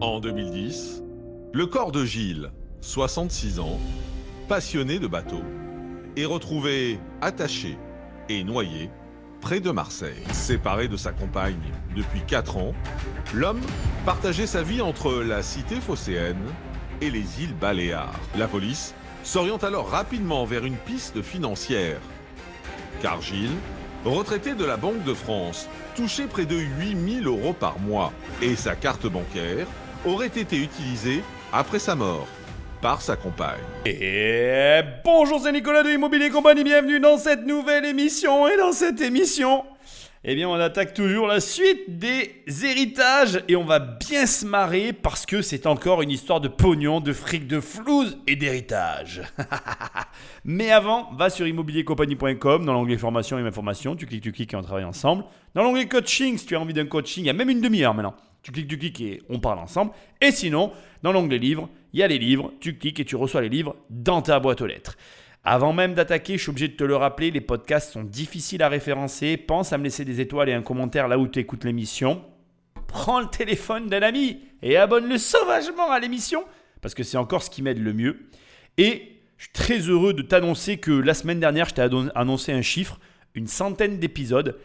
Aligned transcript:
En 0.00 0.20
2010, 0.20 1.02
le 1.52 1.66
corps 1.66 1.90
de 1.90 2.04
Gilles, 2.04 2.52
66 2.82 3.58
ans, 3.58 3.80
passionné 4.46 5.00
de 5.00 5.08
bateaux, 5.08 5.42
est 6.16 6.24
retrouvé 6.24 7.00
attaché 7.20 7.76
et 8.28 8.44
noyé 8.44 8.90
près 9.40 9.58
de 9.58 9.72
Marseille. 9.72 10.22
Séparé 10.30 10.86
de 10.86 10.96
sa 10.96 11.10
compagne 11.10 11.72
depuis 11.96 12.20
4 12.20 12.58
ans, 12.58 12.74
l'homme 13.34 13.60
partageait 14.06 14.46
sa 14.46 14.62
vie 14.62 14.80
entre 14.80 15.14
la 15.14 15.42
cité 15.42 15.74
phocéenne 15.80 16.46
et 17.00 17.10
les 17.10 17.42
îles 17.42 17.56
Baléares. 17.60 18.20
La 18.36 18.46
police 18.46 18.94
s'oriente 19.24 19.64
alors 19.64 19.90
rapidement 19.90 20.44
vers 20.44 20.64
une 20.64 20.76
piste 20.76 21.22
financière. 21.22 21.98
Car 23.02 23.20
Gilles, 23.20 23.50
retraité 24.04 24.54
de 24.54 24.64
la 24.64 24.76
Banque 24.76 25.02
de 25.02 25.14
France, 25.14 25.68
touchait 25.96 26.28
près 26.28 26.46
de 26.46 26.56
8000 26.56 27.26
euros 27.26 27.52
par 27.52 27.80
mois 27.80 28.12
et 28.40 28.54
sa 28.54 28.76
carte 28.76 29.08
bancaire 29.08 29.66
aurait 30.04 30.26
été 30.26 30.56
utilisée 30.56 31.22
après 31.52 31.78
sa 31.78 31.94
mort 31.94 32.26
par 32.80 33.02
sa 33.02 33.16
compagne. 33.16 33.58
Et 33.84 34.80
bonjour, 35.04 35.40
c'est 35.40 35.52
Nicolas 35.52 35.82
de 35.82 35.90
Immobilier 35.90 36.30
Compagnie, 36.30 36.62
bienvenue 36.62 37.00
dans 37.00 37.18
cette 37.18 37.44
nouvelle 37.44 37.84
émission. 37.84 38.46
Et 38.46 38.56
dans 38.56 38.72
cette 38.72 39.00
émission, 39.00 39.64
eh 40.22 40.34
bien, 40.36 40.48
on 40.48 40.54
attaque 40.54 40.94
toujours 40.94 41.26
la 41.26 41.40
suite 41.40 41.98
des 41.98 42.42
héritages 42.64 43.42
et 43.48 43.56
on 43.56 43.64
va 43.64 43.80
bien 43.80 44.26
se 44.26 44.46
marrer 44.46 44.92
parce 44.92 45.26
que 45.26 45.42
c'est 45.42 45.66
encore 45.66 46.02
une 46.02 46.10
histoire 46.10 46.40
de 46.40 46.48
pognon, 46.48 47.00
de 47.00 47.12
fric, 47.12 47.48
de 47.48 47.60
flouze 47.60 48.18
et 48.26 48.36
d'héritage. 48.36 49.22
Mais 50.44 50.70
avant, 50.70 51.10
va 51.14 51.30
sur 51.30 51.46
immobiliercompagnie.com 51.46 52.64
dans 52.64 52.72
l'onglet 52.72 52.98
formation 52.98 53.38
et 53.38 53.42
information, 53.42 53.96
tu 53.96 54.06
cliques, 54.06 54.22
tu 54.22 54.32
cliques 54.32 54.54
et 54.54 54.56
on 54.56 54.62
travaille 54.62 54.84
ensemble. 54.84 55.24
Dans 55.54 55.64
l'onglet 55.64 55.88
coaching, 55.88 56.38
si 56.38 56.46
tu 56.46 56.54
as 56.54 56.60
envie 56.60 56.74
d'un 56.74 56.86
coaching, 56.86 57.24
il 57.24 57.26
y 57.26 57.30
a 57.30 57.34
même 57.34 57.50
une 57.50 57.60
demi-heure 57.60 57.94
maintenant. 57.94 58.14
Tu 58.48 58.52
cliques, 58.52 58.68
tu 58.68 58.78
cliques 58.78 59.00
et 59.02 59.22
on 59.28 59.40
parle 59.40 59.58
ensemble. 59.58 59.92
Et 60.22 60.30
sinon, 60.30 60.72
dans 61.02 61.12
l'onglet 61.12 61.36
livres, 61.36 61.68
il 61.92 62.00
y 62.00 62.02
a 62.02 62.06
les 62.06 62.16
livres, 62.16 62.50
tu 62.60 62.78
cliques 62.78 62.98
et 62.98 63.04
tu 63.04 63.14
reçois 63.14 63.42
les 63.42 63.50
livres 63.50 63.76
dans 63.90 64.22
ta 64.22 64.40
boîte 64.40 64.62
aux 64.62 64.66
lettres. 64.66 64.96
Avant 65.44 65.74
même 65.74 65.92
d'attaquer, 65.92 66.38
je 66.38 66.42
suis 66.44 66.50
obligé 66.50 66.68
de 66.68 66.72
te 66.72 66.84
le 66.84 66.96
rappeler, 66.96 67.30
les 67.30 67.42
podcasts 67.42 67.92
sont 67.92 68.04
difficiles 68.04 68.62
à 68.62 68.70
référencer. 68.70 69.36
Pense 69.36 69.74
à 69.74 69.78
me 69.78 69.84
laisser 69.84 70.06
des 70.06 70.22
étoiles 70.22 70.48
et 70.48 70.54
un 70.54 70.62
commentaire 70.62 71.08
là 71.08 71.18
où 71.18 71.28
tu 71.28 71.40
écoutes 71.40 71.64
l'émission. 71.64 72.24
Prends 72.86 73.20
le 73.20 73.26
téléphone 73.26 73.88
d'un 73.88 74.00
ami 74.00 74.40
et 74.62 74.78
abonne-le 74.78 75.18
sauvagement 75.18 75.90
à 75.90 76.00
l'émission, 76.00 76.42
parce 76.80 76.94
que 76.94 77.02
c'est 77.02 77.18
encore 77.18 77.42
ce 77.42 77.50
qui 77.50 77.60
m'aide 77.60 77.82
le 77.82 77.92
mieux. 77.92 78.30
Et 78.78 79.12
je 79.36 79.44
suis 79.44 79.52
très 79.52 79.78
heureux 79.80 80.14
de 80.14 80.22
t'annoncer 80.22 80.78
que 80.78 80.90
la 80.90 81.12
semaine 81.12 81.38
dernière, 81.38 81.68
je 81.68 81.74
t'ai 81.74 81.86
annoncé 82.14 82.52
un 82.52 82.62
chiffre, 82.62 82.98
une 83.34 83.46
centaine 83.46 83.98
d'épisodes. 83.98 84.58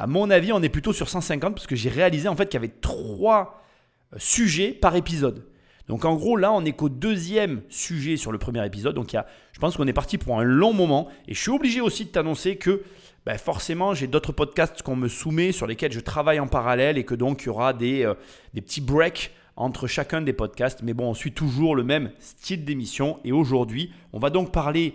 À 0.00 0.06
mon 0.06 0.30
avis, 0.30 0.52
on 0.52 0.62
est 0.62 0.68
plutôt 0.68 0.92
sur 0.92 1.08
150 1.08 1.56
parce 1.56 1.66
que 1.66 1.74
j'ai 1.74 1.88
réalisé 1.88 2.28
en 2.28 2.36
fait 2.36 2.46
qu'il 2.46 2.54
y 2.54 2.62
avait 2.62 2.72
trois 2.80 3.64
euh, 4.12 4.16
sujets 4.20 4.70
par 4.70 4.94
épisode. 4.94 5.44
Donc 5.88 6.04
en 6.04 6.14
gros, 6.14 6.36
là, 6.36 6.52
on 6.52 6.60
n'est 6.60 6.72
qu'au 6.72 6.88
deuxième 6.88 7.62
sujet 7.68 8.16
sur 8.16 8.30
le 8.30 8.38
premier 8.38 8.64
épisode. 8.64 8.94
Donc 8.94 9.12
il 9.12 9.16
a, 9.16 9.26
je 9.52 9.58
pense 9.58 9.76
qu'on 9.76 9.88
est 9.88 9.92
parti 9.92 10.16
pour 10.16 10.38
un 10.38 10.44
long 10.44 10.72
moment. 10.72 11.08
Et 11.26 11.34
je 11.34 11.40
suis 11.40 11.50
obligé 11.50 11.80
aussi 11.80 12.04
de 12.04 12.10
t'annoncer 12.10 12.54
que 12.54 12.84
ben, 13.26 13.36
forcément, 13.38 13.92
j'ai 13.92 14.06
d'autres 14.06 14.30
podcasts 14.30 14.82
qu'on 14.82 14.94
me 14.94 15.08
soumet 15.08 15.50
sur 15.50 15.66
lesquels 15.66 15.90
je 15.90 15.98
travaille 15.98 16.38
en 16.38 16.46
parallèle 16.46 16.96
et 16.96 17.02
que 17.02 17.16
donc 17.16 17.42
il 17.42 17.46
y 17.46 17.48
aura 17.48 17.72
euh, 17.72 18.14
des 18.54 18.60
petits 18.60 18.80
breaks 18.80 19.32
entre 19.56 19.88
chacun 19.88 20.22
des 20.22 20.32
podcasts. 20.32 20.84
Mais 20.84 20.94
bon, 20.94 21.10
on 21.10 21.14
suit 21.14 21.32
toujours 21.32 21.74
le 21.74 21.82
même 21.82 22.12
style 22.20 22.64
d'émission. 22.64 23.18
Et 23.24 23.32
aujourd'hui, 23.32 23.90
on 24.12 24.20
va 24.20 24.30
donc 24.30 24.52
parler 24.52 24.94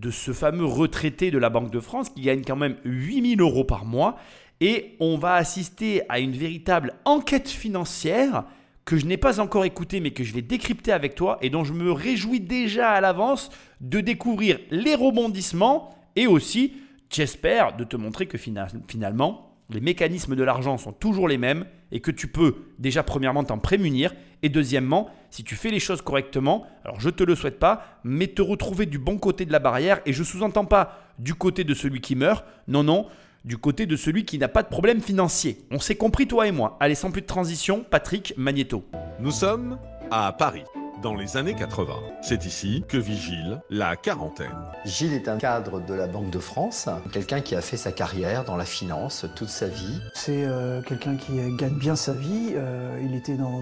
de 0.00 0.10
ce 0.10 0.32
fameux 0.32 0.64
retraité 0.64 1.30
de 1.30 1.38
la 1.38 1.50
Banque 1.50 1.70
de 1.70 1.80
France 1.80 2.08
qui 2.08 2.22
gagne 2.22 2.42
quand 2.42 2.56
même 2.56 2.76
8000 2.84 3.40
euros 3.40 3.64
par 3.64 3.84
mois. 3.84 4.16
Et 4.60 4.96
on 4.98 5.18
va 5.18 5.34
assister 5.34 6.02
à 6.08 6.20
une 6.20 6.32
véritable 6.32 6.94
enquête 7.04 7.48
financière 7.48 8.44
que 8.84 8.96
je 8.96 9.06
n'ai 9.06 9.18
pas 9.18 9.40
encore 9.40 9.64
écouté 9.64 10.00
mais 10.00 10.10
que 10.10 10.24
je 10.24 10.34
vais 10.34 10.42
décrypter 10.42 10.92
avec 10.92 11.14
toi 11.14 11.38
et 11.42 11.50
dont 11.50 11.64
je 11.64 11.74
me 11.74 11.92
réjouis 11.92 12.40
déjà 12.40 12.90
à 12.90 13.00
l'avance 13.00 13.50
de 13.80 14.00
découvrir 14.00 14.58
les 14.70 14.94
rebondissements 14.94 15.94
et 16.16 16.26
aussi, 16.26 16.72
j'espère, 17.10 17.76
de 17.76 17.84
te 17.84 17.96
montrer 17.96 18.26
que 18.26 18.38
finalement, 18.38 19.49
les 19.70 19.80
mécanismes 19.80 20.36
de 20.36 20.42
l'argent 20.42 20.78
sont 20.78 20.92
toujours 20.92 21.28
les 21.28 21.38
mêmes 21.38 21.64
et 21.92 22.00
que 22.00 22.10
tu 22.10 22.26
peux 22.26 22.56
déjà 22.78 23.02
premièrement 23.02 23.44
t'en 23.44 23.58
prémunir 23.58 24.12
et 24.42 24.48
deuxièmement, 24.48 25.10
si 25.30 25.44
tu 25.44 25.54
fais 25.54 25.70
les 25.70 25.80
choses 25.80 26.02
correctement, 26.02 26.66
alors 26.84 27.00
je 27.00 27.10
te 27.10 27.22
le 27.22 27.34
souhaite 27.34 27.58
pas, 27.58 28.00
mais 28.04 28.28
te 28.28 28.42
retrouver 28.42 28.86
du 28.86 28.98
bon 28.98 29.18
côté 29.18 29.44
de 29.44 29.52
la 29.52 29.58
barrière 29.58 30.00
et 30.06 30.12
je 30.12 30.22
sous-entends 30.22 30.64
pas 30.64 30.98
du 31.18 31.34
côté 31.34 31.64
de 31.64 31.74
celui 31.74 32.00
qui 32.00 32.16
meurt, 32.16 32.44
non 32.68 32.82
non, 32.82 33.06
du 33.44 33.58
côté 33.58 33.86
de 33.86 33.96
celui 33.96 34.24
qui 34.24 34.38
n'a 34.38 34.48
pas 34.48 34.62
de 34.62 34.68
problème 34.68 35.00
financier. 35.00 35.58
On 35.70 35.78
s'est 35.78 35.96
compris 35.96 36.26
toi 36.26 36.46
et 36.46 36.52
moi. 36.52 36.76
Allez, 36.80 36.94
sans 36.94 37.10
plus 37.10 37.22
de 37.22 37.26
transition, 37.26 37.84
Patrick 37.88 38.34
Magneto. 38.36 38.84
Nous 39.20 39.30
sommes 39.30 39.78
à 40.10 40.32
Paris 40.32 40.64
dans 41.02 41.14
les 41.14 41.36
années 41.36 41.54
80. 41.54 41.94
C'est 42.22 42.46
ici 42.46 42.84
que 42.88 42.96
vit 42.96 43.16
Gilles, 43.16 43.60
la 43.70 43.96
quarantaine. 43.96 44.48
Gilles 44.84 45.14
est 45.14 45.28
un 45.28 45.38
cadre 45.38 45.80
de 45.80 45.94
la 45.94 46.06
Banque 46.06 46.30
de 46.30 46.38
France, 46.38 46.88
quelqu'un 47.12 47.40
qui 47.40 47.54
a 47.54 47.60
fait 47.60 47.76
sa 47.76 47.92
carrière 47.92 48.44
dans 48.44 48.56
la 48.56 48.64
finance 48.64 49.26
toute 49.36 49.48
sa 49.48 49.66
vie. 49.66 50.00
C'est 50.14 50.44
euh, 50.44 50.82
quelqu'un 50.82 51.16
qui 51.16 51.32
gagne 51.56 51.78
bien 51.78 51.96
sa 51.96 52.12
vie, 52.12 52.52
euh, 52.54 52.98
il 53.02 53.14
était 53.14 53.36
dans, 53.36 53.60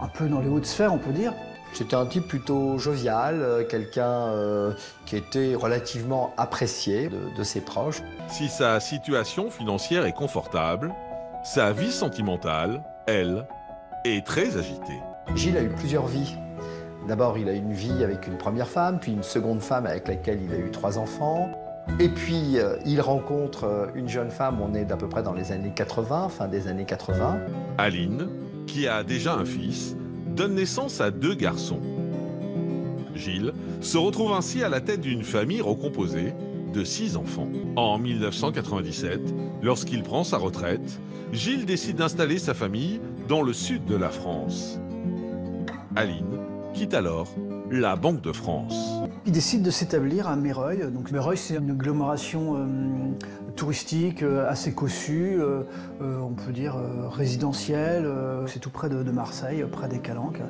un 0.00 0.08
peu 0.08 0.28
dans 0.28 0.40
les 0.40 0.48
hautes 0.48 0.66
sphères 0.66 0.92
on 0.92 0.98
peut 0.98 1.12
dire. 1.12 1.32
C'était 1.72 1.94
un 1.94 2.06
type 2.06 2.26
plutôt 2.26 2.78
jovial, 2.78 3.40
euh, 3.40 3.64
quelqu'un 3.64 4.10
euh, 4.10 4.72
qui 5.06 5.16
était 5.16 5.54
relativement 5.54 6.34
apprécié 6.36 7.08
de, 7.08 7.42
ses 7.42 7.60
proches. 7.60 8.02
Si 8.28 8.48
sa 8.48 8.80
situation 8.80 9.50
financière 9.50 10.04
est 10.04 10.12
confortable, 10.12 10.92
sa 11.44 11.72
vie 11.72 11.92
sentimentale, 11.92 12.82
elle, 13.06 13.46
est 14.04 14.26
très 14.26 14.56
agitée. 14.56 15.00
Gilles 15.34 15.56
a 15.56 15.62
eu 15.62 15.70
plusieurs 15.70 16.06
vies. 16.06 16.34
D'abord, 17.08 17.38
il 17.38 17.48
a 17.48 17.52
une 17.52 17.72
vie 17.72 18.04
avec 18.04 18.26
une 18.26 18.36
première 18.36 18.68
femme, 18.68 19.00
puis 19.00 19.12
une 19.12 19.22
seconde 19.22 19.60
femme 19.60 19.86
avec 19.86 20.08
laquelle 20.08 20.40
il 20.42 20.52
a 20.52 20.58
eu 20.58 20.70
trois 20.70 20.98
enfants. 20.98 21.50
Et 21.98 22.08
puis, 22.08 22.58
euh, 22.58 22.76
il 22.86 23.00
rencontre 23.00 23.90
une 23.94 24.08
jeune 24.08 24.30
femme, 24.30 24.60
on 24.60 24.74
est 24.74 24.84
d'à 24.84 24.96
peu 24.96 25.08
près 25.08 25.22
dans 25.22 25.32
les 25.32 25.50
années 25.50 25.72
80, 25.74 26.28
fin 26.28 26.46
des 26.46 26.68
années 26.68 26.84
80. 26.84 27.38
Aline, 27.78 28.28
qui 28.66 28.86
a 28.86 29.02
déjà 29.02 29.34
un 29.34 29.44
fils 29.44 29.96
donne 30.40 30.54
naissance 30.54 31.00
à 31.00 31.10
deux 31.10 31.34
garçons. 31.34 31.80
Gilles 33.14 33.52
se 33.80 33.98
retrouve 33.98 34.32
ainsi 34.32 34.62
à 34.62 34.68
la 34.68 34.80
tête 34.80 35.00
d'une 35.00 35.22
famille 35.22 35.60
recomposée 35.60 36.32
de 36.72 36.84
six 36.84 37.16
enfants. 37.16 37.48
En 37.76 37.98
1997, 37.98 39.20
lorsqu'il 39.62 40.02
prend 40.02 40.24
sa 40.24 40.38
retraite, 40.38 41.00
Gilles 41.32 41.66
décide 41.66 41.96
d'installer 41.96 42.38
sa 42.38 42.54
famille 42.54 43.00
dans 43.28 43.42
le 43.42 43.52
sud 43.52 43.84
de 43.84 43.96
la 43.96 44.08
France. 44.08 44.78
Aline 45.96 46.39
quitte 46.72 46.94
alors 46.94 47.28
la 47.70 47.96
Banque 47.96 48.20
de 48.20 48.32
France. 48.32 48.74
Il 49.26 49.32
décide 49.32 49.62
de 49.62 49.70
s'établir 49.70 50.28
à 50.28 50.36
Méreuil. 50.36 50.90
Donc 50.92 51.10
Méreuil, 51.12 51.36
c'est 51.36 51.54
une 51.54 51.70
agglomération 51.70 52.56
euh, 52.56 52.66
touristique 53.54 54.22
euh, 54.22 54.48
assez 54.48 54.72
cossue, 54.72 55.38
euh, 55.40 55.62
on 56.00 56.32
peut 56.32 56.52
dire 56.52 56.76
résidentielle. 57.10 58.08
c'est 58.46 58.58
tout 58.58 58.70
près 58.70 58.88
de, 58.88 59.02
de, 59.02 59.10
Marseille, 59.10 59.64
près 59.70 59.88
des 59.88 60.00
Calanques. 60.00 60.40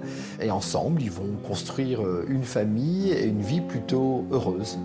Et 0.40 0.50
ensemble, 0.50 1.02
ils 1.02 1.10
vont 1.10 1.36
construire 1.46 2.00
une 2.28 2.44
famille 2.44 3.10
et 3.12 3.26
une 3.26 3.42
vie 3.42 3.60
plutôt 3.60 4.24
heureuse. 4.30 4.78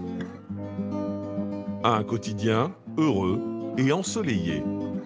Un 1.84 2.04
quotidien 2.04 2.74
heureux 2.98 3.40
et 3.78 3.92
ensoleillé, 3.92 4.64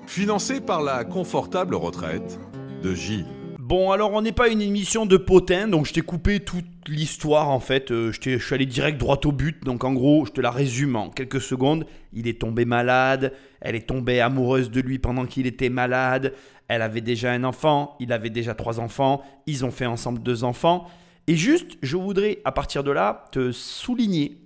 financé 0.07 0.61
par 0.61 0.81
la 0.81 1.03
confortable 1.03 1.75
retraite 1.75 2.39
de 2.81 2.93
Gilles. 2.93 3.38
Bon, 3.69 3.91
alors 3.91 4.13
on 4.13 4.23
n'est 4.23 4.31
pas 4.31 4.49
une 4.49 4.63
émission 4.63 5.05
de 5.05 5.15
potin, 5.15 5.67
donc 5.67 5.85
je 5.85 5.93
t'ai 5.93 6.01
coupé 6.01 6.39
toute 6.39 6.65
l'histoire 6.87 7.49
en 7.49 7.59
fait. 7.59 7.91
Euh, 7.91 8.11
je, 8.11 8.31
je, 8.31 8.43
suis 8.43 8.55
allé 8.55 8.65
direct 8.65 8.97
droit 8.97 9.19
au 9.25 9.31
but, 9.31 9.63
donc 9.63 9.83
en 9.83 9.93
gros, 9.93 10.25
je 10.25 10.31
te 10.31 10.41
la 10.41 10.49
résume 10.49 10.95
en 10.95 11.11
quelques 11.11 11.39
secondes. 11.39 11.85
Il 12.11 12.27
est 12.27 12.41
tombé 12.41 12.65
malade, 12.65 13.31
elle 13.61 13.75
est 13.75 13.87
tombée 13.87 14.21
amoureuse 14.21 14.71
de 14.71 14.81
lui 14.81 14.97
pendant 14.97 15.27
qu'il 15.27 15.45
était 15.45 15.69
malade, 15.69 16.33
elle 16.67 16.81
avait 16.81 17.01
déjà 17.01 17.31
un 17.31 17.43
enfant, 17.43 17.95
il 17.99 18.11
avait 18.11 18.31
déjà 18.31 18.55
trois 18.55 18.79
enfants, 18.79 19.21
ils 19.45 19.63
ont 19.63 19.69
fait 19.69 19.85
ensemble 19.85 20.23
deux 20.23 20.43
enfants. 20.43 20.87
Et 21.27 21.35
juste, 21.35 21.77
je 21.83 21.95
voudrais 21.95 22.39
à 22.45 22.51
partir 22.51 22.83
de 22.83 22.89
là 22.89 23.25
te 23.31 23.51
souligner 23.51 24.41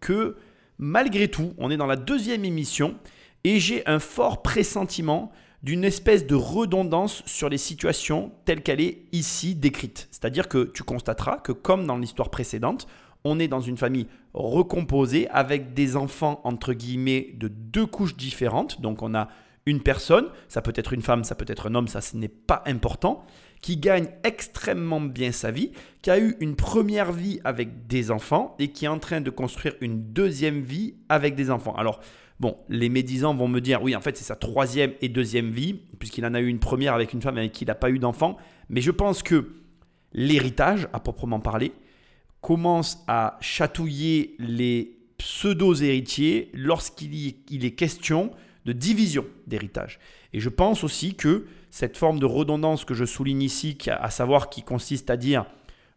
que 0.00 0.34
malgré 0.78 1.28
tout, 1.28 1.54
on 1.58 1.70
est 1.70 1.76
dans 1.76 1.86
la 1.86 1.94
deuxième 1.94 2.44
émission 2.44 2.96
et 3.44 3.60
j'ai 3.60 3.86
un 3.86 4.00
fort 4.00 4.42
pressentiment 4.42 5.30
d'une 5.64 5.82
espèce 5.82 6.26
de 6.26 6.34
redondance 6.34 7.22
sur 7.24 7.48
les 7.48 7.56
situations 7.56 8.32
telles 8.44 8.62
qu'elle 8.62 8.82
est 8.82 8.98
ici 9.12 9.54
décrite. 9.54 10.08
C'est-à-dire 10.10 10.46
que 10.46 10.64
tu 10.64 10.82
constateras 10.82 11.38
que 11.38 11.52
comme 11.52 11.86
dans 11.86 11.96
l'histoire 11.96 12.28
précédente, 12.28 12.86
on 13.24 13.38
est 13.38 13.48
dans 13.48 13.62
une 13.62 13.78
famille 13.78 14.06
recomposée 14.34 15.26
avec 15.30 15.72
des 15.72 15.96
enfants 15.96 16.42
entre 16.44 16.74
guillemets 16.74 17.30
de 17.36 17.48
deux 17.48 17.86
couches 17.86 18.14
différentes. 18.14 18.82
Donc 18.82 19.00
on 19.00 19.14
a 19.14 19.28
une 19.64 19.80
personne, 19.80 20.26
ça 20.48 20.60
peut 20.60 20.74
être 20.76 20.92
une 20.92 21.00
femme, 21.00 21.24
ça 21.24 21.34
peut 21.34 21.46
être 21.48 21.70
un 21.70 21.74
homme, 21.74 21.88
ça 21.88 22.02
ce 22.02 22.18
n'est 22.18 22.28
pas 22.28 22.62
important, 22.66 23.24
qui 23.62 23.78
gagne 23.78 24.08
extrêmement 24.22 25.00
bien 25.00 25.32
sa 25.32 25.50
vie, 25.50 25.72
qui 26.02 26.10
a 26.10 26.18
eu 26.18 26.36
une 26.40 26.56
première 26.56 27.10
vie 27.10 27.40
avec 27.42 27.86
des 27.86 28.10
enfants 28.10 28.54
et 28.58 28.68
qui 28.68 28.84
est 28.84 28.88
en 28.88 28.98
train 28.98 29.22
de 29.22 29.30
construire 29.30 29.76
une 29.80 30.12
deuxième 30.12 30.60
vie 30.60 30.96
avec 31.08 31.34
des 31.34 31.50
enfants. 31.50 31.74
Alors 31.74 32.00
Bon, 32.40 32.56
les 32.68 32.88
médisants 32.88 33.34
vont 33.34 33.48
me 33.48 33.60
dire, 33.60 33.82
oui, 33.82 33.94
en 33.94 34.00
fait, 34.00 34.16
c'est 34.16 34.24
sa 34.24 34.36
troisième 34.36 34.92
et 35.00 35.08
deuxième 35.08 35.50
vie, 35.50 35.74
puisqu'il 35.98 36.26
en 36.26 36.34
a 36.34 36.40
eu 36.40 36.48
une 36.48 36.58
première 36.58 36.94
avec 36.94 37.12
une 37.12 37.22
femme 37.22 37.38
avec 37.38 37.52
qui 37.52 37.64
il 37.64 37.68
n'a 37.68 37.74
pas 37.74 37.90
eu 37.90 37.98
d'enfant. 37.98 38.36
Mais 38.68 38.80
je 38.80 38.90
pense 38.90 39.22
que 39.22 39.52
l'héritage 40.14 40.88
à 40.92 41.00
proprement 41.00 41.40
parler, 41.40 41.72
commence 42.40 43.02
à 43.08 43.38
chatouiller 43.40 44.36
les 44.38 44.98
pseudo-héritiers 45.18 46.50
lorsqu'il 46.52 47.14
il 47.50 47.64
est 47.64 47.70
question 47.70 48.32
de 48.66 48.72
division 48.72 49.24
d'héritage. 49.46 49.98
Et 50.32 50.40
je 50.40 50.48
pense 50.48 50.84
aussi 50.84 51.14
que 51.14 51.46
cette 51.70 51.96
forme 51.96 52.18
de 52.18 52.26
redondance 52.26 52.84
que 52.84 52.94
je 52.94 53.04
souligne 53.04 53.42
ici, 53.42 53.78
à 53.88 54.10
savoir 54.10 54.50
qui 54.50 54.62
consiste 54.62 55.10
à 55.10 55.16
dire 55.16 55.46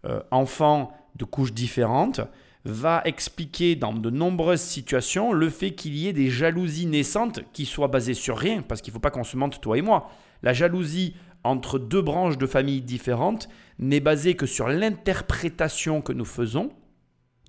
euh, 0.05 0.21
enfants 0.31 0.91
de 1.15 1.25
couches 1.25 1.53
différentes, 1.53 2.21
va 2.65 3.01
expliquer 3.05 3.75
dans 3.75 3.93
de 3.93 4.09
nombreuses 4.09 4.61
situations 4.61 5.31
le 5.31 5.49
fait 5.49 5.71
qu'il 5.71 5.95
y 5.95 6.07
ait 6.07 6.13
des 6.13 6.29
jalousies 6.29 6.85
naissantes 6.85 7.41
qui 7.53 7.65
soient 7.65 7.87
basées 7.87 8.13
sur 8.13 8.37
rien, 8.37 8.61
parce 8.61 8.81
qu'il 8.81 8.91
ne 8.91 8.95
faut 8.95 9.01
pas 9.01 9.11
qu'on 9.11 9.23
se 9.23 9.37
mente, 9.37 9.61
toi 9.61 9.77
et 9.77 9.81
moi. 9.81 10.09
La 10.43 10.53
jalousie 10.53 11.15
entre 11.43 11.79
deux 11.79 12.01
branches 12.01 12.37
de 12.37 12.45
familles 12.45 12.81
différentes 12.81 13.47
n'est 13.79 13.99
basée 13.99 14.35
que 14.35 14.45
sur 14.45 14.67
l'interprétation 14.67 16.01
que 16.01 16.13
nous 16.13 16.25
faisons 16.25 16.71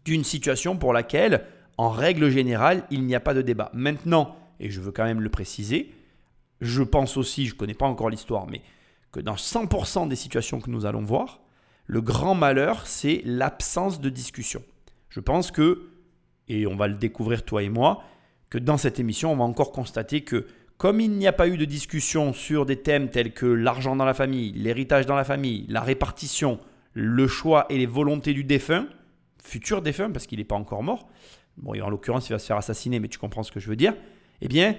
d'une 0.04 0.24
situation 0.24 0.76
pour 0.76 0.92
laquelle, 0.92 1.44
en 1.76 1.90
règle 1.90 2.30
générale, 2.30 2.84
il 2.90 3.04
n'y 3.04 3.14
a 3.14 3.20
pas 3.20 3.34
de 3.34 3.42
débat. 3.42 3.70
Maintenant, 3.74 4.36
et 4.60 4.70
je 4.70 4.80
veux 4.80 4.92
quand 4.92 5.04
même 5.04 5.20
le 5.20 5.30
préciser, 5.30 5.94
je 6.60 6.82
pense 6.82 7.16
aussi, 7.16 7.46
je 7.46 7.54
ne 7.54 7.58
connais 7.58 7.74
pas 7.74 7.86
encore 7.86 8.10
l'histoire, 8.10 8.46
mais 8.46 8.62
que 9.12 9.20
dans 9.20 9.34
100% 9.34 10.08
des 10.08 10.16
situations 10.16 10.60
que 10.60 10.70
nous 10.70 10.86
allons 10.86 11.02
voir, 11.04 11.40
le 11.86 12.00
grand 12.00 12.34
malheur, 12.34 12.86
c'est 12.86 13.22
l'absence 13.24 14.00
de 14.00 14.10
discussion. 14.10 14.62
Je 15.18 15.20
pense 15.20 15.50
que, 15.50 15.88
et 16.46 16.68
on 16.68 16.76
va 16.76 16.86
le 16.86 16.94
découvrir 16.94 17.44
toi 17.44 17.64
et 17.64 17.68
moi, 17.68 18.04
que 18.50 18.56
dans 18.56 18.76
cette 18.76 19.00
émission, 19.00 19.32
on 19.32 19.36
va 19.36 19.42
encore 19.42 19.72
constater 19.72 20.20
que 20.20 20.46
comme 20.76 21.00
il 21.00 21.10
n'y 21.10 21.26
a 21.26 21.32
pas 21.32 21.48
eu 21.48 21.56
de 21.56 21.64
discussion 21.64 22.32
sur 22.32 22.64
des 22.64 22.76
thèmes 22.76 23.10
tels 23.10 23.32
que 23.32 23.44
l'argent 23.44 23.96
dans 23.96 24.04
la 24.04 24.14
famille, 24.14 24.52
l'héritage 24.52 25.06
dans 25.06 25.16
la 25.16 25.24
famille, 25.24 25.66
la 25.68 25.80
répartition, 25.80 26.60
le 26.92 27.26
choix 27.26 27.66
et 27.68 27.78
les 27.78 27.86
volontés 27.86 28.32
du 28.32 28.44
défunt, 28.44 28.86
futur 29.42 29.82
défunt, 29.82 30.12
parce 30.12 30.28
qu'il 30.28 30.38
n'est 30.38 30.44
pas 30.44 30.54
encore 30.54 30.84
mort, 30.84 31.08
bon, 31.56 31.82
en 31.82 31.90
l'occurrence, 31.90 32.28
il 32.28 32.32
va 32.34 32.38
se 32.38 32.46
faire 32.46 32.56
assassiner, 32.56 33.00
mais 33.00 33.08
tu 33.08 33.18
comprends 33.18 33.42
ce 33.42 33.50
que 33.50 33.58
je 33.58 33.68
veux 33.68 33.74
dire, 33.74 33.94
eh 34.40 34.46
bien, 34.46 34.76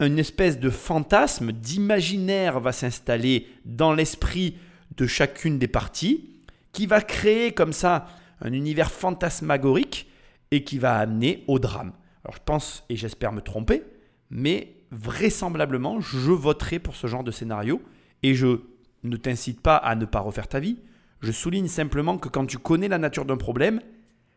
une 0.00 0.18
espèce 0.18 0.58
de 0.58 0.70
fantasme, 0.70 1.52
d'imaginaire 1.52 2.60
va 2.60 2.72
s'installer 2.72 3.46
dans 3.66 3.92
l'esprit 3.92 4.56
de 4.96 5.06
chacune 5.06 5.58
des 5.58 5.68
parties, 5.68 6.30
qui 6.72 6.86
va 6.86 7.02
créer 7.02 7.52
comme 7.52 7.74
ça 7.74 8.06
un 8.40 8.52
univers 8.52 8.90
fantasmagorique 8.90 10.08
et 10.50 10.64
qui 10.64 10.78
va 10.78 10.98
amener 10.98 11.44
au 11.46 11.58
drame. 11.58 11.92
Alors 12.24 12.36
je 12.36 12.42
pense, 12.44 12.84
et 12.88 12.96
j'espère 12.96 13.32
me 13.32 13.40
tromper, 13.40 13.82
mais 14.30 14.74
vraisemblablement, 14.90 16.00
je 16.00 16.30
voterai 16.30 16.78
pour 16.78 16.96
ce 16.96 17.06
genre 17.06 17.24
de 17.24 17.30
scénario 17.30 17.80
et 18.22 18.34
je 18.34 18.60
ne 19.02 19.16
t'incite 19.16 19.60
pas 19.60 19.76
à 19.76 19.94
ne 19.94 20.04
pas 20.04 20.20
refaire 20.20 20.48
ta 20.48 20.60
vie. 20.60 20.78
Je 21.20 21.32
souligne 21.32 21.68
simplement 21.68 22.18
que 22.18 22.28
quand 22.28 22.46
tu 22.46 22.58
connais 22.58 22.88
la 22.88 22.98
nature 22.98 23.24
d'un 23.24 23.36
problème, 23.36 23.80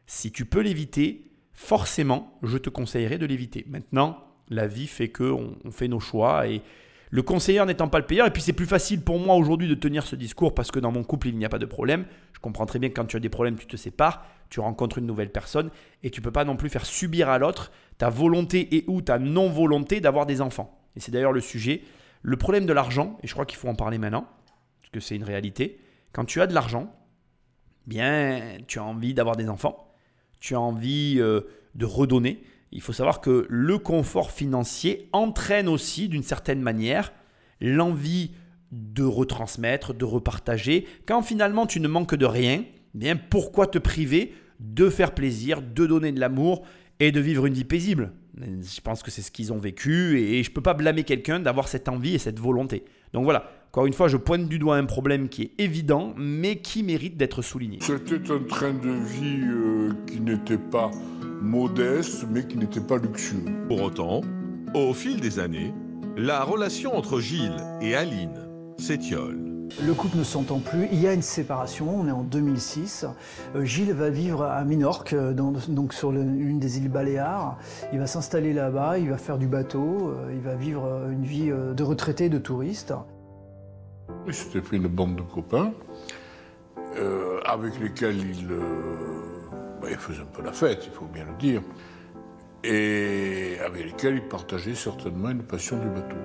si 0.05 0.31
tu 0.31 0.45
peux 0.45 0.61
l'éviter, 0.61 1.31
forcément, 1.53 2.37
je 2.43 2.57
te 2.57 2.69
conseillerais 2.69 3.17
de 3.17 3.25
l'éviter. 3.25 3.65
Maintenant, 3.69 4.23
la 4.49 4.67
vie 4.67 4.87
fait 4.87 5.09
que 5.09 5.23
on, 5.23 5.55
fait 5.71 5.87
nos 5.87 5.99
choix 5.99 6.47
et 6.47 6.61
le 7.11 7.23
conseiller 7.23 7.63
n'étant 7.65 7.87
pas 7.87 7.99
le 7.99 8.05
payeur, 8.05 8.27
et 8.27 8.31
puis 8.31 8.41
c'est 8.41 8.53
plus 8.53 8.67
facile 8.67 9.01
pour 9.01 9.19
moi 9.19 9.35
aujourd'hui 9.35 9.67
de 9.67 9.73
tenir 9.73 10.05
ce 10.05 10.15
discours 10.15 10.53
parce 10.53 10.69
que 10.69 10.79
dans 10.79 10.91
mon 10.91 11.03
couple 11.03 11.29
il 11.29 11.37
n'y 11.37 11.45
a 11.45 11.49
pas 11.49 11.57
de 11.57 11.65
problème. 11.65 12.05
Je 12.33 12.39
comprends 12.39 12.67
très 12.67 12.77
bien 12.77 12.89
que 12.89 12.93
quand 12.93 13.05
tu 13.05 13.17
as 13.17 13.19
des 13.19 13.29
problèmes, 13.29 13.57
tu 13.57 13.65
te 13.65 13.77
sépares, 13.77 14.23
tu 14.49 14.59
rencontres 14.59 14.99
une 14.99 15.07
nouvelle 15.07 15.31
personne 15.31 15.71
et 16.03 16.11
tu 16.11 16.21
peux 16.21 16.31
pas 16.31 16.45
non 16.45 16.55
plus 16.55 16.69
faire 16.69 16.85
subir 16.85 17.29
à 17.29 17.39
l'autre 17.39 17.71
ta 17.97 18.09
volonté 18.09 18.75
et 18.75 18.85
ou 18.87 19.01
ta 19.01 19.17
non-volonté 19.17 20.01
d'avoir 20.01 20.25
des 20.25 20.39
enfants. 20.39 20.79
Et 20.95 20.99
c'est 20.99 21.11
d'ailleurs 21.11 21.33
le 21.33 21.41
sujet. 21.41 21.81
Le 22.21 22.37
problème 22.37 22.65
de 22.65 22.73
l'argent, 22.73 23.17
et 23.23 23.27
je 23.27 23.33
crois 23.33 23.45
qu'il 23.45 23.57
faut 23.57 23.69
en 23.69 23.75
parler 23.75 23.97
maintenant, 23.97 24.27
parce 24.81 24.91
que 24.91 24.99
c'est 24.99 25.15
une 25.15 25.23
réalité, 25.23 25.79
quand 26.11 26.25
tu 26.25 26.41
as 26.41 26.47
de 26.47 26.53
l'argent, 26.53 26.93
bien 27.87 28.57
tu 28.67 28.79
as 28.79 28.83
envie 28.83 29.13
d'avoir 29.13 29.35
des 29.35 29.49
enfants, 29.49 29.93
tu 30.39 30.55
as 30.55 30.59
envie 30.59 31.15
euh, 31.19 31.41
de 31.75 31.85
redonner, 31.85 32.43
il 32.71 32.81
faut 32.81 32.93
savoir 32.93 33.21
que 33.21 33.45
le 33.49 33.77
confort 33.77 34.31
financier 34.31 35.09
entraîne 35.11 35.67
aussi 35.67 36.07
d'une 36.07 36.23
certaine 36.23 36.61
manière 36.61 37.11
l'envie 37.61 38.31
de 38.71 39.03
retransmettre, 39.03 39.93
de 39.93 40.05
repartager. 40.05 40.85
Quand 41.07 41.21
finalement 41.21 41.65
tu 41.65 41.79
ne 41.79 41.87
manques 41.87 42.15
de 42.15 42.25
rien, 42.25 42.63
eh 42.63 42.97
bien 42.97 43.15
pourquoi 43.15 43.67
te 43.67 43.79
priver 43.79 44.33
de 44.59 44.89
faire 44.89 45.13
plaisir, 45.13 45.61
de 45.61 45.85
donner 45.85 46.11
de 46.11 46.19
l'amour 46.19 46.63
et 46.99 47.11
de 47.11 47.19
vivre 47.19 47.45
une 47.45 47.53
vie 47.53 47.63
paisible? 47.63 48.11
Je 48.37 48.81
pense 48.81 49.03
que 49.03 49.11
c'est 49.11 49.21
ce 49.21 49.31
qu'ils 49.31 49.51
ont 49.51 49.57
vécu 49.57 50.19
et 50.19 50.43
je 50.43 50.49
ne 50.49 50.53
peux 50.53 50.61
pas 50.61 50.73
blâmer 50.73 51.03
quelqu'un 51.03 51.39
d'avoir 51.39 51.67
cette 51.67 51.89
envie 51.89 52.15
et 52.15 52.19
cette 52.19 52.39
volonté. 52.39 52.85
Donc 53.11 53.23
voilà, 53.23 53.51
encore 53.71 53.85
une 53.85 53.93
fois, 53.93 54.07
je 54.07 54.17
pointe 54.17 54.47
du 54.47 54.59
doigt 54.59 54.77
un 54.77 54.85
problème 54.85 55.29
qui 55.29 55.41
est 55.43 55.51
évident, 55.57 56.13
mais 56.17 56.57
qui 56.57 56.83
mérite 56.83 57.17
d'être 57.17 57.41
souligné. 57.41 57.79
C'était 57.81 58.31
un 58.31 58.39
train 58.39 58.73
de 58.73 58.91
vie 58.91 59.41
euh, 59.43 59.93
qui 60.07 60.21
n'était 60.21 60.57
pas 60.57 60.89
modeste, 61.41 62.25
mais 62.29 62.45
qui 62.45 62.57
n'était 62.57 62.81
pas 62.81 62.97
luxueux. 62.97 63.45
Pour 63.67 63.81
autant, 63.81 64.21
au 64.73 64.93
fil 64.93 65.19
des 65.19 65.39
années, 65.39 65.73
la 66.17 66.43
relation 66.43 66.95
entre 66.95 67.19
Gilles 67.19 67.63
et 67.81 67.95
Aline 67.95 68.47
s'étiole. 68.77 69.49
Le 69.85 69.93
couple 69.93 70.17
ne 70.17 70.23
s'entend 70.23 70.59
plus, 70.59 70.87
il 70.91 70.99
y 70.99 71.07
a 71.07 71.13
une 71.13 71.21
séparation, 71.21 71.95
on 71.95 72.07
est 72.07 72.11
en 72.11 72.23
2006. 72.23 73.05
Euh, 73.55 73.63
Gilles 73.63 73.93
va 73.93 74.09
vivre 74.09 74.43
à 74.43 74.63
Minorque, 74.63 75.13
euh, 75.13 75.33
donc 75.33 75.93
sur 75.93 76.11
une 76.11 76.59
des 76.59 76.79
îles 76.79 76.89
Baléares. 76.89 77.57
Il 77.93 77.99
va 77.99 78.07
s'installer 78.07 78.51
là-bas, 78.51 78.97
il 78.97 79.09
va 79.09 79.17
faire 79.17 79.37
du 79.37 79.47
bateau, 79.47 80.09
euh, 80.09 80.31
il 80.33 80.41
va 80.41 80.55
vivre 80.55 81.07
une 81.11 81.23
vie 81.23 81.49
de 81.49 81.83
retraité, 81.83 82.29
de 82.29 82.39
touriste. 82.39 82.93
Il 84.27 84.33
s'était 84.33 84.61
fait 84.61 84.77
une 84.77 84.87
bande 84.87 85.15
de 85.15 85.21
copains 85.21 85.71
avec 87.45 87.79
lesquels 87.79 88.17
il 88.17 88.47
bah, 89.81 89.87
il 89.89 89.97
faisait 89.97 90.21
un 90.21 90.25
peu 90.25 90.41
la 90.43 90.53
fête, 90.53 90.85
il 90.85 90.91
faut 90.91 91.05
bien 91.05 91.25
le 91.25 91.37
dire, 91.37 91.61
et 92.63 93.57
avec 93.65 93.85
lesquels 93.85 94.15
il 94.15 94.27
partageait 94.27 94.75
certainement 94.75 95.29
une 95.29 95.43
passion 95.43 95.77
du 95.79 95.87
bateau. 95.87 96.17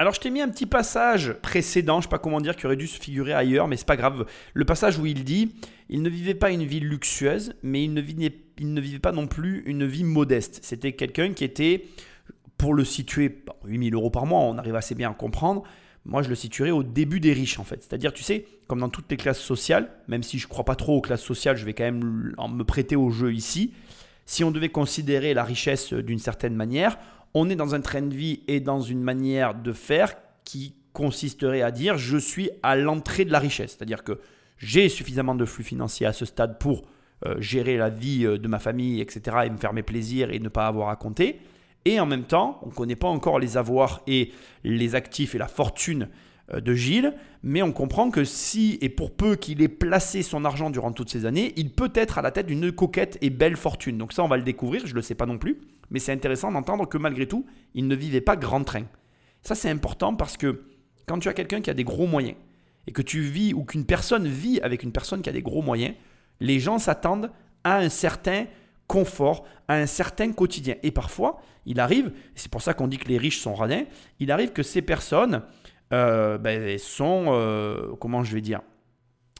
Alors 0.00 0.14
je 0.14 0.20
t'ai 0.20 0.30
mis 0.30 0.40
un 0.40 0.48
petit 0.48 0.66
passage 0.66 1.32
précédent, 1.42 2.00
je 2.00 2.04
sais 2.04 2.08
pas 2.08 2.20
comment 2.20 2.40
dire, 2.40 2.54
qui 2.54 2.66
aurait 2.66 2.76
dû 2.76 2.86
se 2.86 3.00
figurer 3.00 3.32
ailleurs, 3.32 3.66
mais 3.66 3.76
c'est 3.76 3.86
pas 3.86 3.96
grave. 3.96 4.26
Le 4.54 4.64
passage 4.64 4.96
où 4.96 5.06
il 5.06 5.24
dit, 5.24 5.56
il 5.88 6.02
ne 6.02 6.08
vivait 6.08 6.36
pas 6.36 6.52
une 6.52 6.62
vie 6.62 6.78
luxueuse, 6.78 7.54
mais 7.64 7.82
il 7.82 7.92
ne 7.92 8.00
vivait, 8.00 8.32
il 8.58 8.72
ne 8.72 8.80
vivait 8.80 9.00
pas 9.00 9.10
non 9.10 9.26
plus 9.26 9.64
une 9.66 9.86
vie 9.86 10.04
modeste. 10.04 10.60
C'était 10.62 10.92
quelqu'un 10.92 11.32
qui 11.32 11.42
était, 11.42 11.86
pour 12.58 12.74
le 12.74 12.84
situer, 12.84 13.42
8000 13.64 13.92
euros 13.94 14.10
par 14.10 14.24
mois, 14.24 14.38
on 14.38 14.56
arrive 14.56 14.76
assez 14.76 14.94
bien 14.94 15.10
à 15.10 15.14
comprendre, 15.14 15.64
moi 16.08 16.22
je 16.22 16.30
le 16.30 16.34
situerais 16.34 16.70
au 16.70 16.82
début 16.82 17.20
des 17.20 17.32
riches 17.32 17.58
en 17.58 17.64
fait. 17.64 17.82
C'est-à-dire, 17.82 18.12
tu 18.12 18.22
sais, 18.22 18.46
comme 18.66 18.80
dans 18.80 18.88
toutes 18.88 19.10
les 19.10 19.18
classes 19.18 19.40
sociales, 19.40 19.90
même 20.08 20.22
si 20.22 20.38
je 20.38 20.46
ne 20.46 20.48
crois 20.48 20.64
pas 20.64 20.74
trop 20.74 20.96
aux 20.96 21.00
classes 21.00 21.22
sociales, 21.22 21.56
je 21.56 21.64
vais 21.64 21.74
quand 21.74 21.84
même 21.84 22.32
me 22.36 22.64
prêter 22.64 22.96
au 22.96 23.10
jeu 23.10 23.32
ici. 23.32 23.72
Si 24.24 24.42
on 24.42 24.50
devait 24.50 24.70
considérer 24.70 25.34
la 25.34 25.44
richesse 25.44 25.92
d'une 25.92 26.18
certaine 26.18 26.54
manière, 26.54 26.98
on 27.34 27.50
est 27.50 27.56
dans 27.56 27.74
un 27.74 27.80
train 27.80 28.02
de 28.02 28.14
vie 28.14 28.40
et 28.48 28.60
dans 28.60 28.80
une 28.80 29.02
manière 29.02 29.54
de 29.54 29.72
faire 29.72 30.14
qui 30.44 30.74
consisterait 30.94 31.62
à 31.62 31.70
dire 31.70 31.98
je 31.98 32.16
suis 32.16 32.50
à 32.62 32.74
l'entrée 32.74 33.26
de 33.26 33.32
la 33.32 33.38
richesse. 33.38 33.76
C'est-à-dire 33.76 34.02
que 34.02 34.18
j'ai 34.56 34.88
suffisamment 34.88 35.34
de 35.34 35.44
flux 35.44 35.62
financiers 35.62 36.06
à 36.06 36.12
ce 36.12 36.24
stade 36.24 36.58
pour 36.58 36.82
euh, 37.26 37.40
gérer 37.40 37.76
la 37.76 37.90
vie 37.90 38.24
euh, 38.24 38.38
de 38.38 38.48
ma 38.48 38.58
famille, 38.58 39.00
etc., 39.00 39.38
et 39.44 39.50
me 39.50 39.58
faire 39.58 39.72
mes 39.72 39.82
plaisirs 39.82 40.30
et 40.30 40.38
ne 40.38 40.48
pas 40.48 40.66
avoir 40.66 40.88
à 40.88 40.96
compter. 40.96 41.40
Et 41.88 41.98
en 42.00 42.04
même 42.04 42.24
temps, 42.24 42.60
on 42.62 42.66
ne 42.66 42.74
connaît 42.74 42.96
pas 42.96 43.08
encore 43.08 43.38
les 43.38 43.56
avoirs 43.56 44.02
et 44.06 44.30
les 44.62 44.94
actifs 44.94 45.34
et 45.34 45.38
la 45.38 45.48
fortune 45.48 46.10
euh, 46.52 46.60
de 46.60 46.74
Gilles, 46.74 47.14
mais 47.42 47.62
on 47.62 47.72
comprend 47.72 48.10
que 48.10 48.24
si 48.24 48.76
et 48.82 48.90
pour 48.90 49.10
peu 49.10 49.36
qu'il 49.36 49.62
ait 49.62 49.68
placé 49.68 50.22
son 50.22 50.44
argent 50.44 50.68
durant 50.68 50.92
toutes 50.92 51.08
ces 51.08 51.24
années, 51.24 51.54
il 51.56 51.70
peut 51.70 51.90
être 51.94 52.18
à 52.18 52.22
la 52.22 52.30
tête 52.30 52.44
d'une 52.44 52.70
coquette 52.72 53.16
et 53.22 53.30
belle 53.30 53.56
fortune. 53.56 53.96
Donc 53.96 54.12
ça, 54.12 54.22
on 54.22 54.28
va 54.28 54.36
le 54.36 54.42
découvrir, 54.42 54.82
je 54.84 54.90
ne 54.90 54.96
le 54.96 55.00
sais 55.00 55.14
pas 55.14 55.24
non 55.24 55.38
plus, 55.38 55.60
mais 55.90 55.98
c'est 55.98 56.12
intéressant 56.12 56.52
d'entendre 56.52 56.86
que 56.86 56.98
malgré 56.98 57.26
tout, 57.26 57.46
il 57.72 57.88
ne 57.88 57.96
vivait 57.96 58.20
pas 58.20 58.36
grand 58.36 58.64
train. 58.64 58.84
Ça, 59.40 59.54
c'est 59.54 59.70
important 59.70 60.14
parce 60.14 60.36
que 60.36 60.64
quand 61.06 61.18
tu 61.20 61.30
as 61.30 61.32
quelqu'un 61.32 61.62
qui 61.62 61.70
a 61.70 61.74
des 61.74 61.84
gros 61.84 62.06
moyens, 62.06 62.36
et 62.86 62.92
que 62.92 63.00
tu 63.00 63.20
vis 63.20 63.54
ou 63.54 63.64
qu'une 63.64 63.86
personne 63.86 64.28
vit 64.28 64.60
avec 64.60 64.82
une 64.82 64.92
personne 64.92 65.22
qui 65.22 65.30
a 65.30 65.32
des 65.32 65.42
gros 65.42 65.62
moyens, 65.62 65.94
les 66.40 66.60
gens 66.60 66.78
s'attendent 66.78 67.30
à 67.64 67.78
un 67.78 67.88
certain 67.88 68.44
confort, 68.88 69.44
à 69.68 69.74
un 69.74 69.86
certain 69.86 70.32
quotidien. 70.32 70.74
Et 70.82 70.90
parfois, 70.90 71.40
il 71.66 71.78
arrive, 71.78 72.10
c'est 72.34 72.50
pour 72.50 72.62
ça 72.62 72.74
qu'on 72.74 72.88
dit 72.88 72.98
que 72.98 73.08
les 73.08 73.18
riches 73.18 73.38
sont 73.38 73.54
radins, 73.54 73.84
il 74.18 74.32
arrive 74.32 74.52
que 74.52 74.64
ces 74.64 74.82
personnes 74.82 75.42
euh, 75.92 76.38
ben, 76.38 76.76
sont, 76.78 77.26
euh, 77.28 77.94
comment 78.00 78.24
je 78.24 78.34
vais 78.34 78.40
dire, 78.40 78.62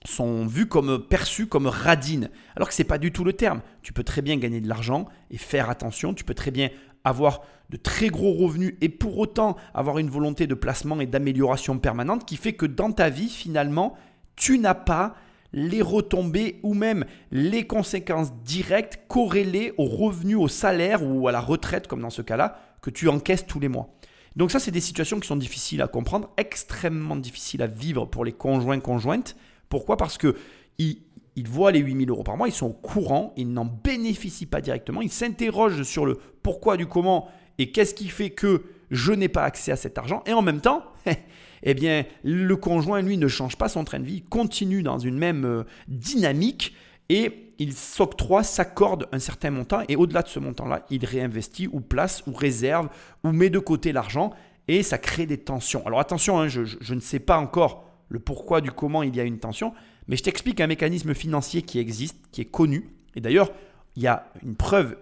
sont 0.04 0.46
vues 0.46 0.66
comme 0.66 1.04
perçues 1.08 1.46
comme 1.46 1.66
radines, 1.66 2.30
alors 2.54 2.68
que 2.68 2.74
c'est 2.74 2.84
pas 2.84 2.98
du 2.98 3.10
tout 3.10 3.24
le 3.24 3.32
terme. 3.32 3.62
Tu 3.82 3.92
peux 3.92 4.04
très 4.04 4.22
bien 4.22 4.36
gagner 4.36 4.60
de 4.60 4.68
l'argent 4.68 5.06
et 5.30 5.38
faire 5.38 5.70
attention, 5.70 6.14
tu 6.14 6.24
peux 6.24 6.34
très 6.34 6.50
bien 6.50 6.68
avoir 7.04 7.42
de 7.70 7.76
très 7.76 8.08
gros 8.08 8.32
revenus 8.32 8.74
et 8.80 8.88
pour 8.88 9.18
autant 9.18 9.56
avoir 9.74 9.98
une 9.98 10.08
volonté 10.08 10.46
de 10.46 10.54
placement 10.54 11.00
et 11.00 11.06
d'amélioration 11.06 11.78
permanente 11.78 12.24
qui 12.24 12.36
fait 12.36 12.52
que 12.52 12.66
dans 12.66 12.92
ta 12.92 13.10
vie, 13.10 13.28
finalement, 13.28 13.96
tu 14.36 14.58
n'as 14.58 14.74
pas 14.74 15.16
les 15.52 15.82
retombées 15.82 16.60
ou 16.62 16.74
même 16.74 17.04
les 17.30 17.66
conséquences 17.66 18.32
directes 18.44 19.00
corrélées 19.08 19.72
au 19.78 19.84
revenu, 19.84 20.34
au 20.34 20.48
salaire 20.48 21.02
ou 21.04 21.28
à 21.28 21.32
la 21.32 21.40
retraite, 21.40 21.86
comme 21.86 22.02
dans 22.02 22.10
ce 22.10 22.22
cas-là, 22.22 22.60
que 22.82 22.90
tu 22.90 23.08
encaisses 23.08 23.46
tous 23.46 23.60
les 23.60 23.68
mois. 23.68 23.88
Donc 24.36 24.50
ça, 24.50 24.60
c'est 24.60 24.70
des 24.70 24.80
situations 24.80 25.18
qui 25.18 25.26
sont 25.26 25.36
difficiles 25.36 25.82
à 25.82 25.88
comprendre, 25.88 26.30
extrêmement 26.36 27.16
difficiles 27.16 27.62
à 27.62 27.66
vivre 27.66 28.06
pour 28.06 28.24
les 28.24 28.32
conjoints, 28.32 28.78
conjointes, 28.78 29.36
Pourquoi? 29.68 29.96
Parce 29.96 30.16
que 30.18 30.36
ils 30.78 31.48
voient 31.48 31.72
les 31.72 31.80
8000 31.80 32.10
euros 32.10 32.22
par 32.22 32.36
mois, 32.36 32.48
ils 32.48 32.54
sont 32.54 32.66
au 32.66 32.72
courant, 32.72 33.32
ils 33.36 33.52
n'en 33.52 33.64
bénéficient 33.64 34.46
pas 34.46 34.60
directement, 34.60 35.02
ils 35.02 35.10
s'interrogent 35.10 35.82
sur 35.82 36.06
le 36.06 36.18
pourquoi 36.42 36.76
du 36.76 36.86
comment 36.86 37.28
et 37.58 37.72
qu'est-ce 37.72 37.94
qui 37.94 38.08
fait 38.08 38.30
que 38.30 38.64
je 38.90 39.12
n'ai 39.12 39.28
pas 39.28 39.42
accès 39.42 39.72
à 39.72 39.76
cet 39.76 39.98
argent. 39.98 40.22
Et 40.26 40.32
en 40.32 40.42
même 40.42 40.60
temps, 40.60 40.82
eh 41.62 41.74
bien, 41.74 42.04
le 42.24 42.56
conjoint, 42.56 43.02
lui, 43.02 43.16
ne 43.16 43.28
change 43.28 43.56
pas 43.56 43.68
son 43.68 43.84
train 43.84 44.00
de 44.00 44.04
vie, 44.04 44.22
continue 44.22 44.82
dans 44.82 44.98
une 44.98 45.18
même 45.18 45.44
euh, 45.44 45.64
dynamique 45.88 46.74
et 47.08 47.52
il 47.58 47.72
s'octroie, 47.72 48.42
s'accorde 48.42 49.08
un 49.12 49.18
certain 49.18 49.50
montant 49.50 49.82
et 49.88 49.96
au-delà 49.96 50.22
de 50.22 50.28
ce 50.28 50.38
montant-là, 50.38 50.86
il 50.90 51.04
réinvestit 51.04 51.68
ou 51.72 51.80
place 51.80 52.22
ou 52.26 52.32
réserve 52.32 52.88
ou 53.24 53.32
met 53.32 53.50
de 53.50 53.58
côté 53.58 53.92
l'argent 53.92 54.32
et 54.68 54.82
ça 54.82 54.98
crée 54.98 55.26
des 55.26 55.38
tensions. 55.38 55.84
Alors 55.86 55.98
attention, 55.98 56.38
hein, 56.38 56.48
je, 56.48 56.94
ne 56.94 57.00
sais 57.00 57.18
pas 57.18 57.38
encore 57.38 57.84
le 58.08 58.20
pourquoi 58.20 58.60
du 58.60 58.70
comment 58.70 59.02
il 59.02 59.16
y 59.16 59.20
a 59.20 59.24
une 59.24 59.38
tension, 59.38 59.72
mais 60.06 60.16
je 60.16 60.22
t'explique 60.22 60.60
un 60.60 60.66
mécanisme 60.66 61.14
financier 61.14 61.62
qui 61.62 61.78
existe, 61.78 62.16
qui 62.30 62.42
est 62.42 62.50
connu. 62.50 62.90
Et 63.16 63.20
d'ailleurs, 63.20 63.50
il 63.96 64.02
y 64.02 64.06
a 64.06 64.30
une 64.44 64.54
preuve 64.54 64.96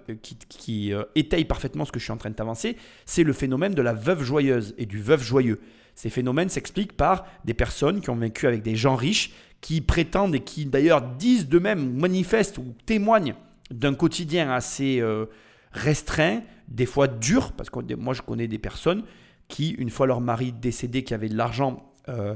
qui, 0.48 0.92
euh, 0.92 1.04
étaye 1.14 1.44
parfaitement 1.44 1.84
ce 1.84 1.92
que 1.92 1.98
je 1.98 2.04
suis 2.04 2.12
en 2.12 2.16
train 2.16 2.30
de 2.30 2.34
t'avancer, 2.34 2.76
c'est 3.04 3.25
le 3.25 3.32
phénomène 3.32 3.75
de 3.75 3.82
la 3.82 3.92
veuve 3.92 4.22
joyeuse 4.22 4.75
et 4.78 4.86
du 4.86 5.02
veuve 5.02 5.22
joyeux. 5.22 5.60
Ces 5.97 6.11
phénomènes 6.11 6.50
s'expliquent 6.50 6.97
par 6.97 7.26
des 7.45 7.55
personnes 7.55 8.00
qui 8.00 8.11
ont 8.11 8.17
vécu 8.17 8.47
avec 8.47 8.62
des 8.62 8.76
gens 8.76 8.95
riches, 8.95 9.33
qui 9.62 9.81
prétendent 9.81 10.35
et 10.35 10.41
qui 10.41 10.67
d'ailleurs 10.67 11.00
disent 11.00 11.49
d'eux-mêmes, 11.49 11.95
manifestent 11.99 12.59
ou 12.59 12.75
témoignent 12.85 13.35
d'un 13.71 13.95
quotidien 13.95 14.53
assez 14.53 15.00
euh, 15.00 15.26
restreint, 15.73 16.43
des 16.69 16.87
fois 16.87 17.09
dur, 17.09 17.53
parce 17.53 17.71
que 17.71 17.95
moi 17.95 18.12
je 18.12 18.23
connais 18.23 18.47
des 18.47 18.59
personnes 18.59 19.05
qui, 19.49 19.71
une 19.71 19.91
fois 19.91 20.07
leur 20.07 20.21
mari 20.21 20.53
décédé 20.53 21.03
qui 21.03 21.15
avait 21.15 21.31
de 21.31 21.37
l'argent, 21.37 21.93
euh, 22.09 22.35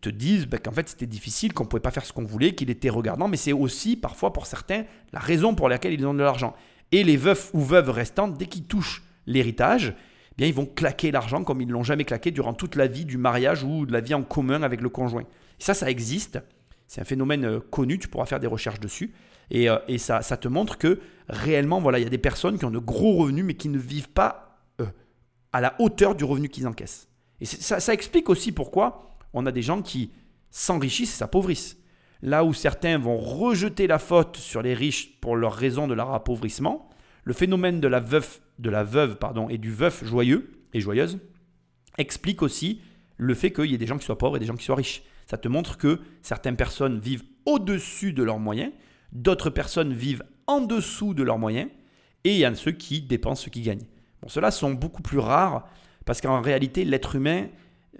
te 0.00 0.08
disent 0.08 0.46
bah, 0.46 0.58
qu'en 0.58 0.72
fait 0.72 0.88
c'était 0.88 1.06
difficile, 1.06 1.52
qu'on 1.52 1.64
ne 1.64 1.68
pouvait 1.68 1.80
pas 1.80 1.92
faire 1.92 2.04
ce 2.04 2.12
qu'on 2.12 2.24
voulait, 2.24 2.54
qu'il 2.56 2.70
était 2.70 2.90
regardant, 2.90 3.28
mais 3.28 3.36
c'est 3.36 3.52
aussi 3.52 3.96
parfois 3.96 4.32
pour 4.32 4.46
certains 4.46 4.84
la 5.12 5.20
raison 5.20 5.54
pour 5.54 5.68
laquelle 5.68 5.92
ils 5.92 6.06
ont 6.06 6.14
de 6.14 6.22
l'argent. 6.22 6.56
Et 6.90 7.04
les 7.04 7.16
veufs 7.16 7.50
ou 7.54 7.60
veuves 7.60 7.90
restantes, 7.90 8.36
dès 8.36 8.46
qu'ils 8.46 8.64
touchent 8.64 9.04
l'héritage, 9.26 9.94
bien 10.36 10.46
ils 10.46 10.54
vont 10.54 10.66
claquer 10.66 11.10
l'argent 11.10 11.44
comme 11.44 11.60
ils 11.60 11.66
ne 11.66 11.72
l'ont 11.72 11.82
jamais 11.82 12.04
claqué 12.04 12.30
durant 12.30 12.54
toute 12.54 12.76
la 12.76 12.86
vie 12.86 13.04
du 13.04 13.18
mariage 13.18 13.64
ou 13.64 13.86
de 13.86 13.92
la 13.92 14.00
vie 14.00 14.14
en 14.14 14.22
commun 14.22 14.62
avec 14.62 14.80
le 14.80 14.88
conjoint. 14.88 15.24
ça, 15.58 15.74
ça 15.74 15.90
existe. 15.90 16.38
C'est 16.88 17.00
un 17.00 17.04
phénomène 17.04 17.44
euh, 17.44 17.60
connu, 17.60 17.98
tu 17.98 18.08
pourras 18.08 18.26
faire 18.26 18.40
des 18.40 18.46
recherches 18.46 18.80
dessus. 18.80 19.12
Et, 19.50 19.68
euh, 19.68 19.78
ça, 19.98 20.20
te 20.22 20.48
montre 20.48 20.78
que 20.78 21.00
réellement, 21.28 21.80
voilà, 21.80 21.98
il 21.98 22.04
y 22.04 22.06
a 22.06 22.10
des 22.10 22.18
personnes 22.18 22.58
qui 22.58 22.64
ont 22.64 22.70
de 22.70 22.78
gros 22.78 23.16
revenus 23.16 23.44
mais 23.44 23.54
qui 23.54 23.68
ne 23.68 23.78
vivent 23.78 24.10
pas 24.10 24.60
à 25.52 25.60
la 25.60 25.74
hauteur 25.78 26.14
du 26.14 26.24
revenu 26.24 26.50
qu'ils 26.50 26.66
encaissent. 26.66 27.08
Et 27.40 27.46
ça, 27.46 27.80
ça 27.80 27.94
explique 27.94 28.28
aussi 28.28 28.52
pourquoi 28.52 29.16
on 29.32 29.46
a 29.46 29.52
des 29.52 29.62
gens 29.62 29.80
qui 29.80 30.10
s'enrichissent 30.50 31.14
et 31.14 31.18
s'appauvrissent. 31.18 31.78
Là 32.22 32.44
où 32.44 32.52
certains 32.52 32.98
vont 32.98 33.16
rejeter 33.16 33.86
la 33.86 33.98
faute 33.98 34.36
sur 34.36 34.62
les 34.62 34.74
riches 34.74 35.18
pour 35.20 35.36
leur 35.36 35.54
raison 35.54 35.86
de 35.86 35.94
leur 35.94 36.12
appauvrissement, 36.12 36.88
le 37.24 37.32
phénomène 37.32 37.80
de 37.80 37.88
la 37.88 38.00
veuve, 38.00 38.40
de 38.58 38.70
la 38.70 38.84
veuve 38.84 39.16
pardon, 39.16 39.48
et 39.48 39.58
du 39.58 39.70
veuf 39.70 40.04
joyeux 40.04 40.52
et 40.72 40.80
joyeuse 40.80 41.18
explique 41.98 42.42
aussi 42.42 42.80
le 43.16 43.34
fait 43.34 43.52
qu'il 43.52 43.66
y 43.66 43.74
ait 43.74 43.78
des 43.78 43.86
gens 43.86 43.98
qui 43.98 44.04
soient 44.04 44.18
pauvres 44.18 44.36
et 44.36 44.40
des 44.40 44.46
gens 44.46 44.56
qui 44.56 44.64
soient 44.64 44.76
riches. 44.76 45.02
Ça 45.26 45.38
te 45.38 45.48
montre 45.48 45.78
que 45.78 46.00
certaines 46.22 46.56
personnes 46.56 47.00
vivent 47.00 47.24
au-dessus 47.46 48.12
de 48.12 48.22
leurs 48.22 48.38
moyens, 48.38 48.72
d'autres 49.12 49.50
personnes 49.50 49.92
vivent 49.92 50.22
en 50.46 50.60
dessous 50.60 51.14
de 51.14 51.22
leurs 51.22 51.38
moyens, 51.38 51.70
et 52.24 52.32
il 52.32 52.38
y 52.38 52.44
a 52.44 52.54
ceux 52.54 52.72
qui 52.72 53.02
dépensent 53.02 53.44
ce 53.44 53.50
qu'ils 53.50 53.62
gagnent. 53.62 53.86
Bon, 54.20 54.28
ceux-là 54.28 54.50
sont 54.50 54.72
beaucoup 54.72 55.02
plus 55.02 55.18
rares 55.18 55.68
parce 56.04 56.20
qu'en 56.20 56.40
réalité, 56.40 56.84
l'être 56.84 57.16
humain 57.16 57.46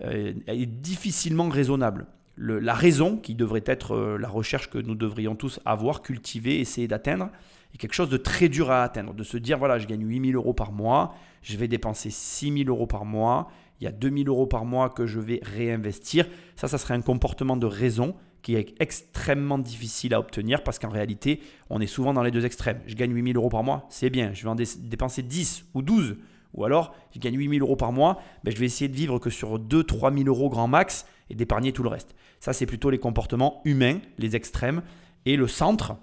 euh, 0.00 0.32
est 0.46 0.66
difficilement 0.66 1.48
raisonnable. 1.48 2.06
la 2.36 2.74
raison, 2.74 3.16
qui 3.16 3.34
devrait 3.34 3.64
être 3.66 3.92
euh, 3.94 4.18
la 4.18 4.28
recherche 4.28 4.70
que 4.70 4.78
nous 4.78 4.94
devrions 4.94 5.34
tous 5.36 5.60
avoir, 5.64 6.02
cultiver, 6.02 6.60
essayer 6.60 6.86
d'atteindre, 6.86 7.30
quelque 7.78 7.94
chose 7.94 8.08
de 8.08 8.16
très 8.16 8.48
dur 8.48 8.70
à 8.70 8.82
atteindre. 8.82 9.14
De 9.14 9.22
se 9.22 9.36
dire, 9.36 9.58
voilà, 9.58 9.78
je 9.78 9.86
gagne 9.86 10.06
8000 10.06 10.34
euros 10.36 10.54
par 10.54 10.72
mois, 10.72 11.14
je 11.42 11.56
vais 11.56 11.68
dépenser 11.68 12.10
6000 12.10 12.68
euros 12.68 12.86
par 12.86 13.04
mois, 13.04 13.48
il 13.80 13.84
y 13.84 13.86
a 13.86 13.92
2000 13.92 14.28
euros 14.28 14.46
par 14.46 14.64
mois 14.64 14.88
que 14.88 15.06
je 15.06 15.20
vais 15.20 15.40
réinvestir. 15.42 16.26
Ça, 16.56 16.68
ça 16.68 16.78
serait 16.78 16.94
un 16.94 17.02
comportement 17.02 17.56
de 17.56 17.66
raison 17.66 18.14
qui 18.42 18.54
est 18.54 18.74
extrêmement 18.80 19.58
difficile 19.58 20.14
à 20.14 20.20
obtenir 20.20 20.62
parce 20.62 20.78
qu'en 20.78 20.88
réalité, 20.88 21.40
on 21.68 21.80
est 21.80 21.86
souvent 21.86 22.12
dans 22.12 22.22
les 22.22 22.30
deux 22.30 22.46
extrêmes. 22.46 22.80
Je 22.86 22.94
gagne 22.94 23.12
8000 23.12 23.36
euros 23.36 23.48
par 23.48 23.64
mois, 23.64 23.86
c'est 23.90 24.10
bien, 24.10 24.32
je 24.32 24.44
vais 24.44 24.48
en 24.48 24.54
dépenser 24.54 25.22
10 25.22 25.66
ou 25.74 25.82
12 25.82 26.16
ou 26.56 26.64
alors, 26.64 26.94
je 27.14 27.20
gagne 27.20 27.36
8000 27.36 27.60
euros 27.60 27.76
par 27.76 27.92
mois, 27.92 28.20
ben, 28.42 28.52
je 28.52 28.58
vais 28.58 28.66
essayer 28.66 28.88
de 28.88 28.96
vivre 28.96 29.18
que 29.18 29.30
sur 29.30 29.58
2-3 29.58 30.16
000 30.16 30.28
euros 30.28 30.48
grand 30.48 30.68
max 30.68 31.06
et 31.28 31.34
d'épargner 31.34 31.72
tout 31.72 31.82
le 31.82 31.90
reste. 31.90 32.14
Ça, 32.40 32.52
c'est 32.52 32.66
plutôt 32.66 32.90
les 32.90 32.98
comportements 32.98 33.60
humains, 33.64 33.98
les 34.18 34.36
extrêmes. 34.36 34.82
Et 35.26 35.36
le 35.36 35.48
centre, 35.48 35.96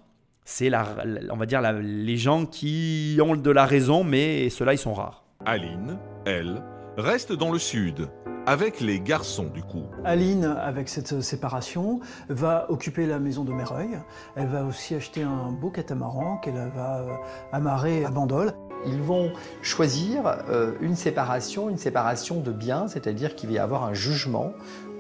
c'est 0.46 0.70
la, 0.70 0.86
on 1.30 1.38
va 1.38 1.46
dire 1.46 1.62
les 1.62 2.18
gens 2.18 2.46
qui 2.46 3.18
ont 3.22 3.36
de 3.36 3.52
la 3.52 3.66
raison, 3.66 4.04
mais 4.04 4.50
ceux-là, 4.50 4.74
ils 4.74 4.80
sont 4.80 4.94
rares. 4.94 5.24
Aline, 5.46 5.98
elle, 6.26 6.62
reste 6.98 7.34
dans 7.34 7.52
le 7.52 7.60
sud, 7.60 8.10
avec 8.46 8.82
les 8.82 9.00
garçons 9.00 9.50
du 9.54 9.62
coup. 9.62 9.84
Aline, 10.04 10.46
avec 10.46 10.90
cette 10.90 11.22
séparation, 11.22 12.00
va 12.30 12.66
occuper 12.70 13.06
la 13.06 13.20
maison 13.20 13.44
de 13.44 13.54
Méreuil. 13.54 14.00
Elle 14.36 14.48
va 14.48 14.64
aussi 14.64 14.96
acheter 14.96 15.24
un 15.24 15.52
beau 15.52 15.70
catamaran 15.70 16.38
qu'elle 16.38 16.72
va 16.76 17.00
euh, 17.00 17.16
amarrer 17.52 18.06
à 18.06 18.10
Bandol. 18.10 18.54
Ils 18.86 19.02
vont 19.02 19.32
choisir 19.62 20.24
euh, 20.50 20.74
une 20.82 20.96
séparation, 20.96 21.70
une 21.70 21.78
séparation 21.78 22.42
de 22.42 22.52
biens, 22.52 22.88
c'est-à-dire 22.88 23.36
qu'il 23.36 23.50
va 23.50 23.56
y 23.56 23.60
avoir 23.60 23.86
un 23.86 23.94
jugement 23.94 24.52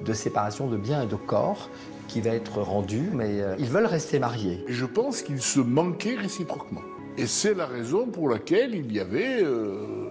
de 0.05 0.13
séparation 0.13 0.67
de 0.67 0.77
biens 0.77 1.03
et 1.03 1.07
de 1.07 1.15
corps 1.15 1.69
qui 2.07 2.21
va 2.21 2.31
être 2.31 2.61
rendu, 2.61 3.09
mais 3.13 3.41
euh, 3.41 3.55
ils 3.59 3.69
veulent 3.69 3.85
rester 3.85 4.19
mariés. 4.19 4.63
je 4.67 4.85
pense 4.85 5.21
qu'ils 5.21 5.41
se 5.41 5.59
manquaient 5.59 6.15
réciproquement. 6.15 6.81
Et 7.17 7.27
c'est 7.27 7.53
la 7.53 7.65
raison 7.65 8.07
pour 8.07 8.29
laquelle 8.29 8.73
il 8.73 8.91
y 8.91 8.99
avait, 8.99 9.43
euh, 9.43 10.09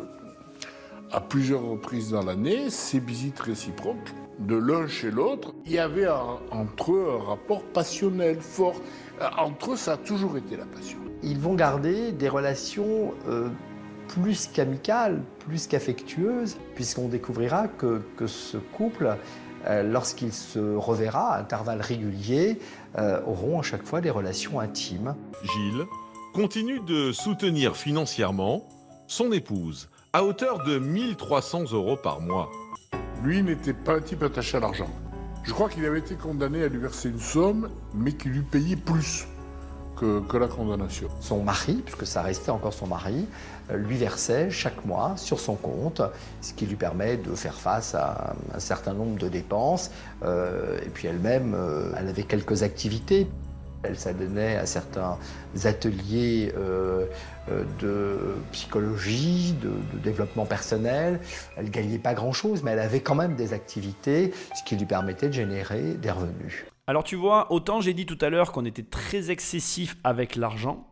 à 1.10 1.20
plusieurs 1.20 1.62
reprises 1.62 2.10
dans 2.10 2.24
l'année, 2.24 2.70
ces 2.70 3.00
visites 3.00 3.40
réciproques 3.40 4.12
de 4.38 4.56
l'un 4.56 4.86
chez 4.86 5.10
l'autre. 5.10 5.54
Il 5.66 5.72
y 5.72 5.78
avait 5.78 6.08
entre 6.50 6.92
eux 6.92 7.06
un 7.20 7.24
rapport 7.24 7.62
passionnel 7.62 8.40
fort. 8.40 8.80
Entre 9.36 9.72
eux, 9.72 9.76
ça 9.76 9.92
a 9.92 9.96
toujours 9.96 10.36
été 10.36 10.56
la 10.56 10.64
passion 10.64 10.98
ils 11.22 11.38
vont 11.38 11.54
garder 11.54 12.12
des 12.12 12.28
relations 12.28 13.14
euh, 13.28 13.48
plus 14.08 14.48
qu'amicales, 14.48 15.22
plus 15.46 15.66
qu'affectueuses, 15.66 16.56
puisqu'on 16.74 17.08
découvrira 17.08 17.68
que, 17.68 18.02
ce 18.26 18.56
couple, 18.58 19.06
euh, 19.06 19.14
lorsqu'il 19.66 20.32
se 20.32 20.58
reverra 20.58 21.34
à 21.34 21.40
intervalles 21.40 21.80
réguliers, 21.80 22.58
euh, 22.98 23.20
auront 23.26 23.60
à 23.60 23.62
chaque 23.62 23.84
fois 23.84 24.00
des 24.00 24.10
relations 24.10 24.60
intimes. 24.60 25.14
Gilles 25.42 25.84
continue 26.34 26.80
de 26.80 27.12
soutenir 27.12 27.76
financièrement 27.76 28.68
son 29.06 29.32
épouse 29.32 29.88
à 30.12 30.24
hauteur 30.24 30.64
de 30.64 30.78
1300 30.78 31.72
euros 31.72 31.96
par 31.96 32.20
mois. 32.20 32.50
Lui 33.22 33.42
n'était 33.42 33.72
pas 33.72 33.96
un 33.96 34.00
type 34.00 34.22
attaché 34.22 34.56
à 34.56 34.60
l'argent. 34.60 34.90
Je 35.44 35.52
crois 35.52 35.68
qu'il 35.68 35.84
avait 35.84 35.98
été 35.98 36.14
condamné 36.14 36.62
à 36.62 36.68
lui 36.68 36.78
verser 36.78 37.08
une 37.08 37.18
somme, 37.18 37.70
mais 37.94 38.12
qu'il 38.12 38.32
lui 38.32 38.42
payait 38.42 38.76
plus 38.76 39.26
que, 39.96 40.36
la 40.36 40.48
condamnation. 40.48 41.08
Son 41.20 41.42
mari, 41.42 41.82
puisque 41.84 42.06
ça 42.06 42.22
restait 42.22 42.50
encore 42.50 42.72
son 42.72 42.86
mari, 42.86 43.26
euh, 43.70 43.76
lui 43.76 43.96
versait 43.96 44.50
chaque 44.50 44.84
mois 44.84 45.14
sur 45.16 45.40
son 45.40 45.54
compte, 45.54 46.02
ce 46.40 46.52
qui 46.54 46.66
lui 46.66 46.76
permet 46.76 47.16
de 47.16 47.34
faire 47.34 47.54
face 47.54 47.94
à 47.94 48.34
un 48.54 48.58
certain 48.60 48.94
nombre 48.94 49.18
de 49.18 49.28
dépenses. 49.28 49.90
Euh, 50.24 50.78
et 50.84 50.88
puis 50.88 51.08
elle-même, 51.08 51.54
euh, 51.54 51.92
elle 51.98 52.08
avait 52.08 52.24
quelques 52.24 52.62
activités. 52.62 53.28
Elle 53.84 53.98
s'adonnait 53.98 54.56
à 54.56 54.64
certains 54.64 55.18
ateliers 55.64 56.54
de 57.80 58.36
psychologie, 58.52 59.56
de, 59.60 59.70
de, 59.70 59.98
développement 60.04 60.46
personnel. 60.46 61.18
Elle 61.56 61.68
gagnait 61.68 61.98
pas 61.98 62.14
grand-chose, 62.14 62.62
mais 62.62 62.70
elle 62.70 62.78
avait 62.78 63.00
quand 63.00 63.16
même 63.16 63.34
des 63.34 63.52
activités, 63.54 64.32
ce 64.54 64.62
qui 64.62 64.76
lui 64.76 64.86
permettait 64.86 65.26
de 65.26 65.32
générer 65.32 65.94
des 65.94 66.12
revenus. 66.12 66.64
Alors 66.88 67.04
tu 67.04 67.14
vois, 67.14 67.52
autant 67.52 67.80
j'ai 67.80 67.94
dit 67.94 68.06
tout 68.06 68.18
à 68.20 68.28
l'heure 68.28 68.50
qu'on 68.50 68.64
était 68.64 68.82
très 68.82 69.30
excessif 69.30 69.96
avec 70.02 70.34
l'argent, 70.34 70.88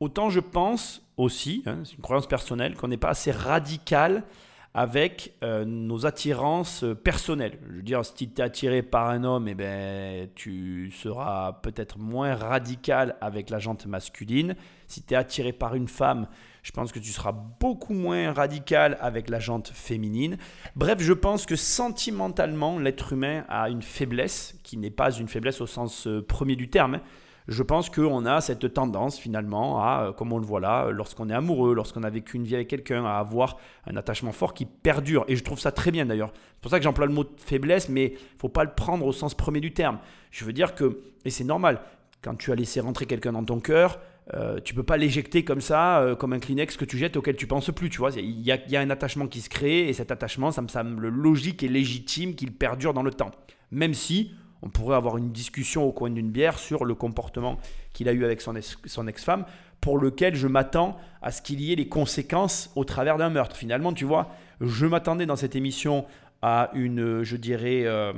autant 0.00 0.30
je 0.30 0.40
pense 0.40 1.02
aussi, 1.18 1.62
hein, 1.66 1.80
c'est 1.84 1.96
une 1.96 2.02
croyance 2.02 2.26
personnelle, 2.26 2.74
qu'on 2.76 2.88
n'est 2.88 2.96
pas 2.96 3.10
assez 3.10 3.30
radical 3.30 4.24
avec 4.72 5.34
euh, 5.44 5.64
nos 5.64 6.06
attirances 6.06 6.82
euh, 6.82 6.94
personnelles. 6.94 7.58
Je 7.68 7.76
veux 7.76 7.82
dire, 7.82 8.04
si 8.04 8.28
tu 8.28 8.40
es 8.40 8.42
attiré 8.42 8.82
par 8.82 9.08
un 9.08 9.22
homme, 9.22 9.46
eh 9.46 9.54
ben, 9.54 10.28
tu 10.34 10.90
seras 10.90 11.52
peut-être 11.62 11.98
moins 11.98 12.34
radical 12.34 13.16
avec 13.20 13.50
la 13.50 13.60
jante 13.60 13.86
masculine. 13.86 14.56
Si 14.88 15.02
tu 15.04 15.14
es 15.14 15.16
attiré 15.16 15.52
par 15.52 15.76
une 15.76 15.86
femme, 15.86 16.26
je 16.64 16.72
pense 16.72 16.92
que 16.92 16.98
tu 16.98 17.12
seras 17.12 17.32
beaucoup 17.32 17.92
moins 17.92 18.32
radical 18.32 18.96
avec 19.00 19.28
la 19.28 19.38
jante 19.38 19.68
féminine. 19.68 20.38
Bref, 20.76 20.96
je 20.98 21.12
pense 21.12 21.44
que 21.44 21.56
sentimentalement, 21.56 22.78
l'être 22.78 23.12
humain 23.12 23.44
a 23.50 23.68
une 23.68 23.82
faiblesse, 23.82 24.58
qui 24.62 24.78
n'est 24.78 24.90
pas 24.90 25.12
une 25.12 25.28
faiblesse 25.28 25.60
au 25.60 25.66
sens 25.66 26.06
euh, 26.06 26.24
premier 26.26 26.56
du 26.56 26.70
terme. 26.70 27.00
Je 27.48 27.62
pense 27.62 27.90
qu'on 27.90 28.24
a 28.24 28.40
cette 28.40 28.72
tendance 28.72 29.18
finalement 29.18 29.82
à, 29.82 30.06
euh, 30.06 30.12
comme 30.12 30.32
on 30.32 30.38
le 30.38 30.46
voit 30.46 30.60
là, 30.60 30.88
lorsqu'on 30.90 31.28
est 31.28 31.34
amoureux, 31.34 31.74
lorsqu'on 31.74 32.02
a 32.02 32.08
vécu 32.08 32.38
une 32.38 32.44
vie 32.44 32.54
avec 32.54 32.68
quelqu'un, 32.68 33.04
à 33.04 33.18
avoir 33.18 33.58
un 33.86 33.98
attachement 33.98 34.32
fort 34.32 34.54
qui 34.54 34.64
perdure. 34.64 35.26
Et 35.28 35.36
je 35.36 35.44
trouve 35.44 35.60
ça 35.60 35.70
très 35.70 35.90
bien 35.90 36.06
d'ailleurs. 36.06 36.32
C'est 36.32 36.60
pour 36.62 36.70
ça 36.70 36.78
que 36.78 36.84
j'emploie 36.84 37.04
le 37.04 37.12
mot 37.12 37.26
faiblesse, 37.36 37.90
mais 37.90 38.14
il 38.14 38.38
faut 38.38 38.48
pas 38.48 38.64
le 38.64 38.74
prendre 38.74 39.04
au 39.04 39.12
sens 39.12 39.34
premier 39.34 39.60
du 39.60 39.74
terme. 39.74 39.98
Je 40.30 40.46
veux 40.46 40.54
dire 40.54 40.74
que, 40.74 41.02
et 41.26 41.30
c'est 41.30 41.44
normal, 41.44 41.82
quand 42.22 42.36
tu 42.36 42.52
as 42.52 42.54
laissé 42.54 42.80
rentrer 42.80 43.04
quelqu'un 43.04 43.32
dans 43.32 43.44
ton 43.44 43.60
cœur, 43.60 44.00
euh, 44.32 44.58
tu 44.64 44.72
peux 44.72 44.82
pas 44.82 44.96
l'éjecter 44.96 45.44
comme 45.44 45.60
ça, 45.60 46.00
euh, 46.00 46.16
comme 46.16 46.32
un 46.32 46.38
Kleenex 46.38 46.78
que 46.78 46.86
tu 46.86 46.96
jettes 46.96 47.16
auquel 47.16 47.36
tu 47.36 47.46
penses 47.46 47.70
plus. 47.70 47.90
Tu 47.90 47.98
vois, 47.98 48.10
il 48.16 48.40
y, 48.40 48.50
a, 48.50 48.80
un 48.80 48.90
attachement 48.90 49.26
qui 49.26 49.40
se 49.40 49.50
crée 49.50 49.88
et 49.88 49.92
cet 49.92 50.10
attachement, 50.10 50.50
ça 50.50 50.62
me 50.62 50.68
semble 50.68 51.08
logique 51.08 51.62
et 51.62 51.68
légitime 51.68 52.34
qu'il 52.34 52.52
perdure 52.52 52.94
dans 52.94 53.02
le 53.02 53.12
temps. 53.12 53.32
Même 53.70 53.92
si 53.92 54.32
on 54.62 54.70
pourrait 54.70 54.96
avoir 54.96 55.18
une 55.18 55.30
discussion 55.30 55.84
au 55.84 55.92
coin 55.92 56.08
d'une 56.08 56.30
bière 56.30 56.58
sur 56.58 56.86
le 56.86 56.94
comportement 56.94 57.58
qu'il 57.92 58.08
a 58.08 58.12
eu 58.12 58.24
avec 58.24 58.40
son, 58.40 58.56
ex-femme, 58.56 59.44
pour 59.82 59.98
lequel 59.98 60.34
je 60.34 60.46
m'attends 60.46 60.96
à 61.20 61.30
ce 61.30 61.42
qu'il 61.42 61.60
y 61.60 61.72
ait 61.72 61.76
les 61.76 61.88
conséquences 61.88 62.72
au 62.76 62.84
travers 62.84 63.18
d'un 63.18 63.28
meurtre. 63.28 63.56
Finalement, 63.56 63.92
tu 63.92 64.06
vois, 64.06 64.30
je 64.62 64.86
m'attendais 64.86 65.26
dans 65.26 65.36
cette 65.36 65.54
émission 65.54 66.06
à 66.40 66.70
une, 66.72 67.22
je 67.22 67.36
dirais, 67.36 67.82
euh, 67.84 68.12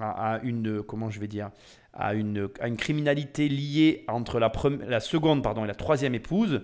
à, 0.00 0.40
une, 0.42 0.82
comment 0.82 1.10
je 1.10 1.20
vais 1.20 1.28
dire, 1.28 1.50
à 1.92 2.14
une, 2.14 2.48
à 2.60 2.68
une 2.68 2.76
criminalité 2.76 3.48
liée 3.48 4.04
entre 4.08 4.38
la, 4.38 4.52
la 4.86 5.00
seconde 5.00 5.42
pardon, 5.42 5.64
et 5.64 5.68
la 5.68 5.74
troisième 5.74 6.14
épouse. 6.14 6.62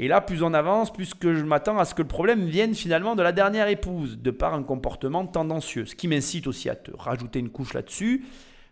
Et 0.00 0.08
là, 0.08 0.20
plus 0.20 0.42
on 0.42 0.52
avance, 0.54 0.92
plus 0.92 1.12
je 1.22 1.44
m'attends 1.44 1.78
à 1.78 1.84
ce 1.84 1.94
que 1.94 2.02
le 2.02 2.08
problème 2.08 2.46
vienne 2.46 2.74
finalement 2.74 3.14
de 3.14 3.22
la 3.22 3.30
dernière 3.30 3.68
épouse, 3.68 4.18
de 4.18 4.30
par 4.32 4.54
un 4.54 4.64
comportement 4.64 5.24
tendancieux. 5.24 5.86
Ce 5.86 5.94
qui 5.94 6.08
m'incite 6.08 6.48
aussi 6.48 6.68
à 6.68 6.74
te 6.74 6.90
rajouter 6.96 7.38
une 7.38 7.50
couche 7.50 7.74
là-dessus, 7.74 8.24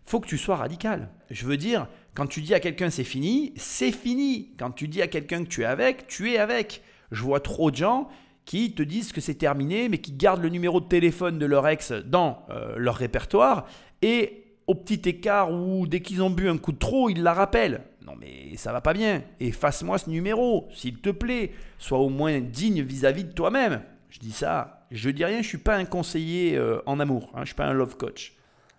faut 0.05 0.19
que 0.19 0.27
tu 0.27 0.37
sois 0.37 0.57
radical. 0.57 1.09
Je 1.31 1.45
veux 1.45 1.55
dire, 1.55 1.87
quand 2.13 2.27
tu 2.27 2.41
dis 2.41 2.53
à 2.53 2.59
quelqu'un 2.59 2.89
c'est 2.89 3.05
fini, 3.05 3.53
c'est 3.55 3.93
fini. 3.93 4.53
Quand 4.59 4.71
tu 4.71 4.89
dis 4.89 5.01
à 5.01 5.07
quelqu'un 5.07 5.45
que 5.45 5.49
tu 5.49 5.61
es 5.61 5.65
avec, 5.65 6.07
tu 6.07 6.33
es 6.33 6.37
avec. 6.37 6.83
Je 7.11 7.21
vois 7.21 7.39
trop 7.39 7.71
de 7.71 7.77
gens 7.77 8.09
qui 8.43 8.73
te 8.73 8.83
disent 8.83 9.13
que 9.13 9.21
c'est 9.21 9.35
terminé, 9.35 9.87
mais 9.87 9.99
qui 9.99 10.11
gardent 10.11 10.41
le 10.41 10.49
numéro 10.49 10.81
de 10.81 10.87
téléphone 10.87 11.39
de 11.39 11.45
leur 11.45 11.65
ex 11.69 11.93
dans 11.93 12.45
euh, 12.49 12.75
leur 12.75 12.95
répertoire 12.95 13.65
et 14.01 14.42
au 14.67 14.75
petit 14.75 15.09
écart 15.09 15.51
où 15.51 15.87
dès 15.87 16.01
qu'ils 16.01 16.21
ont 16.21 16.29
bu 16.29 16.49
un 16.49 16.57
coup 16.57 16.71
de 16.71 16.77
trop, 16.77 17.09
ils 17.09 17.21
la 17.21 17.33
rappellent. 17.33 17.81
Non 18.05 18.13
mais 18.19 18.55
ça 18.57 18.71
va 18.71 18.81
pas 18.81 18.93
bien. 18.93 19.23
Efface-moi 19.39 19.97
ce 19.97 20.09
numéro, 20.09 20.67
s'il 20.73 20.99
te 20.99 21.09
plaît. 21.09 21.51
Sois 21.77 21.99
au 21.99 22.09
moins 22.09 22.39
digne 22.39 22.81
vis-à-vis 22.81 23.23
de 23.25 23.31
toi-même. 23.31 23.81
Je 24.09 24.19
dis 24.19 24.31
ça, 24.31 24.85
je 24.91 25.09
dis 25.09 25.25
rien, 25.25 25.41
je 25.41 25.47
suis 25.47 25.57
pas 25.57 25.75
un 25.75 25.85
conseiller 25.85 26.55
euh, 26.55 26.81
en 26.85 26.99
amour, 26.99 27.31
hein, 27.33 27.39
je 27.41 27.47
suis 27.47 27.55
pas 27.55 27.65
un 27.65 27.73
love 27.73 27.97
coach. 27.97 28.33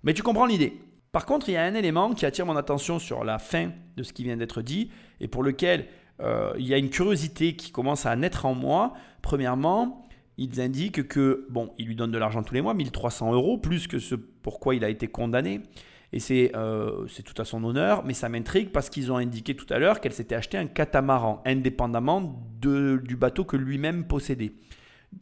Mais 0.04 0.14
tu 0.14 0.22
comprends 0.22 0.46
l'idée. 0.46 0.80
Par 1.10 1.26
contre, 1.26 1.48
il 1.48 1.52
y 1.52 1.56
a 1.56 1.64
un 1.64 1.74
élément 1.74 2.12
qui 2.12 2.26
attire 2.26 2.46
mon 2.46 2.56
attention 2.56 2.98
sur 2.98 3.24
la 3.24 3.38
fin 3.38 3.70
de 3.96 4.02
ce 4.02 4.12
qui 4.12 4.22
vient 4.24 4.36
d'être 4.36 4.62
dit 4.62 4.90
et 5.20 5.28
pour 5.28 5.42
lequel 5.42 5.86
euh, 6.20 6.52
il 6.58 6.66
y 6.66 6.74
a 6.74 6.78
une 6.78 6.90
curiosité 6.90 7.56
qui 7.56 7.72
commence 7.72 8.06
à 8.06 8.14
naître 8.16 8.46
en 8.46 8.54
moi. 8.54 8.94
Premièrement, 9.22 10.06
ils 10.38 10.60
indiquent 10.60 11.06
que, 11.06 11.46
bon, 11.50 11.72
il 11.78 11.86
lui 11.86 11.96
donne 11.96 12.10
de 12.10 12.18
l'argent 12.18 12.42
tous 12.42 12.54
les 12.54 12.62
mois, 12.62 12.74
1300 12.74 13.32
euros, 13.32 13.58
plus 13.58 13.86
que 13.86 13.98
ce 13.98 14.14
pourquoi 14.14 14.74
il 14.74 14.84
a 14.84 14.88
été 14.88 15.08
condamné. 15.08 15.62
Et 16.12 16.52
euh, 16.54 17.06
c'est 17.08 17.24
tout 17.24 17.40
à 17.40 17.44
son 17.44 17.64
honneur, 17.64 18.04
mais 18.04 18.14
ça 18.14 18.28
m'intrigue 18.28 18.70
parce 18.70 18.88
qu'ils 18.88 19.10
ont 19.10 19.16
indiqué 19.16 19.56
tout 19.56 19.66
à 19.70 19.78
l'heure 19.78 20.00
qu'elle 20.00 20.12
s'était 20.12 20.36
acheté 20.36 20.56
un 20.56 20.66
catamaran, 20.66 21.42
indépendamment 21.44 22.40
du 22.60 23.16
bateau 23.16 23.44
que 23.44 23.56
lui-même 23.56 24.06
possédait. 24.06 24.52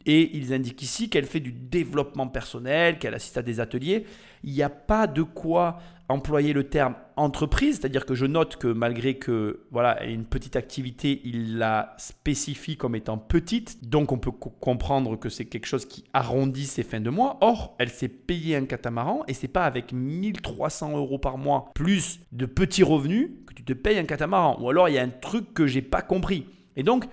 Et 0.05 0.35
ils 0.37 0.53
indiquent 0.53 0.81
ici 0.81 1.09
qu'elle 1.09 1.25
fait 1.25 1.39
du 1.39 1.51
développement 1.51 2.27
personnel, 2.27 2.99
qu'elle 2.99 3.13
assiste 3.13 3.37
à 3.37 3.41
des 3.41 3.59
ateliers. 3.59 4.05
Il 4.43 4.53
n'y 4.53 4.63
a 4.63 4.69
pas 4.69 5.07
de 5.07 5.23
quoi 5.23 5.79
employer 6.09 6.53
le 6.53 6.65
terme 6.65 6.95
entreprise, 7.15 7.79
c'est-à-dire 7.79 8.05
que 8.05 8.15
je 8.15 8.25
note 8.25 8.57
que 8.57 8.67
malgré 8.67 9.15
que 9.15 9.61
voilà 9.71 10.03
une 10.03 10.25
petite 10.25 10.55
activité, 10.55 11.21
il 11.23 11.57
la 11.57 11.95
spécifie 11.97 12.75
comme 12.75 12.95
étant 12.95 13.17
petite, 13.17 13.89
donc 13.89 14.11
on 14.11 14.17
peut 14.17 14.31
comprendre 14.31 15.17
que 15.17 15.29
c'est 15.29 15.45
quelque 15.45 15.65
chose 15.65 15.85
qui 15.85 16.03
arrondit 16.13 16.65
ses 16.65 16.83
fins 16.83 16.99
de 16.99 17.09
mois. 17.09 17.37
Or, 17.41 17.75
elle 17.79 17.89
s'est 17.89 18.09
payée 18.09 18.55
un 18.55 18.65
catamaran 18.65 19.23
et 19.27 19.33
c'est 19.33 19.47
pas 19.47 19.65
avec 19.65 19.93
1300 19.93 20.97
euros 20.97 21.19
par 21.19 21.37
mois 21.37 21.71
plus 21.73 22.19
de 22.31 22.45
petits 22.45 22.83
revenus 22.83 23.31
que 23.47 23.53
tu 23.53 23.63
te 23.63 23.73
payes 23.73 23.97
un 23.97 24.05
catamaran. 24.05 24.57
Ou 24.61 24.69
alors 24.69 24.89
il 24.89 24.95
y 24.95 24.99
a 24.99 25.03
un 25.03 25.09
truc 25.09 25.53
que 25.53 25.67
j'ai 25.67 25.81
pas 25.81 26.01
compris. 26.01 26.45
Et 26.75 26.83
donc 26.83 27.05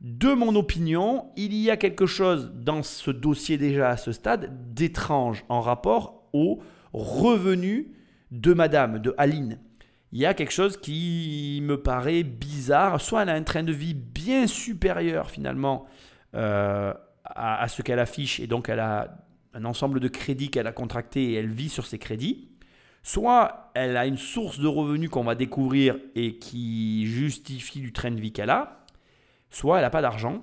de 0.00 0.32
mon 0.32 0.54
opinion, 0.54 1.26
il 1.36 1.54
y 1.54 1.70
a 1.70 1.76
quelque 1.76 2.06
chose 2.06 2.52
dans 2.54 2.84
ce 2.84 3.10
dossier 3.10 3.58
déjà 3.58 3.88
à 3.88 3.96
ce 3.96 4.12
stade 4.12 4.72
d'étrange 4.72 5.44
en 5.48 5.60
rapport 5.60 6.28
aux 6.32 6.60
revenus 6.92 7.86
de 8.30 8.52
madame, 8.54 8.98
de 8.98 9.14
Aline. 9.18 9.58
Il 10.12 10.18
y 10.18 10.26
a 10.26 10.34
quelque 10.34 10.52
chose 10.52 10.76
qui 10.78 11.60
me 11.62 11.80
paraît 11.80 12.22
bizarre. 12.22 13.00
Soit 13.00 13.22
elle 13.22 13.28
a 13.28 13.34
un 13.34 13.42
train 13.42 13.62
de 13.62 13.72
vie 13.72 13.94
bien 13.94 14.46
supérieur 14.46 15.30
finalement 15.30 15.86
euh, 16.34 16.94
à, 17.24 17.68
ce 17.68 17.82
qu'elle 17.82 17.98
affiche 17.98 18.40
et 18.40 18.46
donc 18.46 18.68
elle 18.68 18.80
a 18.80 19.18
un 19.54 19.64
ensemble 19.64 20.00
de 20.00 20.08
crédits 20.08 20.50
qu'elle 20.50 20.66
a 20.66 20.72
contracté 20.72 21.32
et 21.32 21.34
elle 21.34 21.48
vit 21.48 21.68
sur 21.68 21.86
ces 21.86 21.98
crédits. 21.98 22.48
Soit 23.02 23.70
elle 23.74 23.96
a 23.96 24.06
une 24.06 24.16
source 24.16 24.58
de 24.58 24.66
revenus 24.66 25.10
qu'on 25.10 25.24
va 25.24 25.34
découvrir 25.34 25.96
et 26.14 26.38
qui 26.38 27.06
justifie 27.06 27.80
du 27.80 27.92
train 27.92 28.10
de 28.10 28.20
vie 28.20 28.32
qu'elle 28.32 28.50
a 28.50 28.78
soit 29.50 29.78
elle 29.78 29.82
n'a 29.82 29.90
pas 29.90 30.02
d'argent. 30.02 30.42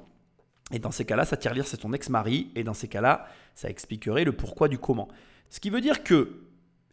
Et 0.72 0.80
dans 0.80 0.92
ces 0.92 1.06
cas-là, 1.06 1.26
ça 1.26 1.38
tire 1.38 1.54
lire 1.54 1.68
c'est 1.68 1.80
son 1.80 1.94
ex-mari. 1.94 2.52
Et 2.56 2.64
dans 2.64 2.74
ces 2.74 2.88
cas-là, 2.88 3.28
ça 3.54 3.70
expliquerait 3.70 4.24
le 4.24 4.32
pourquoi 4.32 4.68
du 4.68 4.78
comment. 4.78 5.08
Ce 5.50 5.60
qui 5.60 5.70
veut 5.70 5.82
dire 5.82 6.04
que, 6.04 6.42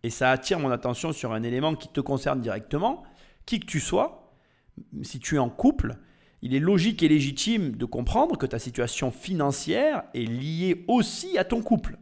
et 0.03 0.11
ça 0.11 0.31
attire 0.31 0.59
mon 0.59 0.71
attention 0.71 1.13
sur 1.13 1.33
un 1.33 1.43
élément 1.43 1.75
qui 1.75 1.89
te 1.89 2.01
concerne 2.01 2.41
directement, 2.41 3.03
qui 3.47 3.61
que 3.61 3.67
tu 3.67 3.81
sois, 3.81 4.35
si 5.03 5.21
tu 5.21 5.37
es 5.37 5.39
en 5.39 5.51
couple, 5.51 5.97
il 6.43 6.55
est 6.55 6.61
logique 6.61 7.03
et 7.03 7.09
légitime 7.09 7.73
de 7.77 7.85
comprendre 7.85 8.37
que 8.37 8.47
ta 8.47 8.59
situation 8.59 9.11
financière 9.11 10.03
est 10.15 10.25
liée 10.25 10.85
aussi 10.89 11.39
à 11.39 11.45
ton 11.45 11.63
couple. 11.63 11.99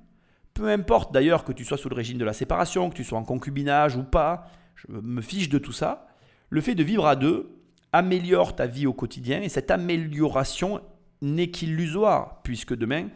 Peu 0.55 0.69
importe 0.69 1.13
d'ailleurs 1.13 1.45
que 1.45 1.53
tu 1.53 1.65
sois 1.65 1.77
sous 1.77 1.89
le 1.89 1.95
régime 1.95 2.19
de 2.19 2.25
la 2.25 2.33
séparation, 2.33 2.91
que 2.91 2.97
tu 2.97 3.05
sois 3.05 3.19
en 3.19 3.25
concubinage 3.25 3.97
ou 3.97 4.03
pas, 4.03 4.47
je 4.75 4.87
me 4.91 5.21
fiche 5.21 5.49
de 5.49 5.59
tout 5.59 5.73
ça. 5.73 6.07
Le 6.49 6.61
fait 6.61 6.75
de 6.75 6.83
vivre 6.83 7.07
à 7.07 7.17
deux 7.17 7.61
améliore 7.93 8.57
ta 8.57 8.67
vie 8.67 8.87
au 8.87 8.93
quotidien 8.93 9.43
et 9.43 9.49
cette 9.49 9.71
amélioration 9.71 10.81
n'est 11.21 11.51
qu'illusoire 11.51 12.41
puisque 12.43 12.75
demain, 12.75 13.09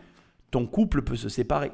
ton 0.50 0.66
couple 0.66 1.02
peut 1.02 1.16
se 1.16 1.28
séparer. 1.28 1.72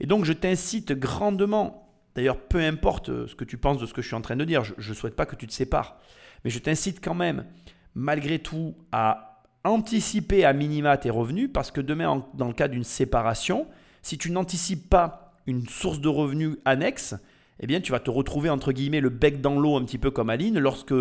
Et 0.00 0.06
donc 0.06 0.24
je 0.24 0.32
t'incite 0.32 0.92
grandement, 0.92 1.83
d'ailleurs 2.14 2.38
peu 2.38 2.60
importe 2.60 3.26
ce 3.26 3.34
que 3.34 3.44
tu 3.44 3.56
penses 3.56 3.78
de 3.78 3.86
ce 3.86 3.94
que 3.94 4.02
je 4.02 4.06
suis 4.06 4.16
en 4.16 4.20
train 4.20 4.36
de 4.36 4.44
dire, 4.44 4.64
je 4.64 4.88
ne 4.88 4.94
souhaite 4.94 5.16
pas 5.16 5.26
que 5.26 5.36
tu 5.36 5.46
te 5.46 5.52
sépares, 5.52 5.98
mais 6.44 6.50
je 6.50 6.58
t'incite 6.58 7.02
quand 7.02 7.14
même, 7.14 7.46
malgré 7.94 8.38
tout, 8.38 8.74
à 8.92 9.42
anticiper 9.64 10.44
à 10.44 10.52
minima 10.52 10.96
tes 10.96 11.10
revenus 11.10 11.50
parce 11.52 11.70
que 11.70 11.80
demain, 11.80 12.26
dans 12.34 12.48
le 12.48 12.54
cas 12.54 12.68
d'une 12.68 12.84
séparation, 12.84 13.66
si 14.02 14.18
tu 14.18 14.30
n'anticipes 14.30 14.88
pas 14.90 15.34
une 15.46 15.66
source 15.68 16.00
de 16.00 16.08
revenus 16.08 16.58
annexe, 16.64 17.14
eh 17.60 17.66
bien 17.66 17.80
tu 17.80 17.92
vas 17.92 18.00
te 18.00 18.10
retrouver 18.10 18.50
entre 18.50 18.72
guillemets 18.72 19.00
le 19.00 19.08
bec 19.10 19.40
dans 19.40 19.58
l'eau 19.58 19.76
un 19.76 19.84
petit 19.84 19.98
peu 19.98 20.10
comme 20.10 20.28
Aline 20.28 20.58
lorsque 20.58 20.94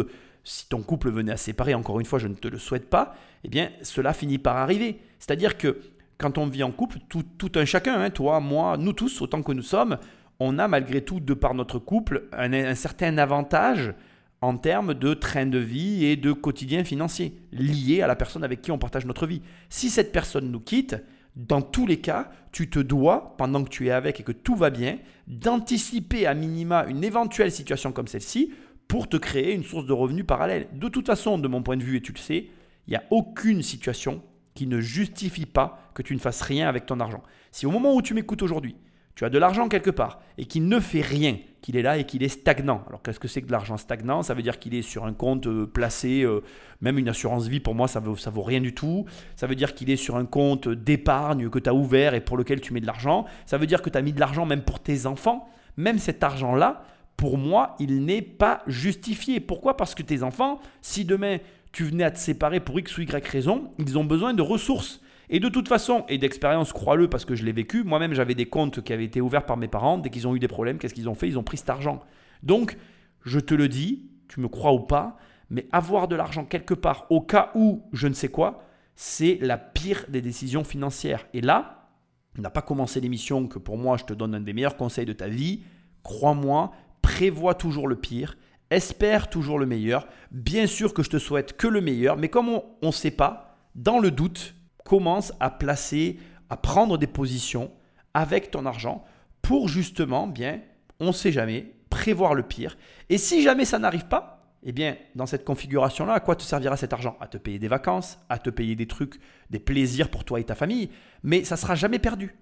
si 0.44 0.68
ton 0.68 0.82
couple 0.82 1.10
venait 1.10 1.32
à 1.32 1.38
séparer, 1.38 1.74
encore 1.74 2.00
une 2.00 2.06
fois, 2.06 2.20
je 2.20 2.28
ne 2.28 2.36
te 2.36 2.48
le 2.48 2.58
souhaite 2.58 2.90
pas, 2.90 3.16
eh 3.44 3.48
bien, 3.48 3.72
cela 3.82 4.14
finit 4.14 4.38
par 4.38 4.58
arriver. 4.58 5.00
C'est-à-dire 5.20 5.58
que 5.58 5.80
quand 6.18 6.38
on 6.38 6.48
vit 6.48 6.64
en 6.64 6.72
couple, 6.72 6.98
tout, 7.10 7.52
un 7.56 7.66
chacun, 7.66 8.00
hein, 8.00 8.10
toi, 8.10 8.40
moi, 8.40 8.78
nous 8.78 8.94
tous, 8.94 9.22
autant 9.22 9.42
que 9.42 9.52
nous 9.52 9.62
sommes, 9.62 9.98
on 10.40 10.60
a 10.60 10.68
malgré 10.68 11.02
tout, 11.02 11.20
de 11.20 11.34
par 11.34 11.54
notre 11.54 11.80
couple, 11.80 12.28
un, 12.34 12.76
certain 12.76 13.18
avantage 13.18 13.94
en 14.42 14.58
termes 14.58 14.94
de 14.94 15.14
train 15.14 15.46
de 15.46 15.58
vie 15.58 16.06
et 16.06 16.16
de 16.16 16.34
quotidien 16.34 16.84
financier, 16.84 17.38
lié 17.52 18.02
à 18.02 18.08
la 18.08 18.16
personne 18.16 18.44
avec 18.44 18.62
qui 18.62 18.72
on 18.72 18.78
partage 18.78 19.06
notre 19.06 19.26
vie. 19.26 19.42
Si 19.70 19.90
cette 19.90 20.12
personne 20.12 20.52
nous 20.52 20.60
quitte, 20.60 20.98
dans 21.36 21.62
tous 21.62 21.88
les 21.88 21.98
cas, 21.98 22.30
tu 22.52 22.70
te 22.70 22.80
dois, 22.80 23.36
pendant 23.38 23.64
que 23.64 23.70
tu 23.70 23.88
es 23.88 23.92
avec 23.92 24.20
et 24.20 24.24
que 24.24 24.32
tout 24.32 24.56
va 24.56 24.70
bien, 24.70 24.98
d'anticiper 25.28 26.28
à 26.28 26.34
minima 26.34 26.86
une 26.88 27.04
éventuelle 27.04 27.52
situation 27.52 27.92
comme 27.92 28.08
celle-ci 28.08 28.54
pour 28.88 29.08
te 29.08 29.18
créer 29.18 29.54
une 29.54 29.64
source 29.64 29.86
de 29.86 29.94
revenus 29.94 30.26
parallèle. 30.26 30.68
De 30.74 30.90
toute 30.90 31.08
façon, 31.08 31.38
de 31.38 31.48
mon 31.48 31.64
point 31.64 31.78
de 31.78 31.84
vue, 31.84 31.98
et 31.98 32.02
tu 32.02 32.12
le 32.12 32.20
sais, 32.20 32.48
il 32.88 32.92
n'y 32.92 32.98
a 32.98 33.04
aucune 33.10 33.62
situation 33.62 34.22
qui 34.54 34.68
ne 34.68 34.80
justifie 34.80 35.46
pas 35.46 35.80
que 35.94 36.02
tu 36.02 36.14
ne 36.14 36.20
fasses 36.20 36.42
rien 36.42 36.68
avec 36.68 36.86
ton 36.86 37.00
argent. 37.00 37.24
Si 37.52 37.66
au 37.66 37.72
moment 37.72 37.96
où 37.96 38.02
tu 38.02 38.14
m'écoutes 38.14 38.44
aujourd'hui, 38.44 38.76
tu 39.16 39.26
as 39.26 39.30
de 39.30 39.38
l'argent 39.38 39.68
quelque 39.70 39.92
part 39.92 40.20
et 40.38 40.46
qu'il 40.46 40.68
ne 40.68 40.80
fait 40.80 41.02
rien, 41.02 41.38
qu'il 41.62 41.78
est 41.78 41.82
là 41.82 41.98
et 41.98 42.06
qu'il 42.06 42.24
est 42.24 42.30
stagnant. 42.30 42.84
Alors 42.88 43.02
qu'est-ce 43.04 43.20
que 43.20 43.28
c'est 43.28 43.42
que 43.42 43.48
de 43.48 43.52
l'argent 43.52 43.78
stagnant? 43.78 44.24
Ça 44.24 44.34
veut 44.34 44.42
dire 44.42 44.58
qu'il 44.58 44.74
est 44.74 44.82
sur 44.82 45.06
un 45.06 45.14
compte 45.14 45.46
euh, 45.46 45.68
placé, 45.68 46.24
euh, 46.24 46.42
même 46.82 46.98
une 46.98 47.10
assurance 47.10 47.48
vie 47.48 47.60
pour 47.60 47.76
moi 47.76 47.88
ça 47.88 48.00
vaut, 48.00 48.16
vaut 48.16 48.42
rien 48.42 48.60
du 48.60 48.74
tout. 48.74 49.06
Ça 49.36 49.46
veut 49.46 49.56
dire 49.56 49.76
qu'il 49.76 49.92
est 49.92 49.98
sur 49.98 50.16
un 50.16 50.26
compte 50.26 50.68
d'épargne 50.68 51.50
que 51.50 51.60
tu 51.60 51.70
as 51.70 51.74
ouvert 51.74 52.16
et 52.16 52.22
pour 52.22 52.38
lequel 52.38 52.60
tu 52.60 52.74
mets 52.74 52.82
de 52.82 52.88
l'argent. 52.88 53.26
Ça 53.46 53.58
veut 53.58 53.68
dire 53.68 53.82
que 53.82 53.90
tu 53.90 53.98
as 53.98 54.02
mis 54.02 54.14
de 54.14 54.20
l'argent 54.20 54.46
même 54.46 54.64
pour 54.64 54.80
tes 54.80 55.06
enfants. 55.06 55.48
Même 55.78 56.00
cet 56.00 56.24
argent-là, 56.24 56.84
pour 57.18 57.38
moi, 57.38 57.76
il 57.80 58.06
n'est 58.06 58.22
pas 58.22 58.62
justifié. 58.68 59.40
Pourquoi? 59.40 59.78
Parce 59.78 59.96
que 59.96 60.04
tes 60.04 60.24
enfants, 60.24 60.60
si 60.82 61.06
demain 61.06 61.38
tu 61.72 61.84
venais 61.84 62.04
à 62.04 62.12
te 62.12 62.20
séparer 62.20 62.60
pour 62.60 62.80
X 62.80 62.98
ou 62.98 63.02
Y 63.02 63.28
raison, 63.28 63.72
ils 63.80 63.98
ont 63.98 64.04
besoin 64.04 64.34
de 64.34 64.42
ressources. 64.42 65.02
Et 65.34 65.40
de 65.40 65.50
toute 65.50 65.68
façon, 65.68 66.06
et 66.10 66.20
d'expérience, 66.20 66.72
crois-le, 66.74 67.10
parce 67.10 67.26
que 67.26 67.34
je 67.34 67.44
l'ai 67.44 67.54
vécu, 67.54 67.84
moi-même 67.84 68.14
j'avais 68.14 68.36
des 68.36 68.46
comptes 68.46 68.84
qui 68.84 68.94
avaient 68.94 69.04
été 69.04 69.20
ouverts 69.20 69.48
par 69.48 69.58
mes 69.58 69.68
parents, 69.68 69.98
dès 69.98 70.12
qu'ils 70.12 70.28
ont 70.28 70.36
eu 70.36 70.40
des 70.40 70.48
problèmes, 70.48 70.78
qu'est-ce 70.78 70.94
qu'ils 70.94 71.10
ont 71.10 71.16
fait? 71.16 71.28
Ils 71.28 71.40
ont 71.40 71.44
pris 71.44 71.58
cet 71.58 71.72
argent. 71.72 72.02
Donc, 72.44 72.78
je 73.24 73.40
te 73.40 73.56
le 73.56 73.68
dis, 73.68 74.12
tu 74.28 74.42
me 74.42 74.48
crois 74.48 74.74
ou 74.74 74.82
pas, 74.82 75.18
mais 75.50 75.66
avoir 75.72 76.08
de 76.08 76.16
l'argent 76.16 76.46
quelque 76.46 76.76
part 76.76 77.08
au 77.10 77.20
cas 77.20 77.50
où 77.56 77.82
je 77.94 78.08
ne 78.08 78.14
sais 78.14 78.28
quoi, 78.28 78.64
c'est 78.96 79.40
la 79.42 79.58
pire 79.58 80.06
des 80.08 80.22
décisions 80.22 80.64
financières. 80.64 81.26
Et 81.34 81.42
là, 81.42 81.90
n'a 82.38 82.52
pas 82.52 82.62
commencé 82.62 83.02
l'émission 83.02 83.48
que 83.48 83.58
pour 83.58 83.80
moi 83.80 83.98
je 83.98 84.06
te 84.06 84.14
donne 84.14 84.36
un 84.36 84.40
des 84.40 84.54
meilleurs 84.54 84.78
conseils 84.78 85.06
de 85.06 85.14
ta 85.14 85.30
vie. 85.30 85.64
Crois-moi, 86.04 86.74
prévois 87.02 87.56
toujours 87.56 87.88
le 87.88 87.96
pire, 87.96 88.38
espère 88.70 89.32
toujours 89.32 89.58
le 89.58 89.66
meilleur. 89.66 90.06
Bien 90.30 90.68
sûr 90.68 90.94
que 90.94 91.02
je 91.02 91.10
te 91.10 91.18
souhaite 91.18 91.58
que 91.58 91.68
le 91.68 91.82
meilleur, 91.82 92.18
mais 92.18 92.30
comme 92.30 92.50
on 92.50 92.64
ne 92.84 92.92
sait 92.92 93.10
pas, 93.10 93.58
dans 93.74 93.98
le 93.98 94.12
doute, 94.12 94.54
commence 94.84 95.34
à 95.40 95.50
placer, 95.50 96.20
à 96.50 96.58
prendre 96.58 96.98
des 96.98 97.08
positions 97.08 97.72
avec 98.14 98.52
ton 98.52 98.66
argent 98.66 99.04
pour 99.42 99.68
justement, 99.68 100.28
bien, 100.28 100.62
on 101.00 101.08
ne 101.08 101.12
sait 101.12 101.32
jamais, 101.32 101.74
prévoir 101.90 102.34
le 102.34 102.44
pire. 102.44 102.78
Et 103.10 103.18
si 103.18 103.42
jamais 103.42 103.66
ça 103.66 103.80
n'arrive 103.80 104.06
pas, 104.06 104.34
eh 104.64 104.72
bien, 104.72 104.96
dans 105.16 105.26
cette 105.26 105.44
configuration-là, 105.44 106.14
à 106.14 106.20
quoi 106.20 106.36
te 106.36 106.44
servira 106.44 106.78
cet 106.78 106.94
argent? 106.94 107.18
À 107.20 107.28
te 107.28 107.38
payer 107.38 107.60
des 107.60 107.68
vacances, 107.68 108.18
à 108.30 108.40
te 108.40 108.50
payer 108.50 108.76
des 108.76 108.88
trucs, 108.88 109.20
des 109.50 109.60
plaisirs 109.60 110.10
pour 110.10 110.24
toi 110.24 110.40
et 110.40 110.44
ta 110.46 110.56
famille, 110.56 110.90
mais 111.22 111.44
ça 111.44 111.58
sera 111.58 111.76
jamais 111.76 112.00
perdu. 112.00 112.36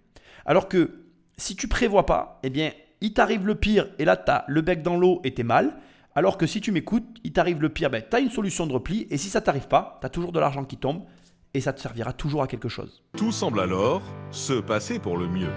Alors 0.46 0.68
que 0.68 1.06
si 1.38 1.56
tu 1.56 1.68
prévois 1.68 2.06
pas, 2.06 2.40
eh 2.44 2.50
bien, 2.50 2.72
il 3.02 3.14
t'arrive 3.14 3.48
le 3.48 3.56
pire 3.56 3.90
et 3.98 4.06
là, 4.06 4.16
tu 4.16 4.32
as 4.32 4.46
le 4.48 4.62
bec 4.62 4.84
dans 4.84 4.98
l'eau 4.98 5.22
et 5.24 5.34
tu 5.34 5.42
es 5.42 5.44
mal. 5.44 5.78
Alors 6.14 6.38
que 6.38 6.46
si 6.46 6.62
tu 6.62 6.72
m'écoutes, 6.72 7.08
il 7.24 7.34
t'arrive 7.34 7.62
le 7.62 7.70
pire, 7.70 7.90
ben, 7.90 8.04
tu 8.08 8.16
as 8.16 8.20
une 8.20 8.30
solution 8.30 8.68
de 8.68 8.74
repli 8.74 9.08
et 9.10 9.18
si 9.18 9.30
ça 9.30 9.42
t'arrive 9.42 9.68
pas, 9.68 9.98
tu 10.02 10.06
as 10.06 10.10
toujours 10.10 10.32
de 10.32 10.40
l'argent 10.40 10.66
qui 10.66 10.78
tombe 10.78 11.04
et 11.54 11.62
ça 11.62 11.74
te 11.74 11.82
servira 11.82 12.14
toujours 12.14 12.44
à 12.44 12.48
quelque 12.48 12.70
chose. 12.70 13.04
Tout 13.18 13.32
semble 13.32 13.60
alors 13.60 14.02
se 14.32 14.54
passer 14.54 15.00
pour 15.00 15.18
le 15.18 15.28
mieux. 15.28 15.52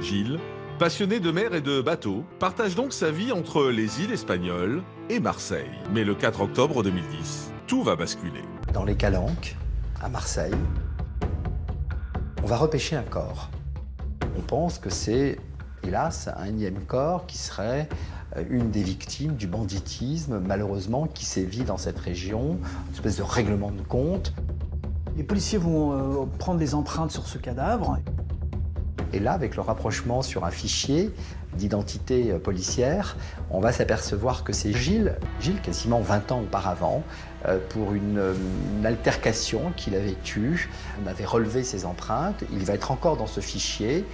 Gilles, 0.00 0.38
passionné 0.78 1.20
de 1.20 1.30
mer 1.30 1.54
et 1.54 1.60
de 1.60 1.80
bateaux, 1.80 2.24
partage 2.38 2.74
donc 2.74 2.92
sa 2.92 3.10
vie 3.10 3.32
entre 3.32 3.70
les 3.70 4.02
îles 4.02 4.12
espagnoles 4.12 4.82
et 5.08 5.20
Marseille. 5.20 5.70
Mais 5.92 6.04
le 6.04 6.14
4 6.14 6.42
octobre 6.42 6.82
2010, 6.82 7.52
tout 7.66 7.82
va 7.82 7.96
basculer. 7.96 8.42
Dans 8.72 8.84
les 8.84 8.96
Calanques, 8.96 9.56
à 10.02 10.08
Marseille, 10.08 10.54
on 12.42 12.46
va 12.46 12.56
repêcher 12.56 12.96
un 12.96 13.02
corps. 13.02 13.50
On 14.36 14.42
pense 14.42 14.78
que 14.78 14.90
c'est, 14.90 15.38
hélas, 15.82 16.28
un 16.36 16.44
énième 16.44 16.84
corps 16.84 17.26
qui 17.26 17.38
serait 17.38 17.88
euh, 18.36 18.44
une 18.48 18.70
des 18.70 18.82
victimes 18.82 19.34
du 19.34 19.46
banditisme, 19.46 20.38
malheureusement, 20.38 21.06
qui 21.06 21.24
sévit 21.24 21.64
dans 21.64 21.78
cette 21.78 21.98
région, 21.98 22.58
une 22.88 22.94
espèce 22.94 23.16
de 23.16 23.22
règlement 23.22 23.70
de 23.70 23.82
compte. 23.82 24.32
Les 25.18 25.24
policiers 25.24 25.58
vont 25.58 26.22
euh, 26.22 26.26
prendre 26.38 26.60
des 26.60 26.76
empreintes 26.76 27.10
sur 27.10 27.26
ce 27.26 27.38
cadavre. 27.38 27.98
Et 29.12 29.18
là, 29.18 29.32
avec 29.32 29.56
le 29.56 29.62
rapprochement 29.62 30.22
sur 30.22 30.44
un 30.44 30.52
fichier 30.52 31.10
d'identité 31.54 32.30
euh, 32.30 32.38
policière, 32.38 33.16
on 33.50 33.58
va 33.58 33.72
s'apercevoir 33.72 34.44
que 34.44 34.52
c'est 34.52 34.72
Gilles, 34.72 35.16
Gilles 35.40 35.60
quasiment 35.60 36.00
20 36.00 36.30
ans 36.30 36.42
auparavant, 36.42 37.02
euh, 37.46 37.58
pour 37.70 37.94
une, 37.94 38.22
altercation 38.84 39.72
qu'il 39.76 39.96
avait 39.96 40.14
eue. 40.36 40.70
Avait 41.04 41.24
relevé 41.24 41.64
ses 41.64 41.84
empreintes, 41.84 42.44
il 42.52 42.64
va 42.64 42.74
être 42.74 42.92
encore 42.92 43.16
dans 43.16 43.26
ce 43.26 43.40
fichier, 43.40 44.04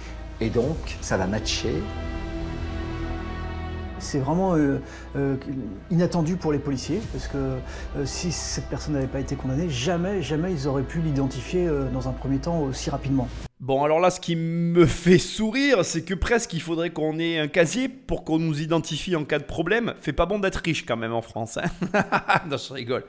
et 0.41 0.49
donc 0.49 0.97
ça 1.01 1.17
va 1.17 1.27
matcher. 1.27 1.83
C'est 3.99 4.19
vraiment 4.19 4.55
euh, 4.55 4.79
euh, 5.15 5.35
inattendu 5.89 6.35
pour 6.35 6.51
les 6.51 6.59
policiers, 6.59 6.99
parce 7.11 7.27
que 7.27 7.37
euh, 7.37 8.05
si 8.05 8.31
cette 8.31 8.65
personne 8.65 8.93
n'avait 8.93 9.07
pas 9.07 9.19
été 9.19 9.35
condamnée, 9.35 9.69
jamais, 9.69 10.21
jamais 10.21 10.51
ils 10.51 10.67
auraient 10.67 10.83
pu 10.83 10.99
l'identifier 10.99 11.69
dans 11.93 12.07
un 12.07 12.11
premier 12.11 12.39
temps 12.39 12.61
aussi 12.61 12.89
rapidement. 12.89 13.27
Bon, 13.59 13.83
alors 13.83 13.99
là, 13.99 14.09
ce 14.09 14.19
qui 14.19 14.35
me 14.35 14.85
fait 14.87 15.17
sourire, 15.17 15.85
c'est 15.85 16.03
que 16.03 16.13
presque 16.13 16.53
il 16.53 16.61
faudrait 16.61 16.91
qu'on 16.91 17.19
ait 17.19 17.39
un 17.39 17.47
casier 17.47 17.87
pour 17.89 18.23
qu'on 18.23 18.39
nous 18.39 18.61
identifie 18.61 19.15
en 19.15 19.23
cas 19.23 19.39
de 19.39 19.45
problème. 19.45 19.93
Fait 19.99 20.13
pas 20.13 20.25
bon 20.25 20.39
d'être 20.39 20.57
riche 20.57 20.85
quand 20.85 20.97
même 20.97 21.13
en 21.13 21.21
France. 21.21 21.57
Hein 21.57 21.69
non, 22.49 22.57
je 22.57 22.73
rigole. 22.73 23.05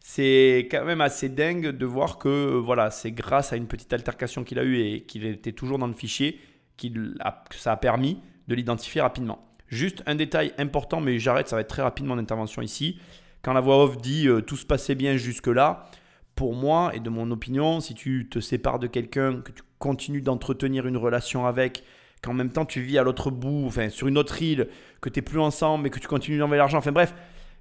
C'est 0.00 0.68
quand 0.70 0.84
même 0.84 1.00
assez 1.00 1.30
dingue 1.30 1.68
de 1.68 1.86
voir 1.86 2.18
que 2.18 2.58
voilà, 2.58 2.90
c'est 2.90 3.12
grâce 3.12 3.52
à 3.54 3.56
une 3.56 3.66
petite 3.66 3.92
altercation 3.92 4.44
qu'il 4.44 4.58
a 4.58 4.64
eue 4.64 4.80
et 4.80 5.02
qu'il 5.02 5.24
était 5.24 5.52
toujours 5.52 5.78
dans 5.78 5.86
le 5.86 5.94
fichier 5.94 6.40
que 6.76 7.56
ça 7.56 7.72
a 7.72 7.76
permis 7.76 8.18
de 8.48 8.54
l'identifier 8.54 9.00
rapidement. 9.00 9.53
Juste 9.74 10.04
un 10.06 10.14
détail 10.14 10.52
important, 10.56 11.00
mais 11.00 11.18
j'arrête, 11.18 11.48
ça 11.48 11.56
va 11.56 11.62
être 11.62 11.68
très 11.68 11.82
rapide 11.82 12.06
mon 12.06 12.16
intervention 12.16 12.62
ici. 12.62 12.96
Quand 13.42 13.52
la 13.52 13.60
voix 13.60 13.82
off 13.82 13.96
dit 13.96 14.28
euh, 14.28 14.40
tout 14.40 14.56
se 14.56 14.64
passait 14.64 14.94
bien 14.94 15.16
jusque-là, 15.16 15.90
pour 16.36 16.54
moi 16.54 16.92
et 16.94 17.00
de 17.00 17.10
mon 17.10 17.28
opinion, 17.32 17.80
si 17.80 17.92
tu 17.94 18.28
te 18.30 18.38
sépares 18.38 18.78
de 18.78 18.86
quelqu'un, 18.86 19.40
que 19.40 19.50
tu 19.50 19.62
continues 19.80 20.22
d'entretenir 20.22 20.86
une 20.86 20.96
relation 20.96 21.44
avec, 21.44 21.82
qu'en 22.22 22.34
même 22.34 22.50
temps 22.50 22.64
tu 22.64 22.82
vis 22.82 22.98
à 22.98 23.02
l'autre 23.02 23.32
bout, 23.32 23.64
enfin 23.66 23.88
sur 23.88 24.06
une 24.06 24.16
autre 24.16 24.40
île, 24.40 24.68
que 25.00 25.08
tu 25.08 25.18
n'es 25.18 25.22
plus 25.22 25.40
ensemble 25.40 25.82
mais 25.82 25.90
que 25.90 25.98
tu 25.98 26.06
continues 26.06 26.38
d'envoyer 26.38 26.58
l'argent, 26.58 26.78
enfin 26.78 26.92
bref, 26.92 27.12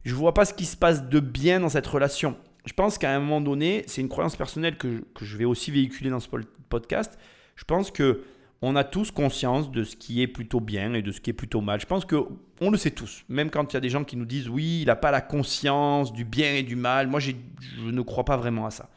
je 0.03 0.13
vois 0.13 0.35
pas 0.35 0.45
ce 0.45 0.53
qui 0.53 0.65
se 0.65 0.77
passe 0.77 1.09
de 1.09 1.19
bien 1.19 1.61
dans 1.61 1.69
cette 1.69 1.87
relation. 1.87 2.37
Je 2.65 2.73
pense 2.73 2.99
qu'à 2.99 3.11
un 3.11 3.19
moment 3.19 3.41
donné, 3.41 3.85
c'est 3.87 4.01
une 4.01 4.09
croyance 4.09 4.35
personnelle 4.35 4.77
que 4.77 5.03
je, 5.19 5.37
vais 5.37 5.45
aussi 5.45 5.71
véhiculer 5.71 6.11
dans 6.11 6.19
ce 6.19 6.29
pod- 6.29 6.45
podcast. 6.69 7.17
Je 7.55 7.63
pense 7.63 7.89
que 7.89 8.21
on 8.65 8.77
a 8.77 8.85
tous 8.85 9.11
conscience 9.11 9.71
de 9.71 9.83
ce 9.83 9.97
qui 9.97 10.21
est 10.21 10.27
plutôt 10.27 10.61
bien 10.61 10.93
et 10.93 11.01
de 11.01 11.11
ce 11.11 11.19
qui 11.19 11.29
est 11.29 11.33
plutôt 11.33 11.59
mal. 11.59 11.81
Je 11.81 11.85
pense 11.85 12.05
que 12.05 12.15
on 12.61 12.71
le 12.71 12.77
sait 12.77 12.91
tous. 12.91 13.25
Même 13.27 13.49
quand 13.49 13.73
il 13.73 13.73
y 13.73 13.77
a 13.77 13.81
des 13.81 13.89
gens 13.89 14.05
qui 14.05 14.15
nous 14.15 14.23
disent 14.23 14.47
oui, 14.47 14.79
il 14.83 14.85
n'a 14.85 14.95
pas 14.95 15.11
la 15.11 15.19
conscience 15.19 16.13
du 16.13 16.23
bien 16.23 16.53
et 16.53 16.63
du 16.63 16.77
mal. 16.77 17.07
Moi, 17.07 17.19
je 17.19 17.33
ne 17.83 18.01
crois 18.01 18.23
pas 18.23 18.37
vraiment 18.37 18.65
à 18.65 18.71
ça. 18.71 18.89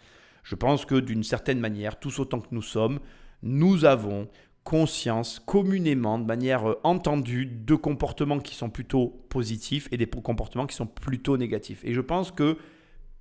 Je 0.45 0.55
pense 0.55 0.85
que 0.85 0.95
d'une 0.95 1.25
certaine 1.25 1.59
manière, 1.59 1.99
tous 1.99 2.21
autant 2.21 2.39
que 2.39 2.47
nous 2.53 2.63
sommes, 2.63 3.01
nous 3.43 3.85
avons 3.85 4.29
conscience 4.63 5.43
communément, 5.45 6.21
de 6.21 6.25
manière 6.25 6.71
euh, 6.71 6.81
entendue, 6.85 7.47
de 7.47 7.75
comportements 7.75 8.39
qui 8.39 8.55
sont 8.55 8.71
plutôt 8.71 9.21
positifs 9.29 9.89
et 9.91 9.97
des 9.97 10.07
comportements 10.07 10.67
qui 10.67 10.77
sont 10.77 10.87
plutôt 10.87 11.37
négatifs. 11.37 11.81
Et 11.83 11.93
je 11.93 12.01
pense 12.01 12.31
que 12.31 12.57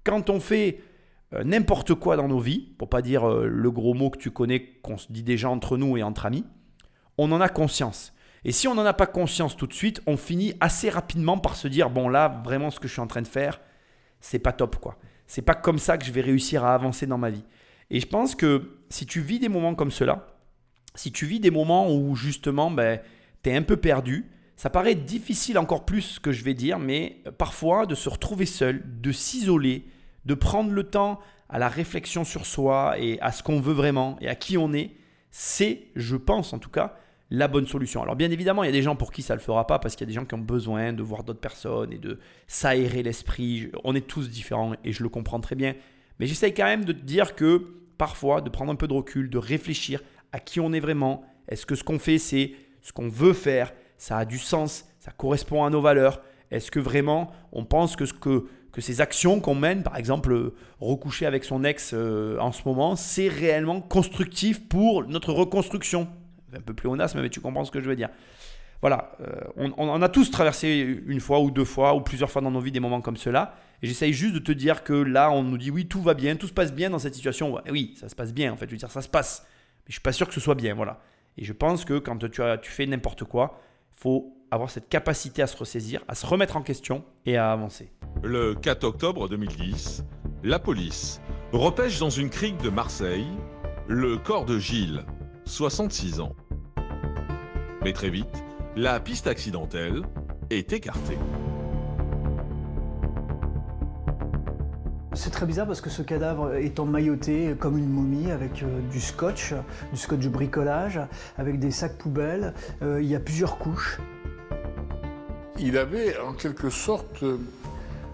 quand 0.03 0.29
on 0.29 0.39
fait 0.39 0.79
n'importe 1.43 1.93
quoi 1.95 2.17
dans 2.17 2.27
nos 2.27 2.39
vies, 2.39 2.73
pour 2.77 2.89
pas 2.89 3.01
dire 3.01 3.27
euh, 3.29 3.47
le 3.47 3.71
gros 3.71 3.93
mot 3.93 4.09
que 4.09 4.17
tu 4.17 4.31
connais, 4.31 4.61
qu'on 4.81 4.97
se 4.97 5.11
dit 5.11 5.23
déjà 5.23 5.49
entre 5.49 5.77
nous 5.77 5.97
et 5.97 6.03
entre 6.03 6.25
amis, 6.25 6.45
on 7.17 7.31
en 7.31 7.41
a 7.41 7.49
conscience. 7.49 8.13
Et 8.43 8.51
si 8.51 8.67
on 8.67 8.75
n'en 8.75 8.85
a 8.85 8.93
pas 8.93 9.07
conscience 9.07 9.57
tout 9.57 9.67
de 9.67 9.73
suite, 9.73 10.01
on 10.05 10.17
finit 10.17 10.53
assez 10.59 10.89
rapidement 10.89 11.37
par 11.37 11.55
se 11.55 11.67
dire 11.67 11.89
bon 11.89 12.07
là, 12.09 12.41
vraiment 12.43 12.69
ce 12.69 12.79
que 12.79 12.87
je 12.87 12.93
suis 12.93 13.01
en 13.01 13.07
train 13.07 13.23
de 13.23 13.27
faire, 13.27 13.59
c'est 14.19 14.39
pas 14.39 14.51
top 14.51 14.77
quoi. 14.77 14.97
C'est 15.27 15.41
pas 15.41 15.55
comme 15.55 15.79
ça 15.79 15.97
que 15.97 16.05
je 16.05 16.11
vais 16.11 16.21
réussir 16.21 16.63
à 16.63 16.75
avancer 16.75 17.07
dans 17.07 17.17
ma 17.17 17.31
vie. 17.31 17.43
Et 17.89 17.99
je 17.99 18.05
pense 18.05 18.35
que 18.35 18.77
si 18.89 19.05
tu 19.05 19.21
vis 19.21 19.39
des 19.39 19.49
moments 19.49 19.73
comme 19.73 19.91
cela, 19.91 20.27
si 20.93 21.11
tu 21.11 21.25
vis 21.25 21.39
des 21.39 21.51
moments 21.51 21.91
où 21.91 22.15
justement 22.15 22.69
ben, 22.69 22.99
tu 23.43 23.49
es 23.49 23.55
un 23.55 23.63
peu 23.63 23.77
perdu, 23.77 24.29
ça 24.55 24.69
paraît 24.69 24.95
difficile 24.95 25.57
encore 25.57 25.85
plus 25.85 26.01
ce 26.01 26.19
que 26.19 26.31
je 26.31 26.43
vais 26.43 26.53
dire, 26.53 26.79
mais 26.79 27.21
euh, 27.27 27.31
parfois 27.31 27.85
de 27.85 27.95
se 27.95 28.09
retrouver 28.09 28.45
seul, 28.45 28.83
de 29.01 29.11
s'isoler, 29.11 29.85
de 30.25 30.33
prendre 30.33 30.71
le 30.71 30.83
temps 30.83 31.19
à 31.49 31.59
la 31.59 31.69
réflexion 31.69 32.23
sur 32.23 32.45
soi 32.45 32.95
et 32.99 33.19
à 33.21 33.31
ce 33.31 33.43
qu'on 33.43 33.59
veut 33.59 33.73
vraiment 33.73 34.17
et 34.21 34.27
à 34.27 34.35
qui 34.35 34.57
on 34.57 34.73
est, 34.73 34.91
c'est, 35.31 35.87
je 35.95 36.15
pense 36.15 36.53
en 36.53 36.59
tout 36.59 36.69
cas, 36.69 36.97
la 37.31 37.47
bonne 37.47 37.67
solution. 37.67 38.01
Alors 38.01 38.15
bien 38.15 38.31
évidemment, 38.31 38.63
il 38.63 38.67
y 38.67 38.69
a 38.69 38.73
des 38.73 38.81
gens 38.81 38.95
pour 38.95 39.11
qui 39.11 39.21
ça 39.21 39.33
ne 39.33 39.39
le 39.39 39.43
fera 39.43 39.67
pas 39.67 39.79
parce 39.79 39.95
qu'il 39.95 40.05
y 40.05 40.09
a 40.09 40.11
des 40.11 40.13
gens 40.13 40.25
qui 40.25 40.35
ont 40.35 40.39
besoin 40.39 40.93
de 40.93 41.03
voir 41.03 41.23
d'autres 41.23 41.39
personnes 41.39 41.91
et 41.91 41.97
de 41.97 42.19
s'aérer 42.47 43.03
l'esprit. 43.03 43.71
On 43.83 43.95
est 43.95 44.07
tous 44.07 44.29
différents 44.29 44.73
et 44.83 44.91
je 44.91 45.03
le 45.03 45.09
comprends 45.09 45.39
très 45.39 45.55
bien. 45.55 45.75
Mais 46.19 46.27
j'essaye 46.27 46.53
quand 46.53 46.65
même 46.65 46.85
de 46.85 46.93
te 46.93 47.03
dire 47.03 47.35
que 47.35 47.75
parfois, 47.97 48.41
de 48.41 48.49
prendre 48.49 48.71
un 48.71 48.75
peu 48.75 48.87
de 48.87 48.93
recul, 48.93 49.29
de 49.29 49.37
réfléchir 49.37 50.01
à 50.31 50.39
qui 50.39 50.59
on 50.59 50.73
est 50.73 50.79
vraiment. 50.79 51.23
Est-ce 51.47 51.65
que 51.65 51.75
ce 51.75 51.83
qu'on 51.83 51.99
fait, 51.99 52.17
c'est 52.17 52.53
ce 52.81 52.91
qu'on 52.91 53.09
veut 53.09 53.33
faire? 53.33 53.73
Ça 53.97 54.17
a 54.17 54.25
du 54.25 54.39
sens 54.39 54.85
Ça 54.99 55.11
correspond 55.11 55.63
à 55.63 55.69
nos 55.69 55.81
valeurs 55.81 56.21
Est-ce 56.51 56.71
que 56.71 56.79
vraiment 56.79 57.31
on 57.51 57.65
pense 57.65 57.95
que, 57.95 58.05
ce 58.05 58.13
que, 58.13 58.45
que 58.75 58.81
ces 58.81 58.99
actions 58.99 59.39
qu'on 59.39 59.55
mène, 59.55 59.83
par 59.83 59.95
exemple 59.95 60.33
euh, 60.33 60.53
recoucher 60.81 61.25
avec 61.25 61.45
son 61.45 61.63
ex 61.63 61.93
euh, 61.93 62.37
en 62.39 62.51
ce 62.51 62.63
moment, 62.65 62.97
c'est 62.97 63.29
réellement 63.29 63.79
constructif 63.79 64.67
pour 64.67 65.05
notre 65.07 65.31
reconstruction 65.31 66.09
Un 66.53 66.59
peu 66.59 66.73
pléonasme, 66.73 67.21
mais 67.21 67.29
tu 67.29 67.39
comprends 67.39 67.63
ce 67.63 67.71
que 67.71 67.79
je 67.79 67.87
veux 67.87 67.95
dire. 67.95 68.09
Voilà, 68.81 69.13
euh, 69.21 69.71
on, 69.77 70.01
a 70.01 70.09
tous 70.09 70.29
traversé 70.29 71.01
une 71.07 71.21
fois 71.21 71.39
ou 71.39 71.51
deux 71.51 71.63
fois 71.63 71.95
ou 71.95 72.01
plusieurs 72.01 72.29
fois 72.29 72.41
dans 72.41 72.51
nos 72.51 72.59
vies 72.59 72.73
des 72.73 72.81
moments 72.81 72.99
comme 72.99 73.15
cela. 73.15 73.55
Et 73.81 73.87
j'essaye 73.87 74.11
juste 74.11 74.33
de 74.33 74.39
te 74.39 74.51
dire 74.51 74.83
que 74.83 74.91
là, 74.91 75.31
on 75.31 75.41
nous 75.41 75.57
dit 75.57 75.71
oui, 75.71 75.87
tout 75.87 76.01
va 76.01 76.13
bien, 76.13 76.35
tout 76.35 76.47
se 76.47 76.53
passe 76.53 76.73
bien 76.73 76.89
dans 76.89 76.99
cette 76.99 77.15
situation. 77.15 77.57
Oui, 77.71 77.95
ça 77.97 78.09
se 78.09 78.15
passe 78.15 78.33
bien 78.33 78.51
en 78.51 78.57
fait. 78.57 78.65
Je 78.65 78.71
veux 78.71 78.77
dire, 78.77 78.91
ça 78.91 79.01
se 79.01 79.07
passe. 79.07 79.45
Mais 79.85 79.91
je 79.91 79.93
suis 79.93 80.01
pas 80.01 80.11
sûr 80.11 80.27
que 80.27 80.33
ce 80.33 80.41
soit 80.41 80.55
bien, 80.55 80.75
voilà. 80.75 80.99
Et 81.37 81.45
je 81.45 81.53
pense 81.53 81.85
que 81.85 81.97
quand 81.97 82.17
tu, 82.17 82.29
tu 82.61 82.71
fais 82.71 82.85
n'importe 82.85 83.23
quoi, 83.23 83.57
il 83.97 84.01
faut 84.01 84.37
avoir 84.51 84.69
cette 84.69 84.89
capacité 84.89 85.41
à 85.41 85.47
se 85.47 85.55
ressaisir, 85.55 86.03
à 86.09 86.15
se 86.15 86.25
remettre 86.25 86.57
en 86.57 86.61
question 86.61 87.05
et 87.25 87.37
à 87.37 87.53
avancer. 87.53 87.89
Le 88.23 88.55
4 88.55 88.83
octobre 88.85 89.29
2010, 89.29 90.03
la 90.43 90.59
police 90.59 91.21
repêche 91.51 91.99
dans 91.99 92.09
une 92.09 92.29
crique 92.29 92.61
de 92.61 92.69
Marseille 92.69 93.27
le 93.87 94.17
corps 94.17 94.45
de 94.45 94.57
Gilles, 94.57 95.05
66 95.45 96.19
ans. 96.19 96.33
Mais 97.83 97.93
très 97.93 98.09
vite, 98.09 98.43
la 98.75 98.99
piste 98.99 99.27
accidentelle 99.27 100.01
est 100.49 100.73
écartée. 100.73 101.19
C'est 105.13 105.29
très 105.29 105.45
bizarre 105.45 105.67
parce 105.67 105.81
que 105.81 105.89
ce 105.89 106.01
cadavre 106.01 106.55
est 106.55 106.79
emmailloté 106.79 107.55
comme 107.57 107.77
une 107.77 107.89
momie 107.89 108.31
avec 108.31 108.63
euh, 108.63 108.81
du 108.91 108.99
scotch, 108.99 109.53
du 109.93 109.97
scotch 109.97 110.19
de 110.19 110.29
bricolage, 110.29 110.99
avec 111.37 111.57
des 111.57 111.71
sacs 111.71 111.97
poubelles. 111.97 112.53
Euh, 112.81 113.01
il 113.01 113.07
y 113.07 113.15
a 113.15 113.19
plusieurs 113.19 113.57
couches. 113.57 113.99
Il 115.57 115.77
avait 115.77 116.17
en 116.19 116.33
quelque 116.33 116.69
sorte 116.69 117.23
euh, 117.23 117.37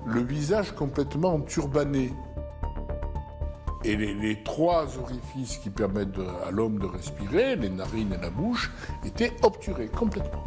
le 0.06 0.22
visage 0.22 0.72
complètement 0.74 1.40
turbané. 1.42 2.12
Et 3.84 3.96
les, 3.96 4.14
les 4.14 4.44
trois 4.44 4.86
orifices 5.00 5.58
qui 5.58 5.70
permettent 5.72 6.12
de- 6.12 6.26
à 6.48 6.52
l'homme 6.52 6.78
de 6.80 6.86
respirer, 6.86 7.56
les 7.56 7.70
narines 7.70 8.14
et 8.14 8.22
la 8.22 8.30
bouche, 8.30 8.72
étaient 9.06 9.32
obturés 9.44 9.88
complètement. 9.88 10.44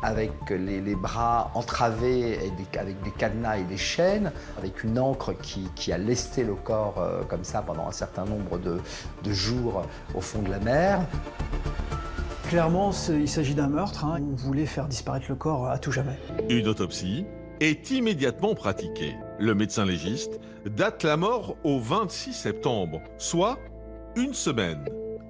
avec 0.00 0.32
les, 0.48 0.80
les 0.80 0.94
bras 0.94 1.50
entravés 1.54 2.46
et 2.46 2.50
des- 2.52 2.78
avec 2.78 3.02
des 3.02 3.10
cadenas 3.10 3.58
et 3.58 3.64
des 3.64 3.76
chaînes, 3.76 4.30
avec 4.56 4.84
une 4.84 4.96
encre 4.96 5.36
qui, 5.36 5.68
qui 5.74 5.92
a 5.92 5.98
lesté 5.98 6.44
le 6.44 6.54
corps 6.54 6.94
euh, 6.98 7.24
comme 7.24 7.42
ça 7.42 7.62
pendant 7.62 7.88
un 7.88 7.92
certain 7.92 8.24
nombre 8.24 8.58
de, 8.58 8.78
de 9.24 9.32
jours 9.32 9.82
au 10.14 10.20
fond 10.20 10.40
de 10.40 10.50
la 10.50 10.60
mer. 10.60 11.00
Clairement, 12.48 12.92
il 13.10 13.28
s'agit 13.28 13.56
d'un 13.56 13.66
meurtre. 13.66 14.04
hein. 14.04 14.20
On 14.22 14.36
voulait 14.36 14.66
faire 14.66 14.86
disparaître 14.86 15.26
le 15.28 15.34
corps 15.34 15.68
à 15.68 15.78
tout 15.78 15.90
jamais. 15.92 16.16
Une 16.48 16.68
autopsie 16.68 17.26
est 17.60 17.90
immédiatement 17.90 18.54
pratiquée. 18.54 19.16
Le 19.38 19.54
médecin 19.54 19.84
légiste 19.84 20.40
date 20.64 21.02
la 21.02 21.16
mort 21.16 21.56
au 21.64 21.78
26 21.78 22.32
septembre, 22.32 23.00
soit 23.16 23.58
une 24.16 24.34
semaine 24.34 24.84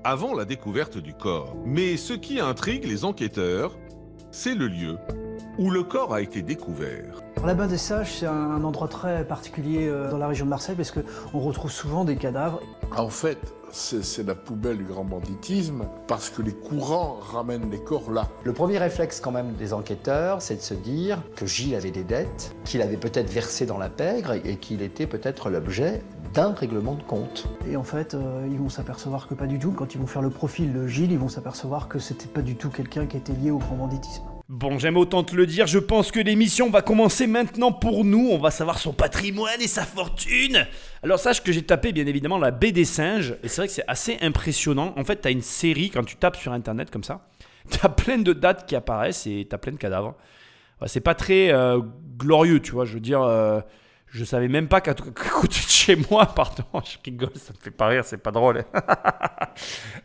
avant 0.05 0.35
la 0.35 0.45
découverte 0.45 0.99
du 0.99 1.14
corps. 1.14 1.57
Mais 1.64 1.97
ce 1.97 2.14
qui 2.14 2.41
intrigue 2.41 2.85
les 2.85 3.05
enquêteurs, 3.05 3.77
c'est 4.31 4.55
le 4.55 4.69
lieu 4.69 4.99
où 5.59 5.71
le 5.71 5.83
corps 5.83 6.14
a 6.14 6.23
été 6.23 6.43
découvert. 6.43 7.23
La 7.45 7.55
Bain 7.55 7.67
des 7.67 7.79
Sages, 7.79 8.14
c'est 8.19 8.27
un 8.27 8.62
endroit 8.62 8.88
très 8.88 9.25
particulier 9.25 9.88
euh, 9.88 10.11
dans 10.11 10.19
la 10.19 10.29
région 10.29 10.45
de 10.45 10.51
Marseille 10.51 10.77
parce 10.77 10.93
qu'on 10.93 11.38
retrouve 11.38 11.71
souvent 11.71 12.05
des 12.05 12.17
cadavres. 12.17 12.61
En 12.97 13.09
fait, 13.09 13.38
c'est 13.73 14.27
la 14.27 14.35
poubelle 14.35 14.79
du 14.79 14.85
grand 14.85 15.05
banditisme 15.05 15.87
parce 16.07 16.31
que 16.31 16.43
les 16.43 16.53
courants 16.53 17.19
ramènent 17.21 17.71
les 17.71 17.79
corps 17.79 18.11
là. 18.11 18.29
Le 18.45 18.53
premier 18.53 18.79
réflexe 18.79 19.21
quand 19.21 19.33
même 19.33 19.55
des 19.55 19.73
enquêteurs, 19.73 20.43
c'est 20.43 20.57
de 20.57 20.61
se 20.61 20.75
dire 20.75 21.23
que 21.37 21.47
Gilles 21.47 21.75
avait 21.75 21.91
des 21.91 22.05
dettes, 22.05 22.55
qu'il 22.65 22.83
avait 22.83 22.97
peut-être 22.97 23.31
versé 23.31 23.67
dans 23.67 23.79
la 23.79 23.89
pègre 23.89 24.33
et 24.33 24.57
qu'il 24.57 24.83
était 24.83 25.07
peut-être 25.07 25.51
l'objet 25.51 26.03
d'un 26.35 26.53
règlement 26.53 26.95
de 26.95 27.03
compte. 27.03 27.49
Et 27.69 27.77
en 27.77 27.85
fait, 27.85 28.15
euh, 28.15 28.47
ils 28.51 28.59
vont 28.59 28.69
s'apercevoir 28.69 29.29
que 29.29 29.35
pas 29.35 29.47
du 29.47 29.59
tout. 29.59 29.73
Quand 29.73 29.95
ils 29.95 30.01
vont 30.01 30.07
faire 30.07 30.23
le 30.23 30.31
profil 30.31 30.73
de 30.73 30.87
Gilles, 30.87 31.13
ils 31.13 31.19
vont 31.19 31.29
s'apercevoir 31.29 31.89
que 31.89 31.99
c'était 31.99 32.27
pas 32.27 32.43
du 32.43 32.57
tout 32.57 32.71
quelqu'un 32.71 33.07
qui 33.07 33.17
était 33.17 33.33
lié 33.33 33.51
au 33.51 33.59
grand 33.59 33.77
banditisme. 33.77 34.23
Bon, 34.49 34.79
j'aime 34.79 34.97
autant 34.97 35.25
te 35.25 35.37
le 35.37 35.45
dire, 35.45 35.67
je 35.67 35.79
pense 35.79 36.11
que 36.11 36.21
l'émission 36.21 36.71
va 36.71 36.81
commencer 36.81 37.27
maintenant 37.27 37.71
pour 37.71 38.03
nous. 38.07 38.31
On 38.31 38.39
va 38.39 38.51
savoir 38.51 38.79
son 38.79 38.95
patrimoine 38.95 39.61
et 39.61 39.67
sa 39.67 39.85
fortune. 39.85 40.67
Alors 41.03 41.19
sache 41.19 41.43
que 41.43 41.53
j'ai 41.53 41.61
tapé 41.61 41.93
bien 41.93 42.07
évidemment 42.07 42.39
la 42.39 42.51
baie 42.51 42.73
des 42.73 42.87
singes, 42.87 43.37
et 43.43 43.49
c'est 43.49 43.61
vrai 43.61 43.67
que 43.67 43.75
c'est 43.75 43.85
assez 43.87 44.17
impressionnant. 44.23 44.95
En 44.97 45.05
fait, 45.05 45.17
t'as 45.17 45.33
une 45.33 45.43
série, 45.43 45.91
quand 45.91 46.03
tu 46.03 46.17
tapes 46.17 46.37
sur 46.37 46.55
internet 46.55 46.91
comme 46.91 47.05
ça, 47.05 47.29
t'as 47.69 47.91
plein 47.91 48.17
de 48.17 48.33
dates 48.33 48.67
qui 48.67 48.75
apparaissent 48.75 49.27
et 49.27 49.47
t'as 49.47 49.59
plein 49.59 49.73
de 49.73 49.77
cadavres. 49.77 50.15
C'est 50.87 51.01
pas 51.01 51.15
très 51.15 51.53
euh, 51.53 51.81
glorieux, 52.17 52.61
tu 52.61 52.73
vois. 52.73 52.87
Je 52.87 52.95
veux 52.95 53.01
dire, 53.01 53.21
euh, 53.21 53.61
je 54.11 54.25
savais 54.25 54.49
même 54.49 54.68
pas 54.68 54.81
qu'à 54.81 54.94
côté 54.94 55.49
de 55.49 55.68
chez 55.68 55.97
moi, 56.11 56.27
pardon, 56.35 56.64
je 56.85 56.97
rigole, 57.05 57.31
ça 57.37 57.53
me 57.53 57.59
fait 57.59 57.71
pas 57.71 57.87
rire, 57.88 58.05
c'est 58.05 58.18
pas 58.18 58.31
drôle. 58.31 58.64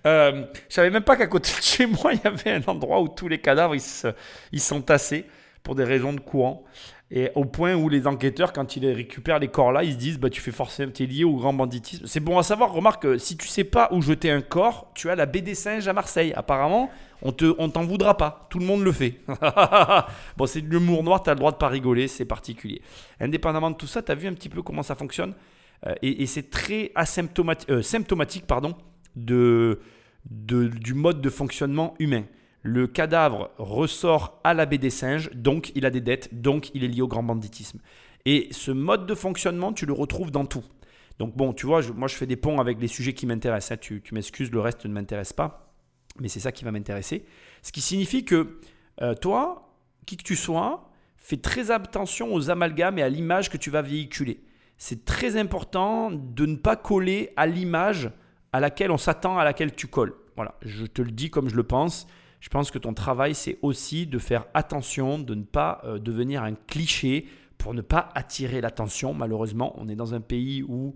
Euh, 0.05 0.45
je 0.67 0.73
savais 0.73 0.89
même 0.89 1.03
pas 1.03 1.15
qu'à 1.15 1.27
côté 1.27 1.49
de 1.55 1.61
chez 1.63 1.85
moi, 1.85 2.11
il 2.13 2.19
y 2.21 2.27
avait 2.27 2.51
un 2.51 2.63
endroit 2.65 2.99
où 3.01 3.07
tous 3.07 3.27
les 3.27 3.39
cadavres 3.39 3.75
ils 3.75 4.13
ils 4.51 4.59
s'entassaient 4.59 5.25
pour 5.61 5.75
des 5.75 5.83
raisons 5.83 6.11
de 6.11 6.19
courant. 6.19 6.65
Et 7.11 7.29
au 7.35 7.45
point 7.45 7.75
où 7.75 7.87
les 7.87 8.07
enquêteurs, 8.07 8.51
quand 8.51 8.75
ils 8.75 8.85
récupèrent 8.91 9.37
les 9.37 9.47
corps 9.47 9.71
là, 9.71 9.83
ils 9.83 9.93
se 9.93 9.97
disent 9.97 10.19
bah 10.19 10.31
tu 10.31 10.41
fais 10.41 10.51
forcément, 10.51 10.91
t'es 10.91 11.05
lié 11.05 11.23
au 11.23 11.35
grand 11.35 11.53
banditisme. 11.53 12.07
C'est 12.07 12.19
bon 12.19 12.39
à 12.39 12.43
savoir. 12.43 12.73
Remarque, 12.73 13.19
si 13.19 13.37
tu 13.37 13.47
sais 13.47 13.63
pas 13.63 13.87
où 13.91 14.01
jeter 14.01 14.31
un 14.31 14.41
corps, 14.41 14.91
tu 14.95 15.09
as 15.11 15.15
la 15.15 15.27
baie 15.27 15.41
des 15.41 15.55
singes 15.55 15.87
à 15.87 15.93
Marseille. 15.93 16.33
Apparemment, 16.35 16.89
on 17.23 17.31
te, 17.31 17.55
on 17.57 17.69
t'en 17.69 17.83
voudra 17.83 18.15
pas. 18.17 18.47
Tout 18.49 18.59
le 18.59 18.65
monde 18.65 18.83
le 18.83 18.91
fait. 18.91 19.21
bon, 20.37 20.45
c'est 20.45 20.61
de 20.61 20.69
l'humour 20.69 21.03
noir. 21.03 21.23
T'as 21.23 21.33
le 21.33 21.39
droit 21.39 21.51
de 21.51 21.57
pas 21.57 21.69
rigoler, 21.69 22.07
c'est 22.07 22.25
particulier. 22.25 22.81
Indépendamment 23.19 23.71
de 23.71 23.75
tout 23.77 23.87
ça, 23.87 24.01
t'as 24.01 24.15
vu 24.15 24.27
un 24.27 24.33
petit 24.33 24.49
peu 24.49 24.61
comment 24.61 24.83
ça 24.83 24.95
fonctionne 24.95 25.33
Euh, 25.85 25.95
et, 26.01 26.25
c'est 26.27 26.49
très 26.49 26.91
euh, 26.97 27.81
symptomatique, 27.81 28.45
pardon, 28.47 28.75
de, 29.15 29.79
du 30.25 30.93
mode 30.93 31.21
de 31.21 31.29
fonctionnement 31.29 31.93
humain. 31.99 32.23
Le 32.61 32.87
cadavre 32.87 33.51
ressort 33.57 34.39
à 34.45 34.53
la 34.53 34.65
baie 34.65 34.77
des 34.77 34.89
singes, 34.89 35.29
donc 35.33 35.73
il 35.75 35.85
a 35.85 35.89
des 35.89 35.99
dettes, 35.99 36.29
donc 36.41 36.71
il 36.73 36.83
est 36.85 36.87
lié 36.87 37.01
au 37.01 37.09
grand 37.09 37.23
banditisme. 37.23 37.79
Et 38.25 38.47
ce 38.51 38.71
mode 38.71 39.05
de 39.05 39.15
fonctionnement, 39.15 39.73
tu 39.73 39.85
le 39.85 39.91
retrouves 39.93 40.31
dans 40.31 40.45
tout. 40.45 40.63
Donc 41.19 41.35
bon, 41.35 41.53
tu 41.53 41.65
vois, 41.65 41.81
moi 41.95 42.07
je 42.07 42.15
fais 42.15 42.25
des 42.25 42.37
ponts 42.37 42.59
avec 42.59 42.79
les 42.79 42.87
sujets 42.87 43.13
qui 43.13 43.25
m'intéressent. 43.25 43.73
hein. 43.73 43.77
Tu, 43.81 44.01
tu 44.01 44.13
m'excuses, 44.13 44.51
le 44.51 44.61
reste 44.61 44.85
ne 44.85 44.93
m'intéresse 44.93 45.33
pas, 45.33 45.62
mais 46.19 46.27
c'est 46.27 46.39
ça 46.39 46.51
qui 46.51 46.63
va 46.63 46.71
m'intéresser. 46.71 47.25
Ce 47.61 47.71
qui 47.71 47.81
signifie 47.81 48.25
que 48.25 48.59
euh, 49.01 49.15
toi, 49.15 49.75
qui 50.05 50.17
que 50.17 50.23
tu 50.23 50.35
sois, 50.35 50.89
fais 51.17 51.37
très 51.37 51.71
attention 51.71 52.33
aux 52.33 52.49
amalgames 52.49 52.99
et 52.99 53.03
à 53.03 53.09
l'image 53.09 53.49
que 53.49 53.57
tu 53.57 53.69
vas 53.69 53.81
véhiculer. 53.81 54.43
C'est 54.77 55.05
très 55.05 55.37
important 55.37 56.11
de 56.11 56.45
ne 56.45 56.55
pas 56.55 56.75
coller 56.75 57.31
à 57.37 57.47
l'image 57.47 58.11
à 58.51 58.59
laquelle 58.59 58.91
on 58.91 58.97
s'attend, 58.97 59.37
à 59.37 59.43
laquelle 59.43 59.73
tu 59.73 59.87
colles. 59.87 60.13
Voilà, 60.35 60.55
je 60.61 60.85
te 60.85 61.01
le 61.01 61.11
dis 61.11 61.29
comme 61.29 61.49
je 61.49 61.55
le 61.55 61.63
pense. 61.63 62.07
Je 62.39 62.49
pense 62.49 62.71
que 62.71 62.77
ton 62.77 62.93
travail, 62.93 63.35
c'est 63.35 63.57
aussi 63.61 64.05
de 64.05 64.19
faire 64.19 64.45
attention, 64.53 65.17
de 65.17 65.33
ne 65.33 65.43
pas 65.43 65.81
euh, 65.85 65.97
devenir 65.97 66.43
un 66.43 66.53
cliché 66.53 67.25
pour 67.57 67.73
ne 67.73 67.81
pas 67.81 68.09
attirer 68.15 68.59
l'attention. 68.59 69.13
Malheureusement, 69.13 69.73
on 69.77 69.87
est 69.87 69.95
dans 69.95 70.13
un 70.13 70.19
pays 70.19 70.61
où 70.63 70.95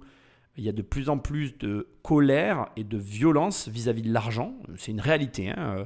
il 0.57 0.63
y 0.63 0.69
a 0.69 0.71
de 0.73 0.81
plus 0.81 1.09
en 1.09 1.17
plus 1.19 1.57
de 1.57 1.87
colère 2.03 2.67
et 2.75 2.83
de 2.83 2.97
violence 2.97 3.67
vis-à-vis 3.67 4.01
de 4.01 4.11
l'argent. 4.11 4.53
C'est 4.75 4.91
une 4.91 5.01
réalité. 5.01 5.49
hein. 5.49 5.77
Euh, 5.79 5.85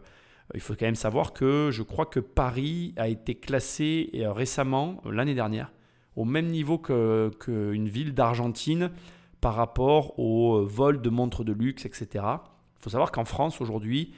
Il 0.53 0.59
faut 0.61 0.73
quand 0.73 0.85
même 0.85 0.95
savoir 0.95 1.31
que 1.33 1.69
je 1.71 1.81
crois 1.83 2.05
que 2.05 2.19
Paris 2.19 2.93
a 2.97 3.07
été 3.07 3.35
classé 3.35 4.09
euh, 4.15 4.31
récemment, 4.33 5.01
euh, 5.05 5.11
l'année 5.11 5.35
dernière, 5.35 5.71
au 6.17 6.25
même 6.25 6.47
niveau 6.47 6.77
que- 6.77 7.31
qu'une 7.39 7.87
ville 7.87 8.13
d'Argentine 8.13 8.91
par 9.39 9.55
rapport 9.55 10.19
au 10.19 10.63
vol 10.65 11.01
de 11.01 11.09
montres 11.09 11.43
de 11.45 11.53
luxe, 11.53 11.85
etc. 11.85 12.07
Il 12.13 12.83
faut 12.83 12.89
savoir 12.89 13.11
qu'en 13.11 13.25
France, 13.25 13.61
aujourd'hui, 13.61 14.13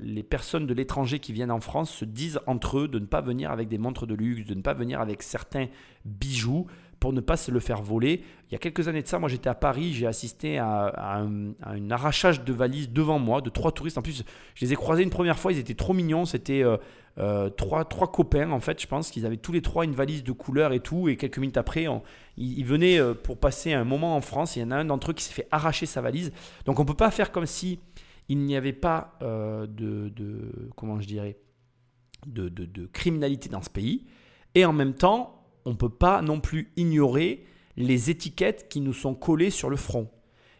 les 0.00 0.24
personnes 0.24 0.66
de 0.66 0.74
l'étranger 0.74 1.20
qui 1.20 1.32
viennent 1.32 1.52
en 1.52 1.60
France 1.60 1.90
se 1.92 2.04
disent 2.04 2.40
entre 2.48 2.80
eux 2.80 2.88
de 2.88 2.98
ne 2.98 3.06
pas 3.06 3.20
venir 3.20 3.52
avec 3.52 3.68
des 3.68 3.78
montres 3.78 4.04
de 4.04 4.14
luxe, 4.16 4.44
de 4.44 4.54
ne 4.54 4.60
pas 4.60 4.74
venir 4.74 5.00
avec 5.00 5.22
certains 5.22 5.66
bijoux 6.04 6.66
pour 7.00 7.12
ne 7.12 7.20
pas 7.20 7.36
se 7.36 7.50
le 7.50 7.60
faire 7.60 7.82
voler. 7.82 8.22
Il 8.48 8.52
y 8.52 8.54
a 8.54 8.58
quelques 8.58 8.88
années 8.88 9.02
de 9.02 9.06
ça, 9.06 9.18
moi 9.18 9.28
j'étais 9.28 9.48
à 9.48 9.54
Paris, 9.54 9.92
j'ai 9.92 10.06
assisté 10.06 10.58
à, 10.58 11.20
un, 11.20 11.90
arrachage 11.90 12.42
de 12.44 12.52
valises 12.52 12.90
devant 12.90 13.18
moi 13.18 13.40
de 13.40 13.50
trois 13.50 13.72
touristes. 13.72 13.98
En 13.98 14.02
plus, 14.02 14.24
je 14.54 14.64
les 14.64 14.72
ai 14.72 14.76
croisés 14.76 15.02
une 15.02 15.10
première 15.10 15.38
fois, 15.38 15.52
ils 15.52 15.58
étaient 15.58 15.74
trop 15.74 15.92
mignons. 15.92 16.24
C'était 16.24 16.62
euh, 16.62 16.76
euh, 17.18 17.50
trois, 17.50 17.84
trois 17.84 18.10
copains 18.10 18.50
en 18.50 18.60
fait, 18.60 18.80
je 18.80 18.86
pense 18.86 19.10
qu'ils 19.10 19.26
avaient 19.26 19.36
tous 19.36 19.52
les 19.52 19.62
trois 19.62 19.84
une 19.84 19.94
valise 19.94 20.24
de 20.24 20.32
couleur 20.32 20.72
et 20.72 20.80
tout. 20.80 21.08
Et 21.08 21.16
quelques 21.16 21.38
minutes 21.38 21.56
après, 21.56 21.86
ils, 22.36 22.64
venaient 22.64 22.98
euh, 22.98 23.14
pour 23.14 23.38
passer 23.38 23.72
un 23.72 23.84
moment 23.84 24.16
en 24.16 24.20
France. 24.20 24.56
Il 24.56 24.60
y 24.60 24.64
en 24.64 24.70
a 24.70 24.76
un 24.76 24.84
d'entre 24.84 25.10
eux 25.10 25.14
qui 25.14 25.24
s'est 25.24 25.34
fait 25.34 25.48
arracher 25.50 25.86
sa 25.86 26.00
valise. 26.00 26.32
Donc 26.64 26.80
on 26.80 26.84
peut 26.84 26.94
pas 26.94 27.10
faire 27.10 27.32
comme 27.32 27.46
si 27.46 27.80
il 28.28 28.38
n'y 28.38 28.56
avait 28.56 28.72
pas 28.72 29.16
de, 29.20 30.08
de- 30.08 30.70
comment 30.74 31.00
je 31.00 31.06
dirais 31.06 31.36
de- 32.26 32.48
de 32.48 32.86
criminalité 32.86 33.48
dans 33.48 33.62
ce 33.62 33.70
pays 33.70 34.04
et 34.56 34.64
en 34.64 34.72
même 34.72 34.94
temps 34.94 35.35
on 35.66 35.74
peut 35.74 35.90
pas 35.90 36.22
non 36.22 36.40
plus 36.40 36.72
ignorer 36.76 37.44
les 37.76 38.10
étiquettes 38.10 38.68
qui 38.68 38.80
nous 38.80 38.94
sont 38.94 39.14
collées 39.14 39.50
sur 39.50 39.68
le 39.68 39.76
front. 39.76 40.08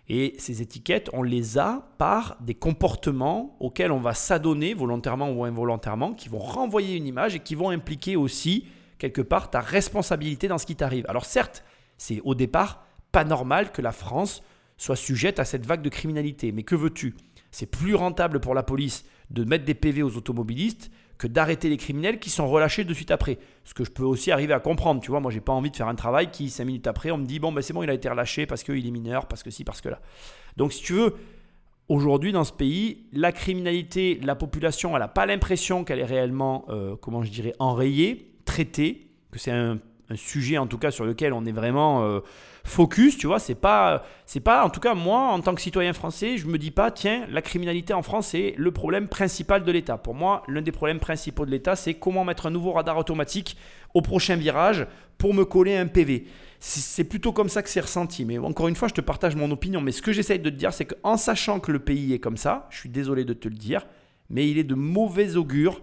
Et 0.08 0.34
ces 0.38 0.62
étiquettes 0.62 1.08
on 1.12 1.22
les 1.22 1.58
a 1.58 1.88
par 1.98 2.36
des 2.40 2.54
comportements 2.54 3.56
auxquels 3.58 3.90
on 3.90 4.00
va 4.00 4.14
s'adonner 4.14 4.74
volontairement 4.74 5.30
ou 5.30 5.44
involontairement 5.44 6.12
qui 6.12 6.28
vont 6.28 6.38
renvoyer 6.38 6.96
une 6.96 7.06
image 7.06 7.34
et 7.34 7.40
qui 7.40 7.54
vont 7.54 7.70
impliquer 7.70 8.16
aussi 8.16 8.66
quelque 8.98 9.22
part 9.22 9.50
ta 9.50 9.60
responsabilité 9.60 10.48
dans 10.48 10.58
ce 10.58 10.66
qui 10.66 10.76
t'arrive. 10.76 11.06
Alors 11.08 11.24
certes 11.24 11.64
c'est 11.98 12.20
au 12.24 12.34
départ 12.34 12.84
pas 13.10 13.24
normal 13.24 13.72
que 13.72 13.82
la 13.82 13.92
France 13.92 14.42
soit 14.76 14.96
sujette 14.96 15.40
à 15.40 15.44
cette 15.44 15.66
vague 15.66 15.82
de 15.82 15.88
criminalité 15.88 16.52
mais 16.52 16.62
que 16.62 16.76
veux-tu? 16.76 17.16
C'est 17.50 17.66
plus 17.66 17.94
rentable 17.94 18.40
pour 18.40 18.54
la 18.54 18.62
police 18.62 19.04
de 19.30 19.44
mettre 19.44 19.64
des 19.64 19.74
PV 19.74 20.02
aux 20.02 20.16
automobilistes 20.16 20.90
que 21.18 21.26
d'arrêter 21.26 21.68
les 21.68 21.76
criminels 21.76 22.18
qui 22.18 22.30
sont 22.30 22.48
relâchés 22.48 22.84
de 22.84 22.92
suite 22.92 23.10
après. 23.10 23.38
Ce 23.64 23.74
que 23.74 23.84
je 23.84 23.90
peux 23.90 24.04
aussi 24.04 24.30
arriver 24.30 24.52
à 24.52 24.60
comprendre, 24.60 25.00
tu 25.00 25.10
vois, 25.10 25.20
moi 25.20 25.30
j'ai 25.30 25.40
pas 25.40 25.52
envie 25.52 25.70
de 25.70 25.76
faire 25.76 25.88
un 25.88 25.94
travail 25.94 26.30
qui, 26.30 26.50
cinq 26.50 26.66
minutes 26.66 26.86
après, 26.86 27.10
on 27.10 27.18
me 27.18 27.26
dit, 27.26 27.38
bon, 27.38 27.52
ben 27.52 27.62
c'est 27.62 27.72
bon, 27.72 27.82
il 27.82 27.90
a 27.90 27.94
été 27.94 28.08
relâché 28.08 28.46
parce 28.46 28.62
qu'il 28.62 28.86
est 28.86 28.90
mineur, 28.90 29.26
parce 29.26 29.42
que 29.42 29.50
si, 29.50 29.64
parce 29.64 29.80
que 29.80 29.88
là. 29.88 30.00
Donc 30.56 30.72
si 30.72 30.82
tu 30.82 30.92
veux, 30.92 31.14
aujourd'hui 31.88 32.32
dans 32.32 32.44
ce 32.44 32.52
pays, 32.52 33.06
la 33.12 33.32
criminalité, 33.32 34.20
la 34.22 34.34
population, 34.34 34.94
elle 34.94 35.00
n'a 35.00 35.08
pas 35.08 35.26
l'impression 35.26 35.84
qu'elle 35.84 36.00
est 36.00 36.04
réellement, 36.04 36.66
euh, 36.68 36.96
comment 37.00 37.22
je 37.22 37.30
dirais, 37.30 37.54
enrayée, 37.58 38.34
traitée, 38.44 39.08
que 39.30 39.38
c'est 39.38 39.52
un, 39.52 39.78
sujet 40.14 40.56
en 40.56 40.68
tout 40.68 40.78
cas 40.78 40.92
sur 40.92 41.04
lequel 41.04 41.32
on 41.32 41.44
est 41.46 41.52
vraiment 41.52 42.04
euh, 42.04 42.20
focus, 42.66 43.16
tu 43.16 43.26
vois, 43.26 43.38
c'est 43.38 43.54
pas, 43.54 44.04
c'est 44.26 44.40
pas, 44.40 44.64
en 44.64 44.70
tout 44.70 44.80
cas 44.80 44.94
moi 44.94 45.20
en 45.28 45.40
tant 45.40 45.54
que 45.54 45.60
citoyen 45.60 45.92
français, 45.92 46.36
je 46.36 46.46
me 46.46 46.58
dis 46.58 46.70
pas, 46.70 46.90
tiens, 46.90 47.26
la 47.30 47.42
criminalité 47.42 47.94
en 47.94 48.02
France 48.02 48.28
c'est 48.28 48.54
le 48.56 48.70
problème 48.70 49.08
principal 49.08 49.64
de 49.64 49.72
l'État. 49.72 49.96
Pour 49.98 50.14
moi, 50.14 50.42
l'un 50.48 50.62
des 50.62 50.72
problèmes 50.72 50.98
principaux 50.98 51.46
de 51.46 51.50
l'État, 51.50 51.76
c'est 51.76 51.94
comment 51.94 52.24
mettre 52.24 52.46
un 52.46 52.50
nouveau 52.50 52.72
radar 52.72 52.98
automatique 52.98 53.56
au 53.94 54.02
prochain 54.02 54.36
virage 54.36 54.86
pour 55.18 55.32
me 55.32 55.44
coller 55.44 55.76
un 55.76 55.86
PV. 55.86 56.26
C'est 56.58 57.04
plutôt 57.04 57.32
comme 57.32 57.48
ça 57.48 57.62
que 57.62 57.68
c'est 57.68 57.80
ressenti. 57.80 58.24
Mais 58.24 58.38
encore 58.38 58.68
une 58.68 58.76
fois, 58.76 58.88
je 58.88 58.94
te 58.94 59.00
partage 59.00 59.36
mon 59.36 59.50
opinion. 59.50 59.80
Mais 59.80 59.92
ce 59.92 60.02
que 60.02 60.12
j'essaye 60.12 60.38
de 60.38 60.50
te 60.50 60.54
dire, 60.54 60.72
c'est 60.72 60.86
qu'en 60.86 61.16
sachant 61.16 61.60
que 61.60 61.70
le 61.70 61.78
pays 61.78 62.12
est 62.12 62.18
comme 62.18 62.36
ça, 62.36 62.66
je 62.70 62.78
suis 62.78 62.88
désolé 62.88 63.24
de 63.24 63.34
te 63.34 63.48
le 63.48 63.54
dire, 63.54 63.86
mais 64.30 64.48
il 64.50 64.58
est 64.58 64.64
de 64.64 64.74
mauvais 64.74 65.36
augure 65.36 65.82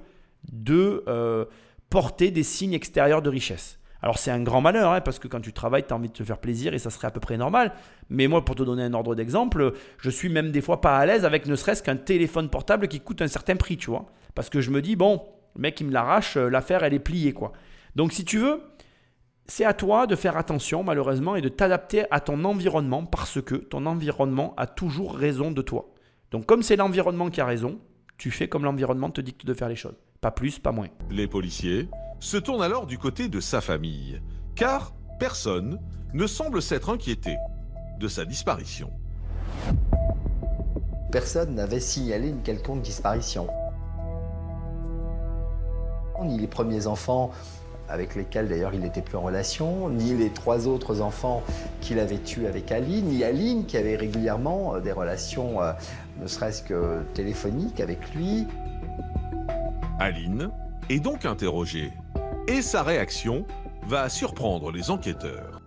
de 0.51 1.03
euh, 1.07 1.45
porter 1.89 2.31
des 2.31 2.43
signes 2.43 2.73
extérieurs 2.73 3.21
de 3.21 3.29
richesse. 3.29 3.79
Alors 4.03 4.17
c'est 4.17 4.31
un 4.31 4.41
grand 4.41 4.59
malheur, 4.59 4.91
hein, 4.91 4.99
parce 4.99 5.17
que 5.17 5.29
quand 5.29 5.39
tu 5.39 5.53
travailles, 5.53 5.85
tu 5.87 5.93
as 5.93 5.95
envie 5.95 6.09
de 6.09 6.13
te 6.13 6.25
faire 6.25 6.37
plaisir 6.37 6.73
et 6.73 6.79
ça 6.79 6.89
serait 6.89 7.07
à 7.07 7.11
peu 7.11 7.21
près 7.21 7.37
normal. 7.37 7.71
Mais 8.09 8.27
moi, 8.27 8.43
pour 8.43 8.53
te 8.53 8.61
donner 8.61 8.83
un 8.83 8.93
ordre 8.93 9.15
d'exemple, 9.15 9.71
je 9.97 10.09
suis 10.09 10.27
même 10.27 10.51
des 10.51 10.59
fois 10.59 10.81
pas 10.81 10.97
à 10.97 11.05
l'aise 11.05 11.23
avec 11.23 11.45
ne 11.45 11.55
serait-ce 11.55 11.81
qu'un 11.81 11.95
téléphone 11.95 12.49
portable 12.49 12.89
qui 12.89 12.99
coûte 12.99 13.21
un 13.21 13.29
certain 13.29 13.55
prix, 13.55 13.77
tu 13.77 13.89
vois. 13.89 14.07
Parce 14.35 14.49
que 14.49 14.59
je 14.59 14.71
me 14.71 14.81
dis, 14.81 14.97
bon, 14.97 15.23
le 15.55 15.61
mec, 15.61 15.79
il 15.79 15.87
me 15.87 15.93
l'arrache, 15.93 16.35
euh, 16.35 16.49
l'affaire, 16.49 16.83
elle 16.83 16.93
est 16.93 16.99
pliée, 16.99 17.31
quoi. 17.31 17.53
Donc 17.95 18.11
si 18.11 18.25
tu 18.25 18.39
veux, 18.39 18.61
c'est 19.45 19.63
à 19.63 19.73
toi 19.73 20.05
de 20.05 20.17
faire 20.17 20.35
attention, 20.35 20.83
malheureusement, 20.83 21.37
et 21.37 21.41
de 21.41 21.47
t'adapter 21.47 22.03
à 22.11 22.19
ton 22.19 22.43
environnement, 22.43 23.05
parce 23.05 23.41
que 23.41 23.55
ton 23.55 23.85
environnement 23.85 24.53
a 24.57 24.67
toujours 24.67 25.15
raison 25.15 25.49
de 25.49 25.61
toi. 25.61 25.93
Donc 26.31 26.45
comme 26.45 26.61
c'est 26.61 26.75
l'environnement 26.75 27.29
qui 27.29 27.39
a 27.39 27.45
raison, 27.45 27.79
tu 28.17 28.31
fais 28.31 28.49
comme 28.49 28.65
l'environnement 28.65 29.11
te 29.11 29.21
dicte 29.21 29.45
de 29.45 29.53
faire 29.53 29.69
les 29.69 29.77
choses. 29.77 29.95
Pas 30.19 30.31
plus, 30.31 30.59
pas 30.59 30.73
moins. 30.73 30.87
Les 31.09 31.27
policiers 31.27 31.87
se 32.23 32.37
tournent 32.37 32.63
alors 32.63 32.87
du 32.87 32.97
côté 32.97 33.27
de 33.27 33.41
sa 33.41 33.59
famille, 33.59 34.21
car 34.55 34.93
personne 35.19 35.77
ne 36.13 36.25
semble 36.25 36.61
s'être 36.61 36.89
inquiété 36.89 37.35
de 37.99 38.07
sa 38.07 38.23
disparition. 38.23 38.89
Personne 41.11 41.53
n'avait 41.53 41.81
signalé 41.81 42.29
une 42.29 42.41
quelconque 42.41 42.81
disparition. 42.81 43.47
Ni 46.23 46.39
les 46.39 46.47
premiers 46.47 46.87
enfants 46.87 47.31
avec 47.89 48.15
lesquels 48.15 48.47
d'ailleurs 48.47 48.73
il 48.73 48.79
n'était 48.79 49.01
plus 49.01 49.17
en 49.17 49.21
relation, 49.21 49.89
ni 49.89 50.13
les 50.13 50.29
trois 50.29 50.69
autres 50.69 51.01
enfants 51.01 51.43
qu'il 51.81 51.99
avait 51.99 52.19
tués 52.19 52.47
avec 52.47 52.71
Aline, 52.71 53.07
ni 53.07 53.25
Aline 53.25 53.65
qui 53.65 53.75
avait 53.75 53.97
régulièrement 53.97 54.75
euh, 54.75 54.79
des 54.79 54.93
relations, 54.93 55.61
euh, 55.61 55.73
ne 56.21 56.27
serait-ce 56.27 56.63
que 56.63 57.03
téléphoniques 57.13 57.81
avec 57.81 58.15
lui. 58.15 58.47
Aline 59.99 60.49
est 60.89 60.99
donc 60.99 61.25
interrogée 61.25 61.91
et 62.47 62.61
sa 62.61 62.83
réaction 62.83 63.45
va 63.87 64.09
surprendre 64.09 64.71
les 64.71 64.91
enquêteurs. 64.91 65.61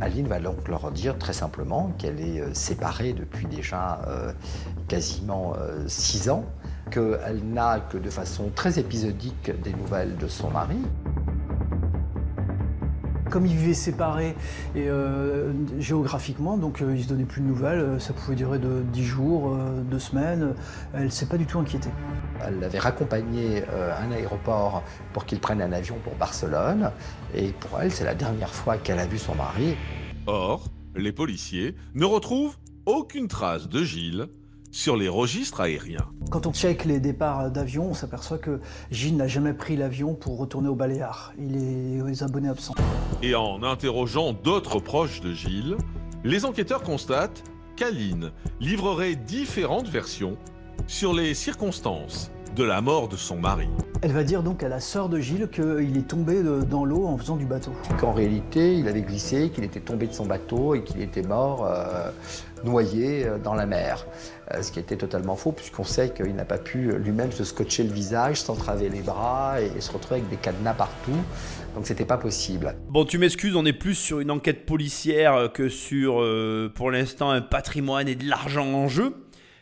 Aline 0.00 0.28
va 0.28 0.38
donc 0.38 0.68
leur 0.68 0.90
dire 0.92 1.18
très 1.18 1.32
simplement 1.32 1.92
qu'elle 1.98 2.20
est 2.20 2.40
euh, 2.40 2.54
séparée 2.54 3.12
depuis 3.12 3.46
déjà 3.46 4.00
quasiment 4.86 5.54
six 5.86 6.30
ans, 6.30 6.44
qu'elle 6.90 7.42
n'a 7.44 7.80
que 7.80 7.98
de 7.98 8.10
façon 8.10 8.50
très 8.54 8.78
épisodique 8.78 9.50
des 9.62 9.72
nouvelles 9.72 10.16
de 10.16 10.28
son 10.28 10.50
mari. 10.50 10.78
Comme 13.30 13.44
ils 13.44 13.54
vivaient 13.54 13.74
séparés 13.74 14.34
et, 14.74 14.88
euh, 14.88 15.52
géographiquement, 15.78 16.56
donc 16.56 16.80
euh, 16.80 16.94
ils 16.96 17.04
se 17.04 17.08
donnaient 17.08 17.24
plus 17.24 17.42
de 17.42 17.46
nouvelles, 17.46 17.78
euh, 17.78 17.98
ça 17.98 18.14
pouvait 18.14 18.36
durer 18.36 18.58
de 18.58 18.82
10 18.92 19.04
jours, 19.04 19.54
2 19.90 19.98
semaines, 19.98 20.54
elle 20.94 21.04
ne 21.04 21.08
s'est 21.08 21.26
pas 21.26 21.36
du 21.36 21.44
tout 21.44 21.58
inquiétée. 21.58 21.90
Elle 22.46 22.60
l'avait 22.60 22.78
raccompagné 22.78 23.64
à 23.64 24.02
un 24.02 24.12
aéroport 24.12 24.82
pour 25.12 25.24
qu'il 25.24 25.40
prenne 25.40 25.60
un 25.60 25.72
avion 25.72 25.96
pour 26.04 26.14
Barcelone, 26.14 26.90
et 27.34 27.48
pour 27.52 27.80
elle, 27.80 27.92
c'est 27.92 28.04
la 28.04 28.14
dernière 28.14 28.54
fois 28.54 28.76
qu'elle 28.76 28.98
a 28.98 29.06
vu 29.06 29.18
son 29.18 29.34
mari. 29.34 29.76
Or, 30.26 30.64
les 30.94 31.12
policiers 31.12 31.74
ne 31.94 32.04
retrouvent 32.04 32.56
aucune 32.86 33.28
trace 33.28 33.68
de 33.68 33.82
Gilles 33.82 34.28
sur 34.70 34.96
les 34.96 35.08
registres 35.08 35.60
aériens. 35.60 36.06
Quand 36.30 36.46
on 36.46 36.52
check 36.52 36.84
les 36.84 37.00
départs 37.00 37.50
d'avion, 37.50 37.90
on 37.90 37.94
s'aperçoit 37.94 38.38
que 38.38 38.60
Gilles 38.90 39.16
n'a 39.16 39.26
jamais 39.26 39.54
pris 39.54 39.76
l'avion 39.76 40.14
pour 40.14 40.38
retourner 40.38 40.68
au 40.68 40.74
Baléares. 40.74 41.32
Il 41.38 41.56
est 41.56 42.02
aux 42.02 42.22
abonnés 42.22 42.48
absents. 42.48 42.74
Et 43.22 43.34
en 43.34 43.62
interrogeant 43.62 44.32
d'autres 44.32 44.78
proches 44.78 45.20
de 45.20 45.32
Gilles, 45.32 45.76
les 46.24 46.44
enquêteurs 46.44 46.82
constatent 46.82 47.42
qu'Aline 47.76 48.32
livrerait 48.60 49.14
différentes 49.14 49.88
versions 49.88 50.36
sur 50.88 51.12
les 51.12 51.34
circonstances 51.34 52.30
de 52.56 52.64
la 52.64 52.80
mort 52.80 53.08
de 53.08 53.16
son 53.16 53.36
mari. 53.36 53.68
Elle 54.00 54.12
va 54.12 54.24
dire 54.24 54.42
donc 54.42 54.62
à 54.62 54.68
la 54.68 54.80
sœur 54.80 55.10
de 55.10 55.20
Gilles 55.20 55.48
qu'il 55.52 55.96
est 55.96 56.08
tombé 56.08 56.42
dans 56.42 56.86
l'eau 56.86 57.06
en 57.06 57.18
faisant 57.18 57.36
du 57.36 57.44
bateau. 57.44 57.72
Qu'en 58.00 58.12
réalité, 58.12 58.74
il 58.74 58.88
avait 58.88 59.02
glissé, 59.02 59.50
qu'il 59.50 59.64
était 59.64 59.80
tombé 59.80 60.06
de 60.06 60.14
son 60.14 60.24
bateau 60.24 60.74
et 60.74 60.82
qu'il 60.82 61.02
était 61.02 61.22
mort 61.22 61.66
euh, 61.66 62.10
noyé 62.64 63.26
euh, 63.26 63.38
dans 63.38 63.54
la 63.54 63.66
mer. 63.66 64.06
Euh, 64.54 64.62
ce 64.62 64.72
qui 64.72 64.80
était 64.80 64.96
totalement 64.96 65.36
faux 65.36 65.52
puisqu'on 65.52 65.84
sait 65.84 66.08
qu'il 66.14 66.34
n'a 66.34 66.46
pas 66.46 66.58
pu 66.58 66.90
lui-même 66.92 67.32
se 67.32 67.44
scotcher 67.44 67.82
le 67.82 67.92
visage, 67.92 68.40
s'entraver 68.40 68.88
les 68.88 69.02
bras 69.02 69.60
et, 69.60 69.80
se 69.82 69.92
retrouver 69.92 70.20
avec 70.20 70.30
des 70.30 70.36
cadenas 70.36 70.72
partout. 70.72 71.20
Donc 71.74 71.86
c'était 71.86 72.06
pas 72.06 72.18
possible. 72.18 72.74
Bon, 72.88 73.04
tu 73.04 73.18
m'excuses, 73.18 73.54
on 73.56 73.66
est 73.66 73.74
plus 73.74 73.94
sur 73.94 74.20
une 74.20 74.30
enquête 74.30 74.64
policière 74.64 75.50
que 75.52 75.68
sur, 75.68 76.24
pour 76.74 76.90
l'instant, 76.90 77.30
un 77.30 77.42
patrimoine 77.42 78.08
et 78.08 78.14
de 78.14 78.26
l'argent 78.26 78.66
en 78.66 78.88
jeu. 78.88 79.14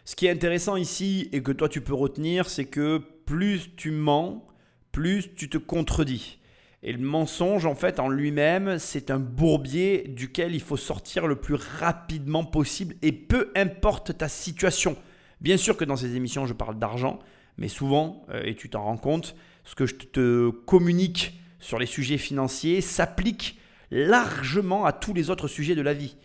Ce 0.06 0.14
qui 0.14 0.26
est 0.26 0.30
intéressant 0.30 0.76
ici 0.76 1.28
et 1.32 1.42
que 1.42 1.50
toi 1.50 1.68
tu 1.68 1.80
peux 1.80 1.92
retenir, 1.92 2.48
c'est 2.48 2.64
que 2.64 2.98
plus 3.26 3.74
tu 3.74 3.90
mens, 3.90 4.46
plus 4.92 5.34
tu 5.34 5.50
te 5.50 5.58
contredis. 5.58 6.38
Et 6.84 6.92
le 6.92 7.00
mensonge, 7.00 7.66
en 7.66 7.74
fait, 7.74 7.98
en 7.98 8.08
lui-même, 8.08 8.78
c'est 8.78 9.10
un 9.10 9.18
bourbier 9.18 10.06
duquel 10.06 10.54
il 10.54 10.60
faut 10.60 10.76
sortir 10.76 11.26
le 11.26 11.34
plus 11.34 11.56
rapidement 11.56 12.44
possible 12.44 12.94
et 13.02 13.10
peu 13.10 13.50
importe 13.56 14.16
ta 14.16 14.28
situation. 14.28 14.96
Bien 15.40 15.56
sûr 15.56 15.76
que 15.76 15.84
dans 15.84 15.96
ces 15.96 16.14
émissions, 16.14 16.46
je 16.46 16.52
parle 16.52 16.78
d'argent, 16.78 17.18
mais 17.58 17.66
souvent, 17.66 18.24
euh, 18.30 18.42
et 18.44 18.54
tu 18.54 18.70
t'en 18.70 18.84
rends 18.84 18.98
compte, 18.98 19.34
ce 19.64 19.74
que 19.74 19.86
je 19.86 19.96
te 19.96 20.50
communique 20.50 21.40
sur 21.58 21.80
les 21.80 21.86
sujets 21.86 22.18
financiers 22.18 22.80
s'applique 22.80 23.58
largement 23.90 24.84
à 24.84 24.92
tous 24.92 25.14
les 25.14 25.30
autres 25.30 25.48
sujets 25.48 25.74
de 25.74 25.82
la 25.82 25.94
vie. 25.94 26.16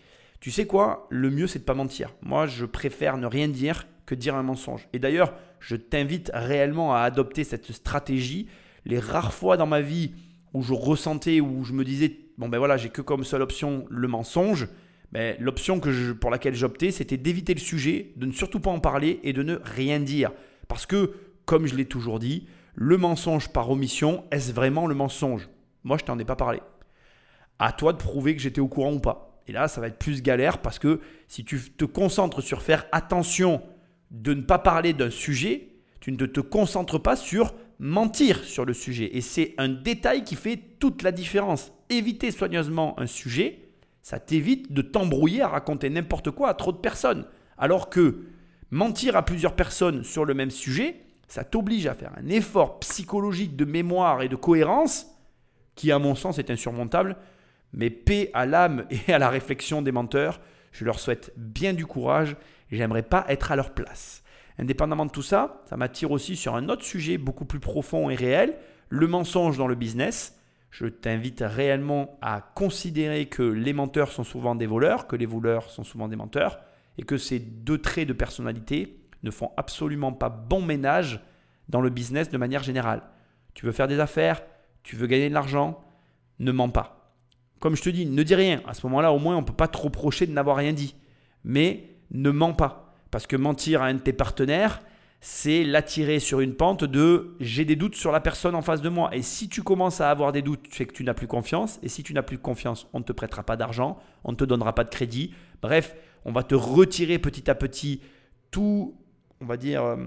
Tu 0.42 0.50
sais 0.50 0.66
quoi? 0.66 1.08
Le 1.12 1.30
mieux, 1.30 1.46
c'est 1.46 1.60
de 1.60 1.64
pas 1.64 1.76
mentir. 1.76 2.16
Moi, 2.24 2.48
je 2.48 2.66
préfère 2.66 3.18
ne 3.18 3.28
rien 3.28 3.48
dire 3.48 3.88
que 4.08 4.16
dire 4.16 4.34
un 4.34 4.42
mensonge. 4.42 4.90
Et 4.92 4.98
d'ailleurs, 4.98 5.36
je 5.60 5.76
t'invite 5.76 6.32
réellement 6.34 6.96
à 6.96 7.02
adopter 7.02 7.44
cette 7.44 7.72
stratégie. 7.72 8.48
Les 8.84 8.98
rares 8.98 9.34
fois 9.34 9.56
dans 9.56 9.68
ma 9.68 9.82
vie 9.82 10.14
où 10.56 10.64
je 10.64 10.74
ressentais, 10.74 11.42
où 11.42 11.64
je 11.64 11.74
me 11.74 11.86
disais, 11.86 12.18
bon 12.40 12.50
ben 12.50 12.58
voilà, 12.58 12.76
j'ai 12.76 12.90
que 12.90 13.04
comme 13.04 13.24
seule 13.24 13.44
option 13.44 13.86
le 13.92 14.08
mensonge, 14.08 14.68
ben, 15.12 15.36
l'option 15.40 15.80
que 15.80 16.12
pour 16.14 16.32
laquelle 16.32 16.56
j'optais, 16.56 16.90
c'était 16.90 17.18
d'éviter 17.18 17.54
le 17.54 17.60
sujet, 17.60 18.12
de 18.16 18.26
ne 18.26 18.32
surtout 18.32 18.60
pas 18.60 18.72
en 18.72 18.80
parler 18.80 19.20
et 19.24 19.34
de 19.34 19.44
ne 19.44 19.60
rien 19.64 20.00
dire. 20.00 20.32
Parce 20.68 20.88
que, 20.88 21.14
comme 21.46 21.68
je 21.68 21.76
l'ai 21.76 21.86
toujours 21.86 22.18
dit, 22.18 22.48
le 22.74 22.98
mensonge 22.98 23.50
par 23.50 23.70
omission, 23.70 24.24
est-ce 24.32 24.54
vraiment 24.54 24.88
le 24.88 24.96
mensonge? 24.96 25.50
Moi, 25.84 25.98
je 26.00 26.06
t'en 26.06 26.18
ai 26.18 26.26
pas 26.26 26.36
parlé. 26.36 26.62
À 27.60 27.74
toi 27.74 27.94
de 27.94 28.00
prouver 28.00 28.36
que 28.36 28.42
j'étais 28.42 28.62
au 28.62 28.68
courant 28.68 28.94
ou 28.94 29.00
pas. 29.00 29.31
Et 29.48 29.52
là, 29.52 29.68
ça 29.68 29.82
va 29.82 29.88
être 29.88 29.98
plus 29.98 30.22
galère 30.22 30.60
parce 30.60 30.80
que 30.80 31.00
si 31.28 31.44
tu 31.44 31.60
te 31.60 31.86
concentres 31.86 32.42
sur 32.42 32.62
faire 32.62 32.86
attention 32.92 33.62
de 34.12 34.34
ne 34.34 34.42
pas 34.42 34.60
parler 34.60 34.94
d'un 34.94 35.10
sujet, 35.10 35.70
tu 36.00 36.12
ne 36.12 36.26
te 36.26 36.40
concentres 36.42 37.02
pas 37.02 37.16
sur 37.16 37.54
mentir 37.80 38.44
sur 38.44 38.64
le 38.64 38.74
sujet. 38.74 39.18
Et 39.18 39.22
c'est 39.22 39.56
un 39.58 39.68
détail 39.70 40.24
qui 40.24 40.36
fait 40.36 40.60
toute 40.80 41.02
la 41.02 41.12
différence. 41.12 41.72
Éviter 41.90 42.32
soigneusement 42.32 42.98
un 43.00 43.08
sujet, 43.08 43.60
ça 44.02 44.20
t'évite 44.20 44.72
de 44.72 44.82
t'embrouiller 44.82 45.42
à 45.42 45.48
raconter 45.48 45.90
n'importe 45.90 46.32
quoi 46.32 46.50
à 46.50 46.54
trop 46.54 46.72
de 46.72 46.78
personnes. 46.78 47.26
Alors 47.58 47.90
que 47.90 48.26
mentir 48.70 49.16
à 49.16 49.26
plusieurs 49.26 49.56
personnes 49.56 50.04
sur 50.04 50.26
le 50.26 50.34
même 50.34 50.52
sujet, 50.52 51.02
ça 51.28 51.44
t'oblige 51.44 51.88
à 51.88 51.94
faire 51.94 52.12
un 52.18 52.28
effort 52.30 52.80
psychologique 52.80 53.56
de 53.56 53.66
mémoire 53.66 54.22
et 54.22 54.30
de 54.30 54.36
cohérence 54.36 55.08
qui, 55.76 55.92
à 55.92 56.00
mon 56.00 56.16
sens, 56.16 56.40
est 56.40 56.52
insurmontable 56.52 57.18
mais 57.74 57.90
paix 57.90 58.30
à 58.34 58.46
l'âme 58.46 58.86
et 58.90 59.14
à 59.14 59.20
la 59.20 59.30
réflexion 59.30 59.82
des 59.82 59.92
menteurs. 59.92 60.40
Je 60.72 60.86
leur 60.86 61.00
souhaite 61.00 61.34
bien 61.38 61.74
du 61.74 61.86
courage 61.86 62.36
et 62.72 62.78
j'aimerais 62.78 63.04
pas 63.04 63.26
être 63.28 63.52
à 63.52 63.56
leur 63.56 63.74
place. 63.74 64.24
Indépendamment 64.58 65.06
de 65.06 65.12
tout 65.12 65.22
ça, 65.22 65.64
ça 65.70 65.78
m'attire 65.78 66.12
aussi 66.12 66.36
sur 66.36 66.56
un 66.56 66.70
autre 66.70 66.84
sujet 66.84 67.18
beaucoup 67.18 67.46
plus 67.46 67.60
profond 67.60 68.10
et 68.10 68.16
réel, 68.16 68.58
le 68.90 69.08
mensonge 69.08 69.58
dans 69.58 69.68
le 69.68 69.76
business. 69.76 70.38
Je 70.70 70.86
t'invite 70.86 71.44
réellement 71.46 72.18
à 72.22 72.42
considérer 72.42 73.26
que 73.26 73.44
les 73.44 73.74
menteurs 73.74 74.12
sont 74.12 74.24
souvent 74.24 74.56
des 74.56 74.68
voleurs, 74.68 75.08
que 75.08 75.16
les 75.16 75.26
voleurs 75.26 75.70
sont 75.70 75.84
souvent 75.84 76.08
des 76.08 76.16
menteurs, 76.16 76.60
et 76.98 77.04
que 77.04 77.18
ces 77.18 77.40
deux 77.40 77.80
traits 77.80 78.08
de 78.08 78.14
personnalité 78.14 79.02
ne 79.24 79.32
font 79.32 79.52
absolument 79.58 80.14
pas 80.14 80.30
bon 80.30 80.62
ménage 80.62 81.22
dans 81.70 81.82
le 81.82 81.90
business 81.90 82.30
de 82.30 82.38
manière 82.38 82.64
générale. 82.64 83.02
Tu 83.54 83.66
veux 83.66 83.72
faire 83.72 83.88
des 83.88 84.00
affaires, 84.00 84.42
tu 84.84 84.96
veux 84.96 85.08
gagner 85.08 85.30
de 85.30 85.34
l'argent, 85.34 85.84
ne 86.40 86.52
mens 86.52 86.70
pas. 86.70 87.01
Comme 87.62 87.76
je 87.76 87.84
te 87.84 87.90
dis, 87.90 88.06
ne 88.08 88.24
dis 88.24 88.36
rien. 88.36 88.62
À 88.68 88.74
ce 88.74 88.86
moment-là, 88.88 89.14
au 89.14 89.20
moins, 89.20 89.38
on 89.38 89.42
ne 89.42 89.46
peut 89.46 89.54
pas 89.54 89.70
trop 89.70 89.86
reprocher 89.86 90.26
de 90.26 90.34
n'avoir 90.34 90.58
rien 90.58 90.74
dit. 90.74 90.96
Mais 91.46 91.92
ne 92.10 92.32
mens 92.32 92.54
pas. 92.54 92.96
Parce 93.12 93.28
que 93.28 93.36
mentir 93.36 93.84
à 93.84 93.86
un 93.86 93.94
de 93.94 94.00
tes 94.00 94.14
partenaires, 94.14 94.82
c'est 95.22 95.64
l'attirer 95.64 96.20
sur 96.20 96.40
une 96.40 96.56
pente 96.56 96.84
de 96.84 97.36
j'ai 97.40 97.64
des 97.64 97.76
doutes 97.76 97.96
sur 97.96 98.12
la 98.12 98.20
personne 98.20 98.56
en 98.56 98.64
face 98.64 98.82
de 98.82 98.90
moi. 98.90 99.16
Et 99.16 99.22
si 99.22 99.48
tu 99.48 99.62
commences 99.62 100.02
à 100.02 100.10
avoir 100.10 100.32
des 100.32 100.42
doutes, 100.42 100.66
c'est 100.72 100.88
que 100.88 100.94
tu 100.94 101.04
n'as 101.04 101.14
plus 101.14 101.28
confiance. 101.28 101.80
Et 101.84 101.88
si 101.88 102.02
tu 102.02 102.16
n'as 102.16 102.24
plus 102.24 102.40
confiance, 102.40 102.88
on 102.94 103.00
ne 103.00 103.04
te 103.04 103.14
prêtera 103.14 103.44
pas 103.44 103.56
d'argent, 103.56 104.00
on 104.24 104.32
ne 104.32 104.38
te 104.38 104.44
donnera 104.44 104.74
pas 104.74 104.84
de 104.84 104.90
crédit. 104.90 105.36
Bref, 105.62 105.96
on 106.26 106.32
va 106.32 106.42
te 106.42 106.56
retirer 106.56 107.20
petit 107.20 107.50
à 107.50 107.54
petit 107.54 108.02
tout, 108.50 108.98
on 109.40 109.46
va 109.46 109.58
dire, 109.58 109.84
euh, 109.84 109.98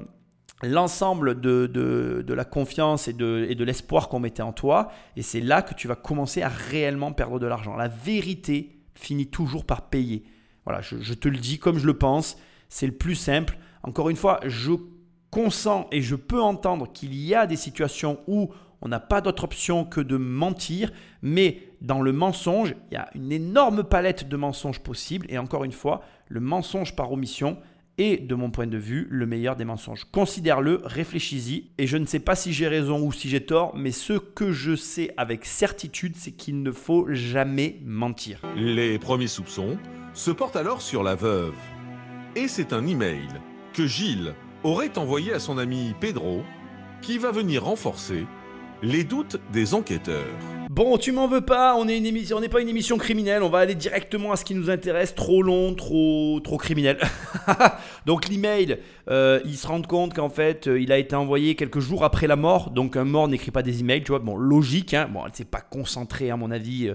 l'ensemble 0.64 1.40
de, 1.40 1.66
de, 1.66 2.34
la 2.34 2.44
confiance 2.44 3.08
et 3.08 3.12
de, 3.12 3.46
et 3.48 3.54
de 3.54 3.64
l'espoir 3.64 4.08
qu'on 4.08 4.20
mettait 4.20 4.42
en 4.42 4.52
toi. 4.52 4.90
Et 5.16 5.22
c'est 5.22 5.40
là 5.40 5.62
que 5.62 5.74
tu 5.74 5.88
vas 5.88 5.96
commencer 5.96 6.42
à 6.42 6.48
réellement 6.48 7.12
perdre 7.12 7.38
de 7.38 7.46
l'argent. 7.46 7.76
La 7.76 7.88
vérité 7.88 8.80
finit 8.94 9.26
toujours 9.26 9.64
par 9.64 9.88
payer. 9.88 10.24
Voilà, 10.64 10.80
je, 10.80 11.14
te 11.14 11.28
le 11.28 11.36
dis 11.36 11.58
comme 11.58 11.78
je 11.78 11.86
le 11.86 11.98
pense. 11.98 12.36
C'est 12.68 12.86
le 12.86 12.94
plus 12.94 13.14
simple. 13.14 13.58
Encore 13.82 14.08
une 14.08 14.16
fois, 14.16 14.40
je 14.44 14.72
consens 15.30 15.86
et 15.92 16.00
je 16.00 16.16
peux 16.16 16.40
entendre 16.40 16.90
qu'il 16.92 17.14
y 17.14 17.34
a 17.34 17.46
des 17.46 17.56
situations 17.56 18.20
où 18.26 18.50
On 18.80 18.88
n'a 18.88 19.00
pas 19.00 19.22
d'autre 19.22 19.44
option 19.44 19.86
que 19.86 20.02
de 20.02 20.18
mentir, 20.18 20.92
mais 21.22 21.70
dans 21.80 22.02
le 22.02 22.12
mensonge, 22.12 22.74
il 22.90 22.94
y 22.94 22.96
a 22.98 23.08
une 23.14 23.32
énorme 23.32 23.82
palette 23.82 24.28
de 24.28 24.36
mensonges 24.36 24.80
possibles. 24.80 25.26
Et 25.30 25.38
encore 25.38 25.64
une 25.64 25.72
fois, 25.72 26.02
le 26.28 26.40
mensonge 26.40 26.94
par 26.94 27.10
omission 27.10 27.56
est, 27.98 28.26
de 28.26 28.34
mon 28.34 28.50
point 28.50 28.66
de 28.66 28.78
vue, 28.78 29.06
le 29.10 29.26
meilleur 29.26 29.56
des 29.56 29.64
mensonges. 29.64 30.04
Considère-le, 30.10 30.80
réfléchis-y. 30.84 31.70
Et 31.78 31.86
je 31.86 31.96
ne 31.96 32.06
sais 32.06 32.20
pas 32.20 32.34
si 32.34 32.52
j'ai 32.52 32.68
raison 32.68 33.00
ou 33.00 33.12
si 33.12 33.28
j'ai 33.28 33.44
tort, 33.44 33.74
mais 33.76 33.90
ce 33.92 34.14
que 34.14 34.52
je 34.52 34.76
sais 34.76 35.12
avec 35.16 35.44
certitude, 35.44 36.14
c'est 36.16 36.32
qu'il 36.32 36.62
ne 36.62 36.72
faut 36.72 37.06
jamais 37.10 37.80
mentir. 37.84 38.40
Les 38.56 38.98
premiers 38.98 39.28
soupçons 39.28 39.78
se 40.12 40.30
portent 40.30 40.56
alors 40.56 40.82
sur 40.82 41.02
la 41.02 41.14
veuve. 41.14 41.54
Et 42.36 42.48
c'est 42.48 42.72
un 42.72 42.86
email 42.86 43.28
que 43.72 43.86
Gilles 43.86 44.34
aurait 44.62 44.98
envoyé 44.98 45.32
à 45.32 45.38
son 45.38 45.58
ami 45.58 45.94
Pedro 46.00 46.42
qui 47.02 47.18
va 47.18 47.30
venir 47.30 47.64
renforcer 47.64 48.26
les 48.82 49.04
doutes 49.04 49.38
des 49.52 49.74
enquêteurs. 49.74 50.53
Bon, 50.74 50.98
tu 50.98 51.12
m'en 51.12 51.28
veux 51.28 51.40
pas, 51.40 51.76
on 51.76 51.84
n'est 51.84 52.48
pas 52.48 52.60
une 52.60 52.68
émission 52.68 52.98
criminelle, 52.98 53.44
on 53.44 53.48
va 53.48 53.60
aller 53.60 53.76
directement 53.76 54.32
à 54.32 54.36
ce 54.36 54.44
qui 54.44 54.56
nous 54.56 54.70
intéresse, 54.70 55.14
trop 55.14 55.40
long, 55.40 55.72
trop 55.72 56.40
trop 56.42 56.56
criminel. 56.56 56.98
donc 58.06 58.28
l'email, 58.28 58.78
euh, 59.08 59.38
ils 59.44 59.56
se 59.56 59.68
rendent 59.68 59.86
compte 59.86 60.14
qu'en 60.14 60.30
fait, 60.30 60.66
euh, 60.66 60.80
il 60.80 60.90
a 60.90 60.98
été 60.98 61.14
envoyé 61.14 61.54
quelques 61.54 61.78
jours 61.78 62.02
après 62.02 62.26
la 62.26 62.34
mort, 62.34 62.72
donc 62.72 62.96
un 62.96 63.04
mort 63.04 63.28
n'écrit 63.28 63.52
pas 63.52 63.62
des 63.62 63.82
emails, 63.82 64.02
tu 64.02 64.10
vois, 64.10 64.18
bon, 64.18 64.34
logique, 64.34 64.94
hein, 64.94 65.08
bon, 65.14 65.20
elle 65.24 65.32
s'est 65.32 65.44
pas 65.44 65.60
concentrée 65.60 66.32
à 66.32 66.36
mon 66.36 66.50
avis. 66.50 66.88
euh, 66.88 66.94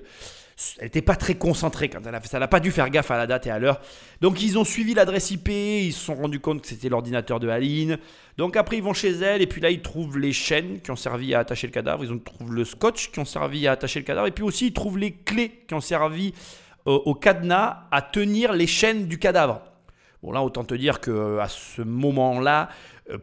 elle 0.77 0.85
n'était 0.85 1.01
pas 1.01 1.15
très 1.15 1.35
concentrée 1.35 1.89
quand 1.89 2.05
elle 2.05 2.15
a 2.15 2.19
fait 2.19 2.27
ça. 2.27 2.37
Elle 2.37 2.41
n'a 2.41 2.47
pas 2.47 2.59
dû 2.59 2.71
faire 2.71 2.89
gaffe 2.89 3.11
à 3.11 3.17
la 3.17 3.27
date 3.27 3.47
et 3.47 3.51
à 3.51 3.59
l'heure. 3.59 3.79
Donc 4.21 4.41
ils 4.41 4.57
ont 4.57 4.65
suivi 4.65 4.93
l'adresse 4.93 5.31
IP, 5.31 5.49
ils 5.49 5.93
se 5.93 6.05
sont 6.05 6.15
rendus 6.15 6.39
compte 6.39 6.61
que 6.61 6.67
c'était 6.67 6.89
l'ordinateur 6.89 7.39
de 7.39 7.47
Aline. 7.47 7.97
Donc 8.37 8.57
après 8.57 8.77
ils 8.77 8.83
vont 8.83 8.93
chez 8.93 9.11
elle 9.11 9.41
et 9.41 9.47
puis 9.47 9.61
là 9.61 9.69
ils 9.71 9.81
trouvent 9.81 10.17
les 10.17 10.33
chaînes 10.33 10.81
qui 10.81 10.91
ont 10.91 10.95
servi 10.97 11.33
à 11.33 11.39
attacher 11.39 11.67
le 11.67 11.73
cadavre, 11.73 12.03
ils 12.03 12.19
trouvent 12.21 12.53
le 12.53 12.65
scotch 12.65 13.11
qui 13.11 13.19
ont 13.19 13.25
servi 13.25 13.67
à 13.67 13.73
attacher 13.73 13.99
le 13.99 14.05
cadavre 14.05 14.27
et 14.27 14.31
puis 14.31 14.43
aussi 14.43 14.67
ils 14.67 14.73
trouvent 14.73 14.97
les 14.97 15.11
clés 15.13 15.63
qui 15.67 15.73
ont 15.73 15.81
servi 15.81 16.33
euh, 16.87 16.91
au 17.05 17.15
cadenas 17.15 17.83
à 17.91 18.01
tenir 18.01 18.53
les 18.53 18.67
chaînes 18.67 19.07
du 19.07 19.17
cadavre. 19.17 19.61
Bon 20.21 20.33
là 20.33 20.43
autant 20.43 20.65
te 20.65 20.73
dire 20.73 20.99
que 20.99 21.11
euh, 21.11 21.41
à 21.41 21.47
ce 21.47 21.81
moment-là, 21.81 22.67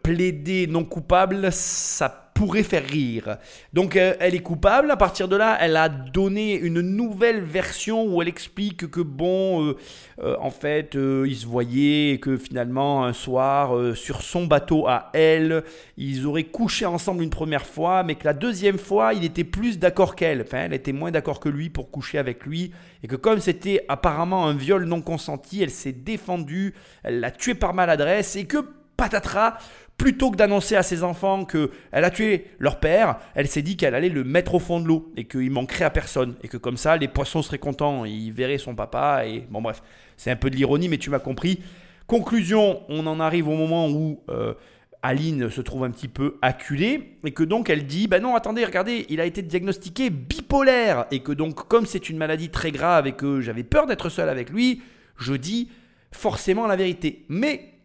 plaider 0.02 0.66
non 0.66 0.84
coupable, 0.84 1.48
ça 1.52 2.26
pourrait 2.36 2.62
faire 2.62 2.84
rire. 2.86 3.38
Donc 3.72 3.96
euh, 3.96 4.14
elle 4.20 4.34
est 4.34 4.40
coupable. 4.40 4.90
À 4.90 4.96
partir 4.96 5.26
de 5.26 5.36
là, 5.36 5.56
elle 5.60 5.76
a 5.76 5.88
donné 5.88 6.54
une 6.54 6.80
nouvelle 6.82 7.40
version 7.40 8.04
où 8.04 8.20
elle 8.20 8.28
explique 8.28 8.90
que 8.90 9.00
bon, 9.00 9.64
euh, 9.64 9.76
euh, 10.22 10.36
en 10.40 10.50
fait, 10.50 10.96
euh, 10.96 11.24
ils 11.26 11.36
se 11.36 11.46
voyaient 11.46 12.10
et 12.10 12.20
que 12.20 12.36
finalement 12.36 13.04
un 13.04 13.14
soir 13.14 13.74
euh, 13.74 13.94
sur 13.94 14.20
son 14.20 14.46
bateau 14.46 14.86
à 14.86 15.10
elle, 15.14 15.64
ils 15.96 16.26
auraient 16.26 16.44
couché 16.44 16.84
ensemble 16.84 17.22
une 17.24 17.30
première 17.30 17.66
fois, 17.66 18.02
mais 18.02 18.16
que 18.16 18.24
la 18.26 18.34
deuxième 18.34 18.78
fois, 18.78 19.14
il 19.14 19.24
était 19.24 19.44
plus 19.44 19.78
d'accord 19.78 20.14
qu'elle. 20.14 20.42
Enfin, 20.42 20.64
elle 20.66 20.74
était 20.74 20.92
moins 20.92 21.10
d'accord 21.10 21.40
que 21.40 21.48
lui 21.48 21.70
pour 21.70 21.90
coucher 21.90 22.18
avec 22.18 22.44
lui 22.44 22.70
et 23.02 23.08
que 23.08 23.16
comme 23.16 23.40
c'était 23.40 23.84
apparemment 23.88 24.46
un 24.46 24.54
viol 24.54 24.84
non 24.84 25.00
consenti, 25.00 25.62
elle 25.62 25.70
s'est 25.70 25.92
défendue, 25.92 26.74
elle 27.02 27.20
l'a 27.20 27.30
tué 27.30 27.54
par 27.54 27.72
maladresse 27.72 28.36
et 28.36 28.44
que 28.44 28.58
patatras 28.96 29.58
plutôt 29.96 30.30
que 30.30 30.36
d'annoncer 30.36 30.76
à 30.76 30.82
ses 30.82 31.02
enfants 31.02 31.44
que 31.44 31.70
elle 31.90 32.04
a 32.04 32.10
tué 32.10 32.46
leur 32.58 32.80
père, 32.80 33.16
elle 33.34 33.48
s'est 33.48 33.62
dit 33.62 33.76
qu'elle 33.76 33.94
allait 33.94 34.08
le 34.08 34.24
mettre 34.24 34.54
au 34.54 34.58
fond 34.58 34.80
de 34.80 34.86
l'eau 34.86 35.10
et 35.16 35.24
qu'il 35.24 35.50
manquerait 35.50 35.84
à 35.84 35.90
personne. 35.90 36.36
Et 36.42 36.48
que 36.48 36.56
comme 36.56 36.76
ça 36.76 36.96
les 36.96 37.08
poissons 37.08 37.42
seraient 37.42 37.58
contents, 37.58 38.04
ils 38.04 38.30
verraient 38.30 38.58
son 38.58 38.74
papa 38.74 39.26
et 39.26 39.46
bon 39.50 39.62
bref, 39.62 39.82
c'est 40.16 40.30
un 40.30 40.36
peu 40.36 40.50
de 40.50 40.56
l'ironie 40.56 40.88
mais 40.88 40.98
tu 40.98 41.10
m'as 41.10 41.18
compris. 41.18 41.60
Conclusion, 42.06 42.82
on 42.88 43.06
en 43.06 43.20
arrive 43.20 43.48
au 43.48 43.56
moment 43.56 43.88
où 43.88 44.20
euh, 44.28 44.54
Aline 45.02 45.50
se 45.50 45.60
trouve 45.60 45.84
un 45.84 45.90
petit 45.90 46.08
peu 46.08 46.36
acculée 46.42 47.16
et 47.24 47.32
que 47.32 47.42
donc 47.42 47.70
elle 47.70 47.86
dit 47.86 48.06
bah 48.06 48.20
non 48.20 48.34
attendez 48.34 48.64
regardez 48.64 49.06
il 49.08 49.20
a 49.20 49.24
été 49.24 49.42
diagnostiqué 49.42 50.10
bipolaire 50.10 51.06
et 51.10 51.20
que 51.20 51.32
donc 51.32 51.68
comme 51.68 51.86
c'est 51.86 52.10
une 52.10 52.16
maladie 52.16 52.50
très 52.50 52.70
grave 52.70 53.06
et 53.06 53.12
que 53.12 53.40
j'avais 53.40 53.64
peur 53.64 53.86
d'être 53.86 54.08
seul 54.08 54.28
avec 54.28 54.50
lui 54.50 54.82
je 55.18 55.34
dis 55.34 55.68
forcément 56.12 56.66
la 56.66 56.76
vérité. 56.76 57.24
Mais 57.28 57.75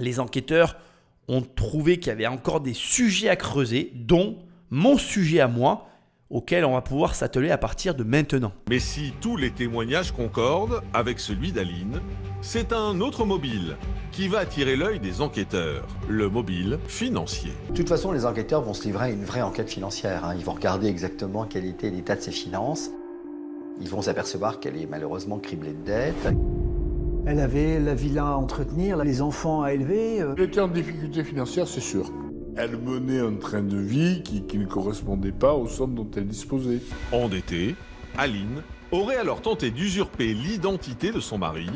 les 0.00 0.20
enquêteurs 0.20 0.76
ont 1.28 1.42
trouvé 1.42 1.98
qu'il 1.98 2.08
y 2.08 2.10
avait 2.10 2.26
encore 2.26 2.60
des 2.60 2.74
sujets 2.74 3.28
à 3.28 3.36
creuser, 3.36 3.92
dont 3.94 4.38
mon 4.70 4.96
sujet 4.96 5.40
à 5.40 5.48
moi, 5.48 5.86
auquel 6.30 6.64
on 6.64 6.74
va 6.74 6.82
pouvoir 6.82 7.14
s'atteler 7.14 7.50
à 7.50 7.56
partir 7.58 7.94
de 7.94 8.04
maintenant. 8.04 8.52
Mais 8.68 8.78
si 8.78 9.14
tous 9.20 9.36
les 9.36 9.50
témoignages 9.50 10.12
concordent 10.12 10.82
avec 10.92 11.20
celui 11.20 11.52
d'Aline, 11.52 12.00
c'est 12.42 12.72
un 12.72 13.00
autre 13.00 13.24
mobile 13.24 13.76
qui 14.12 14.28
va 14.28 14.40
attirer 14.40 14.76
l'œil 14.76 15.00
des 15.00 15.22
enquêteurs, 15.22 15.86
le 16.08 16.28
mobile 16.28 16.78
financier. 16.86 17.52
De 17.70 17.74
toute 17.74 17.88
façon, 17.88 18.12
les 18.12 18.26
enquêteurs 18.26 18.62
vont 18.62 18.74
se 18.74 18.84
livrer 18.84 19.06
à 19.06 19.10
une 19.10 19.24
vraie 19.24 19.42
enquête 19.42 19.70
financière. 19.70 20.24
hein. 20.24 20.34
Ils 20.36 20.44
vont 20.44 20.52
regarder 20.52 20.88
exactement 20.88 21.46
quel 21.46 21.64
était 21.64 21.90
l'état 21.90 22.16
de 22.16 22.20
ses 22.20 22.32
finances. 22.32 22.90
Ils 23.80 23.88
vont 23.88 24.02
s'apercevoir 24.02 24.60
qu'elle 24.60 24.76
est 24.76 24.86
malheureusement 24.86 25.38
criblée 25.38 25.72
de 25.72 25.84
dettes. 25.84 26.28
Elle 27.30 27.40
avait 27.40 27.78
la 27.78 27.94
villa 27.94 28.26
à 28.26 28.36
entretenir, 28.36 28.96
les 29.04 29.20
enfants 29.20 29.60
à 29.60 29.74
élever. 29.74 30.22
euh, 30.22 30.32
Elle 30.38 30.44
était 30.44 30.60
en 30.60 30.68
difficulté 30.68 31.22
financière, 31.22 31.68
c'est 31.68 31.82
sûr. 31.82 32.10
Elle 32.56 32.78
menait 32.78 33.20
un 33.20 33.34
train 33.34 33.60
de 33.60 33.76
vie 33.76 34.22
qui, 34.22 34.46
qui 34.46 34.56
ne 34.56 34.64
correspondait 34.64 35.32
pas 35.32 35.52
aux 35.52 35.68
sommes 35.68 35.94
dont 35.94 36.08
elle 36.16 36.26
disposait. 36.26 36.80
Endettée, 37.12 37.76
Aline 38.16 38.62
aurait 38.92 39.16
alors 39.16 39.42
tenté 39.42 39.70
d'usurper 39.70 40.32
l'identité 40.32 41.12
de 41.12 41.20
son 41.20 41.36
mari 41.36 41.66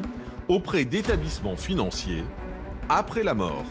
auprès 0.48 0.86
d'établissements 0.86 1.56
financiers 1.56 2.24
après 2.88 3.22
la 3.22 3.34
mort 3.34 3.66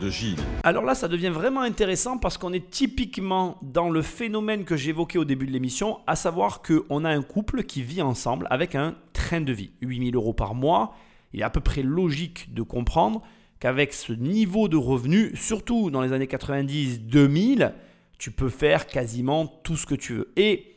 de 0.00 0.10
Gilles. 0.10 0.38
Alors 0.62 0.84
là, 0.84 0.94
ça 0.94 1.08
devient 1.08 1.32
vraiment 1.34 1.62
intéressant 1.62 2.16
parce 2.16 2.38
qu'on 2.38 2.52
est 2.52 2.70
typiquement 2.70 3.58
dans 3.60 3.90
le 3.90 4.02
phénomène 4.02 4.62
que 4.62 4.76
j'évoquais 4.76 5.18
au 5.18 5.24
début 5.24 5.48
de 5.48 5.52
l'émission, 5.52 5.98
à 6.06 6.14
savoir 6.14 6.62
qu'on 6.62 7.04
a 7.04 7.10
un 7.10 7.22
couple 7.22 7.64
qui 7.64 7.82
vit 7.82 8.02
ensemble 8.02 8.46
avec 8.50 8.76
un 8.76 8.94
train 9.12 9.40
de 9.40 9.52
vie. 9.52 9.72
8000 9.80 10.14
euros 10.14 10.32
par 10.32 10.54
mois, 10.54 10.94
il 11.34 11.40
est 11.40 11.44
à 11.44 11.50
peu 11.50 11.60
près 11.60 11.82
logique 11.82 12.54
de 12.54 12.62
comprendre 12.62 13.20
qu'avec 13.58 13.92
ce 13.92 14.12
niveau 14.12 14.68
de 14.68 14.76
revenus, 14.76 15.38
surtout 15.38 15.90
dans 15.90 16.00
les 16.00 16.12
années 16.12 16.26
90-2000, 16.26 17.72
tu 18.18 18.30
peux 18.30 18.48
faire 18.48 18.86
quasiment 18.86 19.46
tout 19.64 19.76
ce 19.76 19.84
que 19.84 19.96
tu 19.96 20.14
veux. 20.14 20.32
Et 20.36 20.74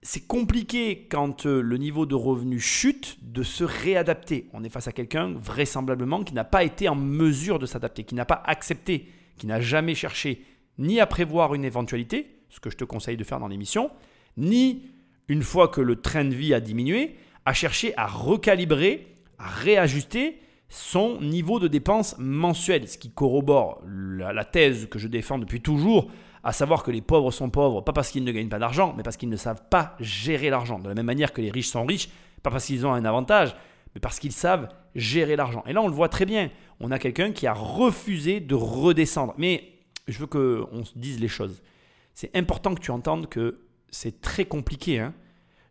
c'est 0.00 0.26
compliqué 0.26 1.06
quand 1.10 1.46
euh, 1.46 1.60
le 1.60 1.76
niveau 1.76 2.06
de 2.06 2.14
revenu 2.14 2.58
chute 2.58 3.18
de 3.22 3.42
se 3.42 3.64
réadapter. 3.64 4.48
On 4.52 4.64
est 4.64 4.70
face 4.70 4.88
à 4.88 4.92
quelqu'un 4.92 5.32
vraisemblablement 5.36 6.24
qui 6.24 6.34
n'a 6.34 6.44
pas 6.44 6.64
été 6.64 6.88
en 6.88 6.96
mesure 6.96 7.58
de 7.58 7.66
s'adapter, 7.66 8.02
qui 8.04 8.14
n'a 8.14 8.24
pas 8.24 8.42
accepté, 8.46 9.08
qui 9.36 9.46
n'a 9.46 9.60
jamais 9.60 9.94
cherché 9.94 10.42
ni 10.78 11.00
à 11.00 11.06
prévoir 11.06 11.54
une 11.54 11.64
éventualité, 11.64 12.38
ce 12.48 12.60
que 12.60 12.70
je 12.70 12.76
te 12.76 12.84
conseille 12.84 13.18
de 13.18 13.24
faire 13.24 13.38
dans 13.38 13.48
l'émission, 13.48 13.90
ni 14.38 14.90
une 15.28 15.42
fois 15.42 15.68
que 15.68 15.82
le 15.82 15.96
train 15.96 16.24
de 16.24 16.34
vie 16.34 16.54
a 16.54 16.60
diminué, 16.60 17.16
à 17.44 17.52
chercher 17.52 17.92
à 17.96 18.06
recalibrer, 18.06 19.11
réajuster 19.48 20.40
son 20.68 21.20
niveau 21.20 21.58
de 21.58 21.68
dépenses 21.68 22.16
mensuelles, 22.18 22.88
ce 22.88 22.96
qui 22.96 23.10
corrobore 23.10 23.82
la, 23.86 24.32
la 24.32 24.44
thèse 24.44 24.88
que 24.88 24.98
je 24.98 25.08
défends 25.08 25.38
depuis 25.38 25.60
toujours, 25.60 26.10
à 26.44 26.52
savoir 26.52 26.82
que 26.82 26.90
les 26.90 27.02
pauvres 27.02 27.30
sont 27.30 27.50
pauvres, 27.50 27.82
pas 27.82 27.92
parce 27.92 28.10
qu'ils 28.10 28.24
ne 28.24 28.32
gagnent 28.32 28.48
pas 28.48 28.58
d'argent, 28.58 28.94
mais 28.96 29.02
parce 29.02 29.16
qu'ils 29.16 29.28
ne 29.28 29.36
savent 29.36 29.62
pas 29.70 29.94
gérer 30.00 30.50
l'argent. 30.50 30.78
De 30.78 30.88
la 30.88 30.94
même 30.94 31.06
manière 31.06 31.32
que 31.32 31.40
les 31.40 31.50
riches 31.50 31.68
sont 31.68 31.84
riches, 31.84 32.08
pas 32.42 32.50
parce 32.50 32.64
qu'ils 32.64 32.86
ont 32.86 32.92
un 32.92 33.04
avantage, 33.04 33.54
mais 33.94 34.00
parce 34.00 34.18
qu'ils 34.18 34.32
savent 34.32 34.68
gérer 34.94 35.36
l'argent. 35.36 35.62
Et 35.66 35.72
là, 35.72 35.82
on 35.82 35.88
le 35.88 35.94
voit 35.94 36.08
très 36.08 36.24
bien. 36.24 36.50
On 36.80 36.90
a 36.90 36.98
quelqu'un 36.98 37.32
qui 37.32 37.46
a 37.46 37.52
refusé 37.52 38.40
de 38.40 38.54
redescendre. 38.54 39.34
Mais 39.38 39.72
je 40.08 40.18
veux 40.18 40.26
qu'on 40.26 40.84
se 40.84 40.98
dise 40.98 41.20
les 41.20 41.28
choses. 41.28 41.62
C'est 42.14 42.34
important 42.36 42.74
que 42.74 42.80
tu 42.80 42.90
entendes 42.90 43.28
que 43.28 43.60
c'est 43.90 44.20
très 44.20 44.44
compliqué. 44.44 44.98
hein. 44.98 45.14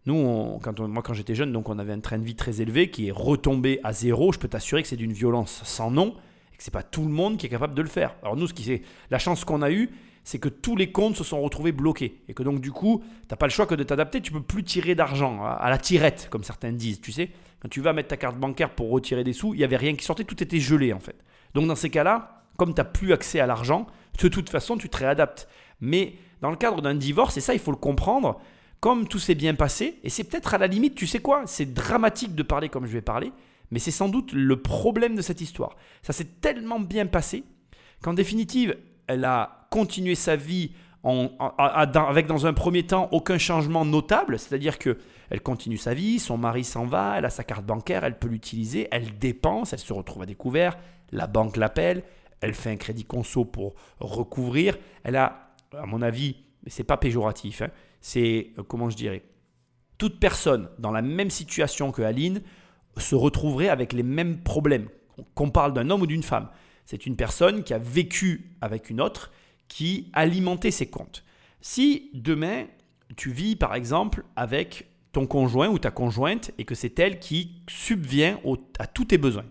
Nous, 0.05 0.59
quand 0.63 0.79
on- 0.79 0.87
moi, 0.87 1.03
quand 1.03 1.13
j'étais 1.13 1.35
jeune, 1.35 1.51
donc 1.51 1.69
on 1.69 1.77
avait 1.77 1.93
un 1.93 1.99
train 1.99 2.17
de 2.17 2.23
vie 2.23 2.35
très 2.35 2.61
élevé 2.61 2.89
qui 2.89 3.07
est 3.07 3.11
retombé 3.11 3.79
à 3.83 3.93
zéro. 3.93 4.31
Je 4.31 4.39
peux 4.39 4.47
t'assurer 4.47 4.81
que 4.81 4.87
c'est 4.87 4.95
d'une 4.95 5.13
violence 5.13 5.61
sans 5.63 5.91
nom 5.91 6.15
et 6.53 6.57
que 6.57 6.63
c'est 6.63 6.71
pas 6.71 6.83
tout 6.83 7.03
le 7.03 7.11
monde 7.11 7.37
qui 7.37 7.45
est 7.45 7.49
capable 7.49 7.75
de 7.75 7.81
le 7.81 7.87
faire. 7.87 8.15
Alors 8.23 8.35
nous, 8.35 8.47
ce 8.47 8.53
qui 8.53 8.63
c'est 8.63 8.81
la 9.11 9.19
chance 9.19 9.45
qu'on 9.45 9.61
a 9.61 9.71
eue, 9.71 9.91
c'est 10.23 10.39
que 10.39 10.49
tous 10.49 10.75
les 10.75 10.91
comptes 10.91 11.15
se 11.15 11.23
sont 11.23 11.41
retrouvés 11.41 11.71
bloqués 11.71 12.21
et 12.27 12.33
que 12.33 12.43
donc 12.43 12.61
du 12.61 12.71
coup, 12.71 13.03
t'as 13.27 13.35
pas 13.35 13.47
le 13.47 13.51
choix 13.51 13.65
que 13.65 13.75
de 13.75 13.83
t'adapter. 13.83 14.21
Tu 14.21 14.31
peux 14.31 14.41
plus 14.41 14.63
tirer 14.63 14.95
d'argent 14.95 15.43
à, 15.45 15.69
la 15.69 15.77
tirette, 15.77 16.27
comme 16.31 16.43
certains 16.43 16.71
disent. 16.71 17.01
Tu 17.01 17.11
sais, 17.11 17.29
quand 17.59 17.69
tu 17.69 17.81
vas 17.81 17.93
mettre 17.93 18.09
ta 18.09 18.17
carte 18.17 18.37
bancaire 18.37 18.71
pour 18.71 18.89
retirer 18.89 19.23
des 19.23 19.33
sous, 19.33 19.53
il 19.53 19.59
y 19.59 19.63
avait 19.63 19.77
rien 19.77 19.95
qui 19.95 20.05
sortait, 20.05 20.23
tout 20.23 20.41
était 20.41 20.59
gelé 20.59 20.93
en 20.93 20.99
fait. 20.99 21.15
Donc 21.53 21.67
dans 21.67 21.75
ces 21.75 21.89
cas-là, 21.89 22.43
comme 22.57 22.73
tu 22.73 22.81
n'as 22.81 22.85
plus 22.85 23.13
accès 23.13 23.39
à 23.39 23.47
l'argent, 23.47 23.87
de 24.19 24.27
toute 24.27 24.49
façon, 24.49 24.77
tu 24.77 24.89
te 24.89 24.97
réadaptes. 24.97 25.47
Mais 25.79 26.13
dans 26.41 26.51
le 26.51 26.57
cadre 26.57 26.81
d'un 26.81 26.95
divorce, 26.95 27.37
et 27.37 27.41
ça, 27.41 27.53
il 27.53 27.59
faut 27.59 27.71
le 27.71 27.77
comprendre, 27.77 28.39
comme 28.81 29.07
tout 29.07 29.19
s'est 29.19 29.35
bien 29.35 29.53
passé, 29.53 29.99
et 30.03 30.09
c'est 30.09 30.23
peut-être 30.23 30.55
à 30.55 30.57
la 30.57 30.67
limite, 30.67 30.95
tu 30.95 31.07
sais 31.07 31.19
quoi, 31.19 31.43
c'est 31.45 31.71
dramatique 31.71 32.35
de 32.35 32.43
parler 32.43 32.67
comme 32.67 32.87
je 32.87 32.91
vais 32.91 33.01
parler, 33.01 33.31
mais 33.69 33.79
c'est 33.79 33.91
sans 33.91 34.09
doute 34.09 34.33
le 34.33 34.61
problème 34.61 35.15
de 35.15 35.21
cette 35.21 35.39
histoire. 35.39 35.77
Ça 36.01 36.13
s'est 36.13 36.27
tellement 36.41 36.79
bien 36.79 37.05
passé 37.05 37.43
qu'en 38.01 38.13
définitive, 38.13 38.75
elle 39.07 39.23
a 39.23 39.67
continué 39.69 40.15
sa 40.15 40.35
vie 40.35 40.71
avec 41.03 42.27
dans 42.27 42.45
un 42.45 42.53
premier 42.53 42.83
temps 42.85 43.07
aucun 43.11 43.37
changement 43.37 43.85
notable, 43.85 44.37
c'est-à-dire 44.37 44.77
que 44.77 44.97
elle 45.29 45.41
continue 45.41 45.77
sa 45.77 45.93
vie, 45.93 46.19
son 46.19 46.37
mari 46.37 46.63
s'en 46.63 46.85
va, 46.85 47.15
elle 47.17 47.25
a 47.25 47.29
sa 47.29 47.43
carte 47.43 47.65
bancaire, 47.65 48.03
elle 48.03 48.19
peut 48.19 48.27
l'utiliser, 48.27 48.87
elle 48.91 49.17
dépense, 49.17 49.73
elle 49.73 49.79
se 49.79 49.93
retrouve 49.93 50.23
à 50.23 50.25
découvert, 50.25 50.77
la 51.11 51.27
banque 51.27 51.55
l'appelle, 51.55 52.03
elle 52.41 52.53
fait 52.55 52.71
un 52.71 52.75
crédit 52.75 53.05
conso 53.05 53.45
pour 53.45 53.75
recouvrir, 53.99 54.77
elle 55.03 55.15
a, 55.15 55.53
à 55.77 55.85
mon 55.85 56.01
avis, 56.01 56.35
mais 56.63 56.69
c'est 56.69 56.83
pas 56.83 56.97
péjoratif, 56.97 57.61
hein. 57.61 57.69
c'est, 58.01 58.51
euh, 58.57 58.63
comment 58.63 58.89
je 58.89 58.95
dirais, 58.95 59.23
toute 59.97 60.19
personne 60.19 60.69
dans 60.79 60.91
la 60.91 61.01
même 61.01 61.29
situation 61.29 61.91
que 61.91 62.01
Aline 62.01 62.41
se 62.97 63.15
retrouverait 63.15 63.69
avec 63.69 63.93
les 63.93 64.03
mêmes 64.03 64.41
problèmes, 64.41 64.89
qu'on 65.35 65.49
parle 65.49 65.73
d'un 65.73 65.89
homme 65.89 66.01
ou 66.01 66.07
d'une 66.07 66.23
femme. 66.23 66.49
C'est 66.85 67.05
une 67.05 67.15
personne 67.15 67.63
qui 67.63 67.73
a 67.73 67.77
vécu 67.77 68.55
avec 68.61 68.89
une 68.89 68.99
autre, 68.99 69.31
qui 69.67 70.09
alimentait 70.13 70.71
ses 70.71 70.87
comptes. 70.87 71.23
Si 71.61 72.09
demain, 72.13 72.65
tu 73.15 73.31
vis 73.31 73.55
par 73.55 73.75
exemple 73.75 74.25
avec 74.35 74.89
ton 75.11 75.27
conjoint 75.27 75.69
ou 75.69 75.77
ta 75.77 75.91
conjointe 75.91 76.51
et 76.57 76.65
que 76.65 76.75
c'est 76.75 76.97
elle 76.99 77.19
qui 77.19 77.61
subvient 77.69 78.37
à 78.79 78.87
tous 78.87 79.05
tes 79.05 79.17
besoins, 79.17 79.45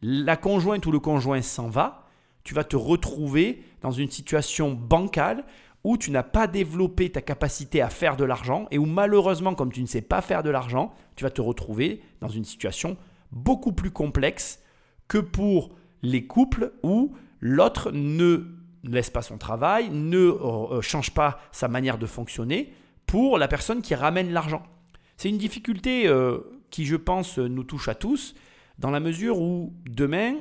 la 0.00 0.36
conjointe 0.36 0.86
ou 0.86 0.92
le 0.92 1.00
conjoint 1.00 1.42
s'en 1.42 1.68
va, 1.68 2.08
tu 2.44 2.54
vas 2.54 2.64
te 2.64 2.76
retrouver 2.76 3.62
dans 3.82 3.90
une 3.90 4.10
situation 4.10 4.72
bancale 4.72 5.44
où 5.88 5.96
tu 5.96 6.10
n'as 6.10 6.22
pas 6.22 6.46
développé 6.46 7.08
ta 7.08 7.22
capacité 7.22 7.80
à 7.80 7.88
faire 7.88 8.18
de 8.18 8.24
l'argent 8.24 8.66
et 8.70 8.76
où 8.76 8.84
malheureusement, 8.84 9.54
comme 9.54 9.72
tu 9.72 9.80
ne 9.80 9.86
sais 9.86 10.02
pas 10.02 10.20
faire 10.20 10.42
de 10.42 10.50
l'argent, 10.50 10.92
tu 11.16 11.24
vas 11.24 11.30
te 11.30 11.40
retrouver 11.40 12.02
dans 12.20 12.28
une 12.28 12.44
situation 12.44 12.98
beaucoup 13.32 13.72
plus 13.72 13.90
complexe 13.90 14.62
que 15.08 15.16
pour 15.16 15.70
les 16.02 16.26
couples 16.26 16.74
où 16.82 17.14
l'autre 17.40 17.90
ne 17.90 18.44
laisse 18.84 19.08
pas 19.08 19.22
son 19.22 19.38
travail, 19.38 19.88
ne 19.88 20.18
euh, 20.18 20.82
change 20.82 21.12
pas 21.12 21.40
sa 21.52 21.68
manière 21.68 21.96
de 21.96 22.04
fonctionner 22.04 22.74
pour 23.06 23.38
la 23.38 23.48
personne 23.48 23.80
qui 23.80 23.94
ramène 23.94 24.30
l'argent. 24.30 24.64
C'est 25.16 25.30
une 25.30 25.38
difficulté 25.38 26.06
euh, 26.06 26.40
qui, 26.68 26.84
je 26.84 26.96
pense, 26.96 27.38
nous 27.38 27.64
touche 27.64 27.88
à 27.88 27.94
tous, 27.94 28.34
dans 28.78 28.90
la 28.90 29.00
mesure 29.00 29.40
où 29.40 29.72
demain, 29.88 30.34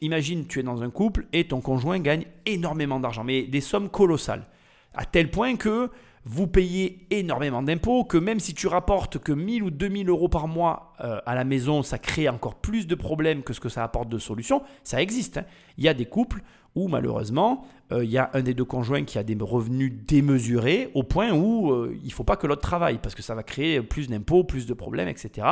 imagine 0.00 0.46
tu 0.46 0.60
es 0.60 0.62
dans 0.62 0.82
un 0.82 0.88
couple 0.88 1.26
et 1.34 1.46
ton 1.46 1.60
conjoint 1.60 1.98
gagne 1.98 2.24
énormément 2.46 3.00
d'argent, 3.00 3.22
mais 3.22 3.42
des 3.42 3.60
sommes 3.60 3.90
colossales, 3.90 4.46
à 4.94 5.04
tel 5.04 5.30
point 5.30 5.56
que 5.56 5.90
vous 6.24 6.46
payez 6.46 7.06
énormément 7.10 7.62
d'impôts, 7.62 8.04
que 8.04 8.16
même 8.16 8.40
si 8.40 8.54
tu 8.54 8.66
rapportes 8.66 9.18
que 9.18 9.32
1000 9.32 9.62
ou 9.62 9.70
2000 9.70 10.08
euros 10.08 10.28
par 10.28 10.48
mois 10.48 10.94
euh, 11.00 11.20
à 11.26 11.34
la 11.34 11.44
maison, 11.44 11.82
ça 11.82 11.98
crée 11.98 12.28
encore 12.28 12.54
plus 12.54 12.86
de 12.86 12.94
problèmes 12.94 13.42
que 13.42 13.52
ce 13.52 13.60
que 13.60 13.68
ça 13.68 13.84
apporte 13.84 14.08
de 14.08 14.18
solutions, 14.18 14.62
ça 14.84 15.02
existe. 15.02 15.38
Hein. 15.38 15.44
Il 15.76 15.84
y 15.84 15.88
a 15.88 15.94
des 15.94 16.06
couples 16.06 16.42
où 16.74 16.88
malheureusement, 16.88 17.66
euh, 17.92 18.04
il 18.04 18.10
y 18.10 18.18
a 18.18 18.30
un 18.32 18.42
des 18.42 18.54
deux 18.54 18.64
conjoints 18.64 19.04
qui 19.04 19.18
a 19.18 19.22
des 19.22 19.36
revenus 19.38 19.92
démesurés 20.06 20.90
au 20.94 21.02
point 21.02 21.30
où 21.32 21.70
euh, 21.70 21.96
il 22.02 22.08
ne 22.08 22.12
faut 22.12 22.24
pas 22.24 22.36
que 22.36 22.46
l'autre 22.46 22.62
travaille 22.62 22.98
parce 22.98 23.14
que 23.14 23.22
ça 23.22 23.34
va 23.34 23.42
créer 23.42 23.82
plus 23.82 24.08
d'impôts, 24.08 24.44
plus 24.44 24.66
de 24.66 24.74
problèmes, 24.74 25.08
etc. 25.08 25.46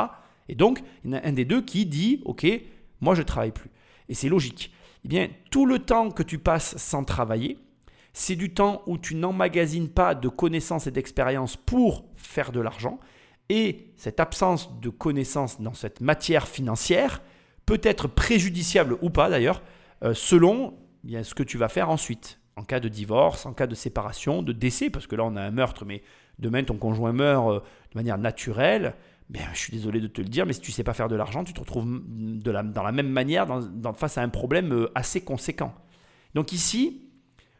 Et 0.49 0.55
donc, 0.55 0.81
il 1.03 1.11
y 1.11 1.13
en 1.13 1.17
a 1.17 1.27
un 1.27 1.33
des 1.33 1.45
deux 1.45 1.61
qui 1.61 1.85
dit, 1.85 2.21
OK, 2.25 2.45
moi 2.99 3.13
je 3.13 3.21
ne 3.21 3.27
travaille 3.27 3.51
plus. 3.51 3.69
Et 4.09 4.15
c'est 4.15 4.29
logique. 4.29 4.73
Eh 5.05 5.07
bien, 5.07 5.27
tout 5.51 5.65
le 5.65 5.79
temps 5.79 6.09
que 6.09 6.23
tu 6.23 6.39
passes 6.39 6.77
sans 6.77 7.03
travailler, 7.03 7.57
c'est 8.13 8.35
du 8.35 8.53
temps 8.53 8.83
où 8.85 8.97
tu 8.97 9.15
n'emmagasines 9.15 9.89
pas 9.89 10.15
de 10.15 10.29
connaissances 10.29 10.87
et 10.87 10.91
d'expériences 10.91 11.57
pour 11.57 12.05
faire 12.15 12.51
de 12.51 12.61
l'argent. 12.61 12.99
Et 13.49 13.91
cette 13.97 14.19
absence 14.19 14.79
de 14.79 14.89
connaissances 14.89 15.59
dans 15.59 15.73
cette 15.73 15.99
matière 15.99 16.47
financière 16.47 17.21
peut 17.65 17.81
être 17.83 18.07
préjudiciable 18.07 18.97
ou 19.01 19.09
pas 19.09 19.29
d'ailleurs, 19.29 19.61
euh, 20.03 20.13
selon 20.13 20.75
ce 21.05 21.33
que 21.33 21.43
tu 21.43 21.57
vas 21.57 21.69
faire 21.69 21.89
ensuite. 21.89 22.39
En 22.55 22.63
cas 22.63 22.79
de 22.79 22.87
divorce, 22.87 23.47
en 23.47 23.53
cas 23.53 23.65
de 23.65 23.73
séparation, 23.73 24.43
de 24.43 24.53
décès, 24.53 24.91
parce 24.91 25.07
que 25.07 25.15
là 25.15 25.23
on 25.23 25.35
a 25.35 25.41
un 25.41 25.51
meurtre, 25.51 25.85
mais 25.85 26.03
demain 26.37 26.63
ton 26.63 26.77
conjoint 26.77 27.11
meurt 27.11 27.49
euh, 27.49 27.59
de 27.59 27.97
manière 27.97 28.19
naturelle, 28.19 28.93
ben, 29.29 29.41
je 29.53 29.59
suis 29.59 29.73
désolé 29.73 29.99
de 30.01 30.07
te 30.07 30.21
le 30.21 30.27
dire, 30.27 30.45
mais 30.45 30.53
si 30.53 30.61
tu 30.61 30.69
ne 30.69 30.75
sais 30.75 30.83
pas 30.83 30.93
faire 30.93 31.07
de 31.07 31.15
l'argent, 31.15 31.43
tu 31.43 31.53
te 31.53 31.59
retrouves 31.59 32.01
de 32.05 32.51
dans 32.51 32.83
la 32.83 32.91
même 32.91 33.09
manière 33.09 33.47
face 33.95 34.17
à 34.19 34.21
un 34.21 34.29
problème 34.29 34.71
euh, 34.71 34.91
assez 34.93 35.21
conséquent. 35.21 35.73
Donc 36.35 36.51
ici, 36.51 37.09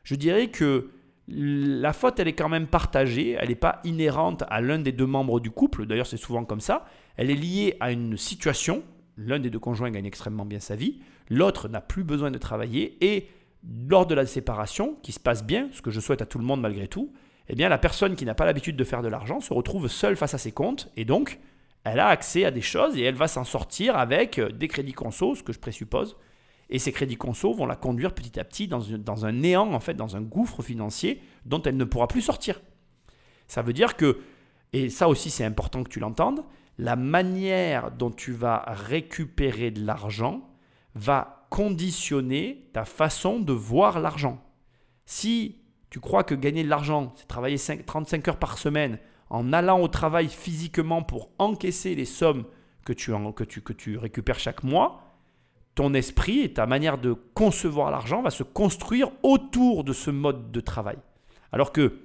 je 0.04 0.16
dirais 0.16 0.48
que 0.48 0.90
la 1.28 1.94
faute, 1.94 2.20
elle 2.20 2.28
est 2.28 2.34
quand 2.34 2.50
même 2.50 2.68
partagée, 2.68 3.38
elle 3.40 3.50
n'est 3.50 3.56
pas 3.56 3.80
inhérente 3.86 4.44
à 4.50 4.62
l'un 4.62 4.80
des 4.80 4.92
deux 4.92 5.06
membres 5.06 5.40
du 5.40 5.52
couple, 5.52 5.86
d'ailleurs 5.86 6.08
c'est 6.08 6.18
souvent 6.18 6.44
comme 6.44 6.60
ça, 6.60 6.86
elle 7.16 7.30
est 7.30 7.36
liée 7.36 7.78
à 7.80 7.92
une 7.92 8.18
situation, 8.18 8.84
l'un 9.18 9.40
des 9.40 9.50
deux 9.50 9.60
conjoints 9.60 9.92
gagne 9.92 10.06
extrêmement 10.06 10.46
bien 10.46 10.60
sa 10.60 10.76
vie, 10.76 11.00
l'autre 11.30 11.70
n'a 11.70 11.80
plus 11.80 12.04
besoin 12.04 12.30
de 12.30 12.38
travailler, 12.38 12.98
et 13.00 13.28
lors 13.90 14.06
de 14.06 14.16
la 14.16 14.26
séparation, 14.26 14.98
qui 15.02 15.14
se 15.14 15.20
passe 15.20 15.46
bien, 15.46 15.70
ce 15.72 15.82
que 15.82 15.92
je 15.92 16.02
souhaite 16.02 16.22
à 16.22 16.26
tout 16.26 16.40
le 16.40 16.46
monde 16.46 16.60
malgré 16.60 16.90
tout, 16.90 17.14
eh 17.48 17.56
bien 17.56 17.70
la 17.70 17.78
personne 17.78 18.16
qui 18.16 18.26
n'a 18.26 18.36
pas 18.36 18.46
l'habitude 18.46 18.76
de 18.76 18.84
faire 18.84 19.02
de 19.02 19.08
l'argent 19.08 19.40
se 19.40 19.54
retrouve 19.54 19.88
seule 19.88 20.18
face 20.18 20.34
à 20.34 20.38
ses 20.38 20.52
comptes, 20.52 20.92
et 20.98 21.06
donc 21.06 21.40
elle 21.86 22.00
a 22.00 22.08
accès 22.08 22.44
à 22.44 22.52
des 22.52 22.62
choses, 22.62 22.98
et 22.98 23.04
elle 23.04 23.16
va 23.16 23.30
s'en 23.30 23.46
sortir 23.46 23.96
avec 23.96 24.42
des 24.42 24.68
crédits 24.68 24.92
conso, 24.92 25.36
ce 25.36 25.44
que 25.44 25.54
je 25.54 25.60
présuppose, 25.60 26.18
et 26.70 26.80
ces 26.80 26.92
crédits 26.92 27.18
conso 27.18 27.54
vont 27.54 27.66
la 27.66 27.76
conduire 27.76 28.14
petit 28.14 28.40
à 28.40 28.44
petit 28.44 28.68
dans, 28.68 29.26
un 29.26 29.32
néant, 29.32 29.74
en 29.74 29.80
fait, 29.80 29.94
dans 29.94 30.16
un 30.16 30.22
gouffre 30.22 30.62
financier 30.62 31.22
dont 31.46 31.62
elle 31.62 31.78
ne 31.78 31.84
pourra 31.84 32.08
plus 32.08 32.22
sortir. 32.22 32.62
Ça 33.48 33.62
veut 33.62 33.74
dire 33.74 33.96
que, 33.96 34.20
et 34.72 34.90
ça 34.90 35.08
aussi 35.08 35.30
c'est 35.30 35.46
important 35.46 35.84
que 35.84 35.90
tu 35.90 36.00
l'entendes, 36.00 36.44
la 36.78 36.96
manière 36.96 37.92
dont 37.92 38.12
tu 38.12 38.32
vas 38.32 38.64
récupérer 38.68 39.72
de 39.72 39.86
l'argent 39.86 40.50
va 40.96 41.48
conditionner 41.50 42.70
ta 42.74 42.86
façon 42.86 43.40
de 43.40 43.54
voir 43.54 44.00
l'argent. 44.00 44.44
Si 45.06 45.60
tu 45.90 46.00
crois 46.00 46.24
que 46.24 46.34
gagner 46.34 46.64
de 46.64 46.70
l'argent, 46.70 47.14
c'est 47.16 47.28
travailler 47.28 47.58
35 47.58 48.28
heures 48.28 48.40
par 48.40 48.58
semaine 48.58 48.98
en 49.30 49.54
allant 49.54 49.80
au 49.80 49.88
travail 49.88 50.30
physiquement 50.30 51.04
pour 51.04 51.30
encaisser 51.38 51.94
les 51.96 52.06
sommes 52.06 52.46
que 52.86 52.94
tu, 52.94 53.12
que 53.36 53.44
tu, 53.44 53.62
que 53.62 53.74
tu 53.74 53.98
récupères 53.98 54.40
chaque 54.40 54.64
mois, 54.64 55.13
ton 55.76 55.94
esprit 55.94 56.42
et 56.42 56.54
ta 56.54 56.66
manière 56.66 56.98
de 56.98 57.14
concevoir 57.34 57.92
l'argent 57.92 58.22
va 58.22 58.30
se 58.30 58.44
construire 58.44 59.10
autour 59.24 59.84
de 59.84 59.94
ce 59.94 60.12
mode 60.12 60.52
de 60.52 60.60
travail. 60.60 60.98
Alors 61.52 61.72
que 61.72 62.00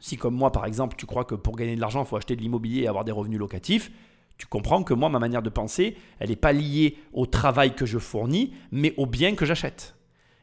si 0.00 0.16
comme 0.16 0.34
moi 0.34 0.50
par 0.50 0.66
exemple 0.66 0.96
tu 0.96 1.06
crois 1.06 1.24
que 1.24 1.34
pour 1.34 1.56
gagner 1.56 1.76
de 1.76 1.80
l'argent 1.80 2.02
il 2.02 2.06
faut 2.06 2.16
acheter 2.16 2.36
de 2.36 2.40
l'immobilier 2.40 2.82
et 2.82 2.88
avoir 2.88 3.04
des 3.04 3.12
revenus 3.12 3.38
locatifs, 3.38 3.90
tu 4.38 4.46
comprends 4.46 4.82
que 4.82 4.94
moi 4.94 5.08
ma 5.08 5.18
manière 5.18 5.42
de 5.42 5.50
penser 5.50 5.96
elle 6.18 6.30
n'est 6.30 6.36
pas 6.36 6.52
liée 6.52 6.96
au 7.12 7.26
travail 7.26 7.74
que 7.74 7.86
je 7.86 7.98
fournis 7.98 8.54
mais 8.72 8.94
au 8.96 9.06
bien 9.06 9.34
que 9.34 9.46
j'achète. 9.46 9.94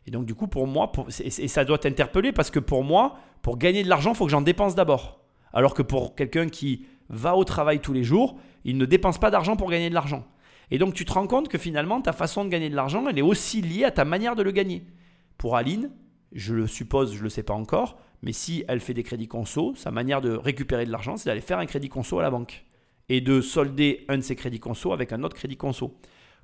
Et 0.06 0.12
donc 0.12 0.26
du 0.26 0.36
coup 0.36 0.48
pour 0.48 0.68
moi, 0.68 0.92
et 1.20 1.48
ça 1.48 1.66
doit 1.66 1.80
t'interpeller 1.80 2.32
parce 2.32 2.50
que 2.50 2.60
pour 2.60 2.84
moi, 2.84 3.18
pour 3.42 3.58
gagner 3.58 3.84
de 3.84 3.90
l'argent 3.90 4.12
il 4.12 4.16
faut 4.16 4.26
que 4.26 4.32
j'en 4.32 4.42
dépense 4.42 4.74
d'abord. 4.74 5.20
Alors 5.52 5.74
que 5.74 5.82
pour 5.82 6.16
quelqu'un 6.16 6.48
qui 6.48 6.86
va 7.10 7.36
au 7.36 7.44
travail 7.44 7.80
tous 7.80 7.94
les 7.94 8.04
jours, 8.04 8.38
il 8.64 8.78
ne 8.78 8.86
dépense 8.86 9.18
pas 9.18 9.32
d'argent 9.32 9.56
pour 9.56 9.70
gagner 9.70 9.90
de 9.90 9.94
l'argent. 9.94 10.26
Et 10.72 10.78
donc 10.78 10.94
tu 10.94 11.06
te 11.06 11.14
rends 11.14 11.28
compte 11.28 11.48
que 11.48 11.58
finalement 11.58 12.02
ta 12.02 12.14
façon 12.14 12.46
de 12.46 12.50
gagner 12.50 12.70
de 12.70 12.76
l'argent, 12.76 13.08
elle 13.08 13.18
est 13.18 13.24
aussi 13.24 13.62
liée 13.62 13.86
à 13.86 13.92
ta 13.92 14.06
manière 14.06 14.36
de 14.36 14.44
le 14.44 14.52
gagner. 14.52 14.84
Pour 15.38 15.56
Aline, 15.56 15.92
je 16.32 16.54
le 16.54 16.68
suppose, 16.68 17.14
je 17.14 17.20
ne 17.20 17.24
le 17.24 17.30
sais 17.30 17.44
pas 17.44 17.54
encore, 17.54 18.00
mais 18.22 18.34
si 18.34 18.64
elle 18.68 18.80
fait 18.80 18.94
des 18.94 19.04
crédits 19.04 19.28
conso, 19.28 19.74
sa 19.76 19.92
manière 19.92 20.22
de 20.22 20.32
récupérer 20.32 20.86
de 20.86 20.92
l'argent, 20.92 21.18
c'est 21.18 21.30
d'aller 21.30 21.42
faire 21.42 21.60
un 21.60 21.66
crédit 21.66 21.90
conso 21.90 22.20
à 22.20 22.24
la 22.24 22.32
banque 22.32 22.66
et 23.10 23.22
de 23.22 23.42
solder 23.42 24.06
un 24.10 24.18
de 24.18 24.22
ses 24.22 24.36
crédits 24.36 24.60
conso 24.60 24.92
avec 24.92 25.14
un 25.14 25.24
autre 25.24 25.36
crédit 25.36 25.58
conso. 25.58 25.96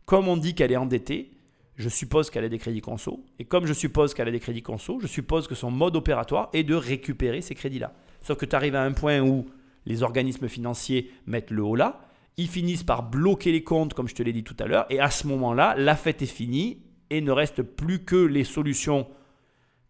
Comme 0.05 0.28
on 0.28 0.38
dit 0.38 0.55
qu'elle 0.55 0.71
est 0.71 0.78
endettée, 0.78 1.32
je 1.76 1.89
suppose 1.89 2.30
qu'elle 2.30 2.45
a 2.45 2.49
des 2.49 2.59
crédits 2.59 2.82
conso. 2.82 3.26
Et 3.39 3.45
comme 3.45 3.65
je 3.65 3.74
suppose 3.74 4.13
qu'elle 4.13 4.28
a 4.28 4.32
des 4.32 4.39
crédits 4.39 4.61
conso, 4.61 4.99
je 4.99 5.07
suppose 5.07 5.47
que 5.47 5.55
son 5.55 5.71
mode 5.71 5.95
opératoire 5.95 6.49
est 6.53 6.63
de 6.63 6.76
récupérer 6.76 7.41
ces 7.41 7.55
crédits-là. 7.55 7.93
Sauf 8.21 8.38
que 8.38 8.45
tu 8.45 8.55
arrives 8.55 8.76
à 8.76 8.84
un 8.84 8.91
point 8.91 9.19
où 9.21 9.45
les 9.86 10.03
organismes 10.03 10.47
financiers 10.47 11.11
mettent 11.26 11.51
le 11.51 11.63
haut 11.63 11.76
là, 11.76 11.99
ils 12.38 12.47
finissent 12.47 12.84
par 12.84 13.03
bloquer 13.03 13.51
les 13.51 13.63
comptes, 13.63 13.93
comme 13.93 14.07
je 14.07 14.15
te 14.15 14.23
l'ai 14.23 14.34
dit 14.34 14.43
tout 14.43 14.55
à 14.59 14.65
l'heure, 14.65 14.86
et 14.89 14.99
à 14.99 15.09
ce 15.09 15.27
moment-là, 15.27 15.75
la 15.77 15.95
fête 15.95 16.21
est 16.21 16.27
finie 16.27 16.81
et 17.09 17.21
ne 17.21 17.31
reste 17.31 17.61
plus 17.61 18.03
que 18.03 18.15
les 18.15 18.43
solutions 18.43 19.07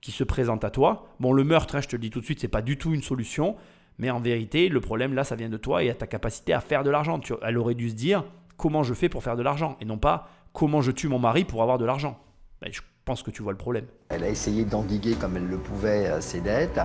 qui 0.01 0.11
se 0.11 0.23
présentent 0.23 0.65
à 0.65 0.69
toi. 0.69 1.07
Bon, 1.19 1.31
le 1.31 1.43
meurtre, 1.43 1.75
hein, 1.75 1.81
je 1.81 1.87
te 1.87 1.95
le 1.95 2.01
dis 2.01 2.09
tout 2.09 2.19
de 2.19 2.25
suite, 2.25 2.41
c'est 2.41 2.49
pas 2.49 2.61
du 2.61 2.77
tout 2.77 2.93
une 2.93 3.01
solution, 3.01 3.55
mais 3.97 4.09
en 4.09 4.19
vérité, 4.19 4.67
le 4.67 4.81
problème 4.81 5.13
là, 5.13 5.23
ça 5.23 5.35
vient 5.35 5.49
de 5.49 5.57
toi 5.57 5.83
et 5.83 5.89
à 5.89 5.95
ta 5.95 6.07
capacité 6.07 6.53
à 6.53 6.59
faire 6.59 6.83
de 6.83 6.89
l'argent. 6.89 7.19
Elle 7.41 7.57
aurait 7.57 7.75
dû 7.75 7.89
se 7.89 7.95
dire 7.95 8.25
comment 8.57 8.83
je 8.83 8.93
fais 8.93 9.07
pour 9.07 9.23
faire 9.23 9.37
de 9.37 9.43
l'argent 9.43 9.77
et 9.79 9.85
non 9.85 9.97
pas 9.97 10.29
comment 10.51 10.81
je 10.81 10.91
tue 10.91 11.07
mon 11.07 11.19
mari 11.19 11.45
pour 11.45 11.61
avoir 11.61 11.77
de 11.77 11.85
l'argent. 11.85 12.19
Ben, 12.61 12.71
je 12.71 12.81
pense 13.05 13.23
que 13.23 13.31
tu 13.31 13.43
vois 13.43 13.51
le 13.51 13.57
problème. 13.57 13.85
Elle 14.09 14.23
a 14.23 14.29
essayé 14.29 14.65
d'endiguer 14.65 15.15
comme 15.15 15.37
elle 15.37 15.47
le 15.47 15.57
pouvait 15.57 16.07
euh, 16.07 16.21
ses 16.21 16.41
dettes. 16.41 16.79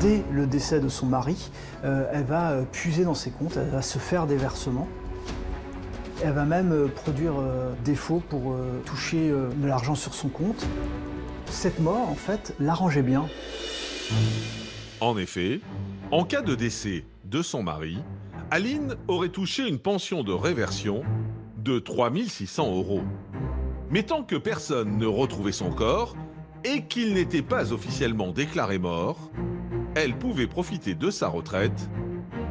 Dès 0.00 0.22
le 0.32 0.46
décès 0.46 0.80
de 0.80 0.88
son 0.88 1.04
mari, 1.04 1.50
euh, 1.84 2.06
elle 2.10 2.24
va 2.24 2.52
euh, 2.52 2.62
puiser 2.64 3.04
dans 3.04 3.14
ses 3.14 3.30
comptes, 3.30 3.58
elle 3.58 3.68
va 3.68 3.82
se 3.82 3.98
faire 3.98 4.26
des 4.26 4.36
versements. 4.36 4.88
Elle 6.24 6.32
va 6.32 6.46
même 6.46 6.72
euh, 6.72 6.86
produire 6.88 7.34
des 7.84 7.94
faux 7.94 8.22
pour 8.30 8.56
toucher 8.86 9.30
de 9.30 9.66
l'argent 9.66 9.94
sur 9.94 10.14
son 10.14 10.28
compte. 10.28 10.66
Cette 11.46 11.80
mort, 11.80 12.08
en 12.08 12.14
fait, 12.14 12.54
l'arrangeait 12.58 13.02
bien. 13.02 13.26
En 15.00 15.18
effet, 15.18 15.60
en 16.10 16.24
cas 16.24 16.40
de 16.40 16.54
décès 16.54 17.04
de 17.24 17.42
son 17.42 17.62
mari, 17.62 17.98
Aline 18.50 18.96
aurait 19.06 19.28
touché 19.28 19.68
une 19.68 19.78
pension 19.78 20.22
de 20.22 20.32
réversion 20.32 21.02
de 21.58 21.78
3600 21.78 22.74
euros. 22.74 23.02
Mais 23.90 24.02
tant 24.02 24.22
que 24.22 24.36
personne 24.36 24.96
ne 24.96 25.06
retrouvait 25.06 25.52
son 25.52 25.70
corps 25.70 26.16
et 26.64 26.84
qu'il 26.84 27.14
n'était 27.14 27.42
pas 27.42 27.72
officiellement 27.72 28.32
déclaré 28.32 28.78
mort, 28.78 29.30
elle 29.94 30.16
pouvait 30.16 30.46
profiter 30.46 30.94
de 30.94 31.10
sa 31.10 31.28
retraite 31.28 31.88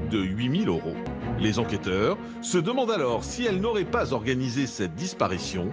de 0.09 0.19
8000 0.19 0.67
euros. 0.67 0.95
Les 1.39 1.59
enquêteurs 1.59 2.17
se 2.41 2.57
demandent 2.57 2.91
alors 2.91 3.23
si 3.23 3.45
elle 3.45 3.61
n'aurait 3.61 3.85
pas 3.85 4.13
organisé 4.13 4.67
cette 4.67 4.95
disparition 4.95 5.69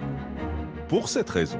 pour 0.87 1.09
cette 1.09 1.29
raison. 1.29 1.59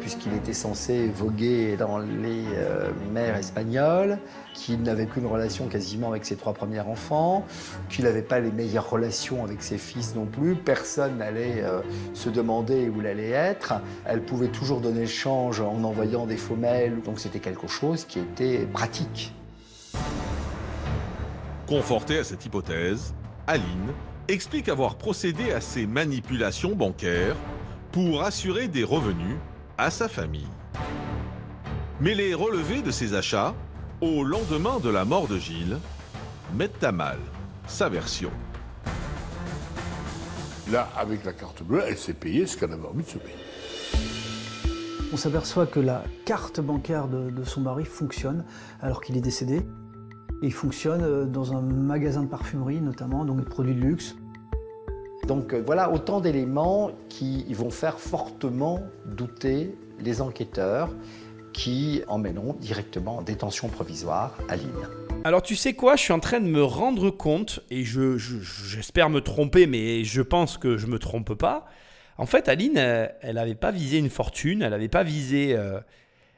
puisqu'il 0.00 0.34
était 0.34 0.52
censé 0.52 1.08
voguer 1.08 1.76
dans 1.76 1.98
les 1.98 2.44
euh, 2.54 2.92
mers 3.12 3.34
espagnoles, 3.34 4.18
qu'il 4.54 4.82
n'avait 4.82 5.06
qu'une 5.06 5.26
relation 5.26 5.66
quasiment 5.66 6.10
avec 6.10 6.24
ses 6.24 6.36
trois 6.36 6.52
premiers 6.52 6.80
enfants, 6.80 7.44
qu'il 7.88 8.04
n'avait 8.04 8.22
pas 8.22 8.38
les 8.38 8.52
meilleures 8.52 8.88
relations 8.88 9.42
avec 9.42 9.62
ses 9.62 9.78
fils 9.78 10.14
non 10.14 10.26
plus. 10.26 10.54
Personne 10.54 11.18
n'allait 11.18 11.62
euh, 11.62 11.80
se 12.12 12.28
demander 12.28 12.88
où 12.88 13.00
il 13.00 13.06
allait 13.06 13.30
être. 13.30 13.74
Elle 14.04 14.22
pouvait 14.22 14.48
toujours 14.48 14.80
donner 14.80 15.00
le 15.00 15.06
change 15.06 15.60
en 15.60 15.82
envoyant 15.82 16.26
des 16.26 16.36
faux 16.36 16.56
mails. 16.56 17.00
Donc 17.02 17.18
c'était 17.18 17.40
quelque 17.40 17.66
chose 17.66 18.04
qui 18.04 18.20
était 18.20 18.66
pratique. 18.72 19.32
Confortée 21.66 22.18
à 22.18 22.24
cette 22.24 22.44
hypothèse, 22.46 23.14
Aline 23.46 23.92
explique 24.28 24.68
avoir 24.68 24.96
procédé 24.96 25.52
à 25.52 25.60
ces 25.60 25.86
manipulations 25.86 26.74
bancaires 26.74 27.36
pour 27.92 28.22
assurer 28.22 28.68
des 28.68 28.84
revenus 28.84 29.36
à 29.78 29.90
sa 29.90 30.08
famille. 30.08 30.48
Mais 32.00 32.14
les 32.14 32.34
relevés 32.34 32.82
de 32.82 32.90
ses 32.90 33.14
achats, 33.14 33.54
au 34.00 34.22
lendemain 34.22 34.78
de 34.80 34.90
la 34.90 35.04
mort 35.04 35.28
de 35.28 35.38
Gilles, 35.38 35.78
mettent 36.54 36.84
à 36.84 36.92
mal 36.92 37.18
sa 37.66 37.88
version. 37.88 38.30
Là, 40.70 40.88
avec 40.96 41.24
la 41.24 41.32
carte 41.32 41.62
bleue, 41.62 41.82
elle 41.86 41.96
s'est 41.96 42.12
payée 42.12 42.46
ce 42.46 42.56
qu'elle 42.56 42.72
avait 42.72 42.86
envie 42.86 43.02
de 43.04 43.08
se 43.08 43.18
payer. 43.18 43.36
On 45.12 45.16
s'aperçoit 45.16 45.66
que 45.66 45.80
la 45.80 46.02
carte 46.24 46.60
bancaire 46.60 47.08
de, 47.08 47.30
de 47.30 47.44
son 47.44 47.60
mari 47.60 47.84
fonctionne 47.84 48.44
alors 48.80 49.00
qu'il 49.00 49.16
est 49.16 49.20
décédé. 49.20 49.62
Il 50.42 50.52
fonctionne 50.52 51.02
euh, 51.02 51.24
dans 51.24 51.54
un 51.56 51.62
magasin 51.62 52.22
de 52.22 52.28
parfumerie 52.28 52.80
notamment, 52.80 53.24
donc 53.24 53.38
de 53.40 53.44
produits 53.44 53.74
de 53.74 53.80
luxe. 53.80 54.16
Donc 55.26 55.52
euh, 55.54 55.62
voilà 55.64 55.90
autant 55.92 56.20
d'éléments 56.20 56.90
qui 57.08 57.44
vont 57.54 57.70
faire 57.70 57.98
fortement 57.98 58.80
douter 59.06 59.74
les 59.98 60.20
enquêteurs 60.20 60.90
qui 61.52 62.02
emmèneront 62.06 62.52
directement 62.60 63.16
en 63.16 63.22
détention 63.22 63.68
provisoire 63.68 64.36
Aline. 64.48 64.70
Alors 65.24 65.42
tu 65.42 65.56
sais 65.56 65.72
quoi, 65.72 65.96
je 65.96 66.02
suis 66.02 66.12
en 66.12 66.20
train 66.20 66.38
de 66.40 66.46
me 66.46 66.62
rendre 66.62 67.10
compte, 67.10 67.60
et 67.70 67.82
je, 67.82 68.18
je- 68.18 68.38
j'espère 68.40 69.08
me 69.10 69.20
tromper, 69.22 69.66
mais 69.66 70.04
je 70.04 70.20
pense 70.22 70.58
que 70.58 70.76
je 70.76 70.86
me 70.86 70.98
trompe 70.98 71.34
pas. 71.34 71.64
En 72.18 72.26
fait, 72.26 72.48
Aline, 72.48 72.76
elle 72.76 73.34
n'avait 73.34 73.54
pas 73.56 73.70
visé 73.72 73.98
une 73.98 74.10
fortune, 74.10 74.62
elle 74.62 74.70
n'avait 74.70 74.88
pas 74.88 75.02
visé, 75.02 75.56
euh, 75.56 75.80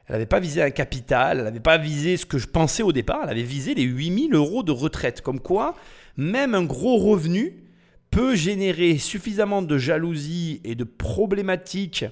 elle 0.09 0.15
avait 0.15 0.25
pas 0.25 0.39
visé 0.39 0.63
un 0.63 0.71
capital, 0.71 1.37
elle 1.37 1.43
n'avait 1.43 1.59
pas 1.59 1.77
visé 1.77 2.17
ce 2.17 2.25
que 2.25 2.39
je 2.39 2.47
pensais 2.47 2.81
au 2.81 2.91
départ, 2.91 3.21
elle 3.23 3.29
avait 3.29 3.43
visé 3.43 3.75
les 3.75 3.83
8000 3.83 4.33
euros 4.33 4.63
de 4.63 4.71
retraite. 4.71 5.21
Comme 5.21 5.39
quoi, 5.39 5.75
même 6.17 6.55
un 6.55 6.63
gros 6.63 6.97
revenu 6.97 7.63
peut 8.09 8.35
générer 8.35 8.97
suffisamment 8.97 9.61
de 9.61 9.77
jalousie 9.77 10.61
et 10.63 10.73
de 10.73 10.83
problématiques 10.83 12.05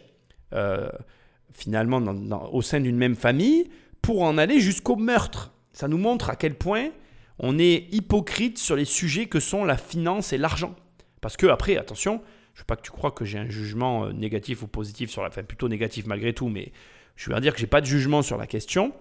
euh, 0.53 0.89
finalement 1.51 1.97
au 2.51 2.61
sein 2.61 2.79
d'une 2.79 2.97
même 2.97 3.15
famille 3.15 3.69
pour 4.03 4.21
en 4.21 4.37
aller 4.37 4.59
jusqu'au 4.59 4.95
meurtre. 4.95 5.51
Ça 5.73 5.87
nous 5.87 5.97
montre 5.97 6.29
à 6.29 6.35
quel 6.35 6.53
point 6.53 6.89
on 7.39 7.57
est 7.57 7.87
hypocrite 7.91 8.59
sur 8.59 8.75
les 8.75 8.85
sujets 8.85 9.25
que 9.25 9.39
sont 9.39 9.65
la 9.65 9.75
finance 9.75 10.33
et 10.33 10.37
l'argent. 10.37 10.75
Parce 11.19 11.35
que 11.35 11.47
après, 11.47 11.77
attention, 11.77 12.21
je 12.53 12.61
veux 12.61 12.65
pas 12.65 12.75
que 12.75 12.83
tu 12.83 12.91
crois 12.91 13.11
que 13.11 13.25
j'ai 13.25 13.39
un 13.39 13.49
jugement 13.49 14.05
euh, 14.05 14.13
négatif 14.13 14.61
ou 14.61 14.67
positif 14.67 15.09
sur 15.09 15.23
la, 15.23 15.29
enfin 15.29 15.43
plutôt 15.43 15.67
négatif 15.67 16.05
malgré 16.05 16.33
tout, 16.33 16.47
mais 16.47 16.71
je 17.17 17.33
veux 17.33 17.39
dire 17.41 17.53
que 17.53 17.59
j'ai 17.59 17.67
pas 17.67 17.81
de 17.81 17.85
jugement 17.85 18.21
sur 18.21 18.37
la 18.37 18.47
question. 18.47 18.93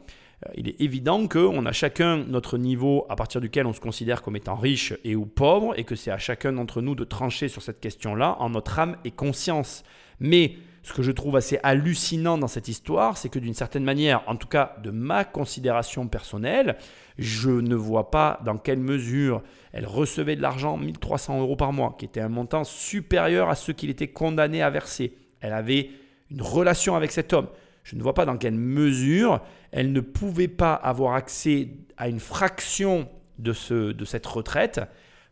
Euh, 0.47 0.53
Il 0.57 0.69
est 0.69 0.81
évident 0.81 1.29
qu'on 1.29 1.65
a 1.67 1.73
chacun 1.73 2.17
notre 2.17 2.59
niveau 2.59 3.07
à 3.09 3.15
partir 3.15 3.41
duquel 3.41 3.67
on 3.67 3.73
se 3.73 3.81
considère 3.81 4.23
comme 4.23 4.37
étant 4.37 4.57
riche 4.57 4.95
et 5.05 5.15
ou 5.15 5.27
pauvre, 5.27 5.79
et 5.79 5.85
que 5.85 5.95
c'est 5.95 6.11
à 6.11 6.19
chacun 6.19 6.53
d'entre 6.53 6.83
nous 6.83 6.95
de 6.95 7.05
trancher 7.05 7.49
sur 7.49 7.63
cette 7.63 7.79
question-là 7.79 8.37
en 8.41 8.51
notre 8.51 8.79
âme 8.79 8.97
et 9.05 9.11
conscience. 9.11 9.85
Mais 10.19 10.57
ce 10.83 10.93
que 10.93 11.03
je 11.03 11.13
trouve 11.13 11.37
assez 11.37 11.59
hallucinant 11.63 12.39
dans 12.39 12.47
cette 12.47 12.69
histoire, 12.69 13.19
c'est 13.19 13.29
que 13.29 13.39
d'une 13.39 13.55
certaine 13.55 13.85
manière, 13.85 14.23
en 14.29 14.37
tout 14.37 14.49
cas 14.49 14.77
de 14.83 14.91
ma 14.91 15.25
considération 15.25 16.07
personnelle, 16.07 16.77
je 17.19 17.51
ne 17.51 17.75
vois 17.75 18.11
pas 18.11 18.41
dans 18.45 18.57
quelle 18.57 18.79
mesure 18.79 19.43
elle 19.73 19.85
recevait 19.85 20.37
de 20.37 20.43
l'argent, 20.43 20.79
1300 20.79 21.41
euros 21.41 21.57
par 21.57 21.73
mois, 21.73 21.97
qui 21.99 22.07
était 22.07 22.21
un 22.21 22.29
montant 22.29 22.65
supérieur 22.65 23.51
à 23.51 23.57
ce 23.57 23.73
qu'il 23.73 23.91
était 23.91 24.09
condamné 24.09 24.63
à 24.63 24.71
verser. 24.71 25.19
Elle 25.41 25.53
avait 25.53 25.91
une 26.31 26.41
relation 26.41 26.95
avec 26.95 27.13
cet 27.13 27.33
homme. 27.33 27.49
Je 27.87 27.95
ne 27.95 28.03
vois 28.03 28.15
pas 28.15 28.25
dans 28.25 28.37
quelle 28.37 28.57
mesure 28.57 29.41
elle 29.71 29.93
ne 29.93 30.01
pouvait 30.01 30.49
pas 30.49 30.75
avoir 30.75 31.15
accès 31.15 31.69
à 31.97 32.09
une 32.09 32.19
fraction 32.19 33.09
de, 33.39 33.53
ce, 33.53 33.93
de 33.93 34.05
cette 34.05 34.27
retraite 34.27 34.81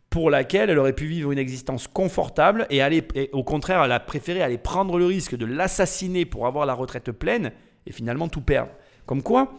pour 0.09 0.31
laquelle 0.31 0.71
elle 0.71 0.79
aurait 0.79 0.93
pu 0.93 1.07
vivre 1.07 1.33
une 1.33 1.39
existence 1.39 1.89
confortable 1.89 2.69
et, 2.71 2.81
aller, 2.81 3.03
au 3.33 3.43
contraire, 3.43 3.83
elle 3.83 3.91
a 3.91 3.99
préféré 3.99 4.41
aller 4.41 4.57
prendre 4.57 4.99
le 4.99 5.07
risque 5.07 5.35
de 5.35 5.45
l'assassiner 5.45 6.27
pour 6.27 6.47
avoir 6.47 6.65
la 6.65 6.75
retraite 6.75 7.11
pleine 7.11 7.51
et 7.87 7.93
finalement 7.93 8.29
tout 8.29 8.41
perdre. 8.41 8.71
Comme 9.05 9.25
quoi, 9.25 9.59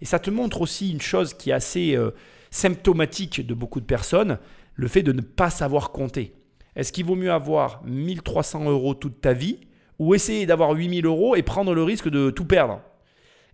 et 0.00 0.04
ça 0.04 0.20
te 0.20 0.30
montre 0.30 0.60
aussi 0.60 0.92
une 0.92 1.00
chose 1.00 1.34
qui 1.34 1.50
est 1.50 1.54
assez 1.54 1.96
euh, 1.96 2.12
symptomatique 2.52 3.44
de 3.44 3.52
beaucoup 3.52 3.80
de 3.80 3.84
personnes, 3.84 4.38
le 4.76 4.86
fait 4.86 5.02
de 5.02 5.10
ne 5.10 5.22
pas 5.22 5.50
savoir 5.50 5.90
compter. 5.90 6.34
Est-ce 6.76 6.92
qu'il 6.92 7.04
vaut 7.04 7.16
mieux 7.16 7.32
avoir 7.32 7.82
1300 7.84 8.70
euros 8.70 8.94
toute 8.94 9.20
ta 9.20 9.32
vie 9.32 9.58
ou 9.98 10.14
essayer 10.14 10.46
d'avoir 10.46 10.72
8000 10.72 11.06
euros 11.06 11.36
et 11.36 11.42
prendre 11.42 11.74
le 11.74 11.82
risque 11.82 12.08
de 12.08 12.30
tout 12.30 12.44
perdre 12.44 12.80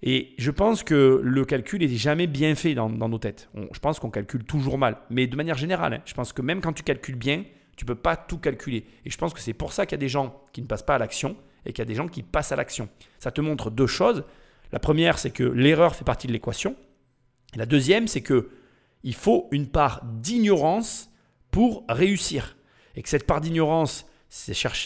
et 0.07 0.35
je 0.37 0.51
pense 0.51 0.83
que 0.83 1.19
le 1.25 1.45
calcul 1.47 1.81
n'est 1.81 1.89
jamais 1.89 2.27
bien 2.27 2.55
fait 2.55 2.75
dans, 2.75 2.91
nos 2.91 3.19
têtes. 3.19 3.49
Je 3.73 3.79
pense 3.79 3.99
qu'on 3.99 4.11
calcule 4.11 4.45
toujours 4.45 4.77
mal. 4.77 4.99
Mais 5.09 5.27
de 5.27 5.35
manière 5.35 5.57
générale, 5.57 5.95
hein, 5.95 6.03
je 6.05 6.13
pense 6.13 6.35
que 6.35 6.43
même 6.43 6.61
quand 6.61 6.75
tu 6.75 6.83
calcules 6.83 7.17
bien, 7.17 7.45
tu 7.75 7.87
peux 7.87 7.95
pas 7.95 8.15
tout 8.15 8.37
calculer. 8.37 8.85
Et 9.07 9.11
je 9.11 9.17
pense 9.17 9.33
que 9.33 9.41
c'est 9.41 9.55
pour 9.55 9.73
ça 9.73 9.87
qu'il 9.87 9.97
y 9.97 10.01
a 10.01 10.05
des 10.05 10.11
gens 10.11 10.43
qui 10.53 10.61
ne 10.61 10.67
passent 10.67 10.83
pas 10.83 10.97
à 10.97 10.99
l'action 10.99 11.39
et 11.65 11.73
qu'il 11.73 11.79
y 11.81 11.87
a 11.87 11.87
des 11.87 11.95
gens 11.95 12.07
qui 12.07 12.23
passent 12.23 12.53
à 12.53 12.57
l'action. 12.57 12.91
Ça 13.19 13.31
te 13.31 13.41
montre 13.41 13.71
deux 13.71 13.87
choses. 13.87 14.25
La 14.73 14.79
première, 14.79 15.19
c'est 15.19 15.31
que 15.31 15.43
l'erreur 15.43 15.97
fait 15.97 16.05
partie 16.05 16.27
de 16.27 16.33
l'équation. 16.33 16.77
La 17.57 17.65
deuxième, 17.65 18.07
c'est 18.07 18.21
que 18.21 18.51
il 19.05 19.15
faut 19.15 19.49
une 19.53 19.69
part 19.69 20.03
d'ignorance 20.05 21.11
pour 21.51 21.85
réussir. 21.89 22.59
Et 22.95 23.03
que 23.03 23.09
cette 23.09 23.27
part 23.27 23.41
d'ignorance, 23.41 24.07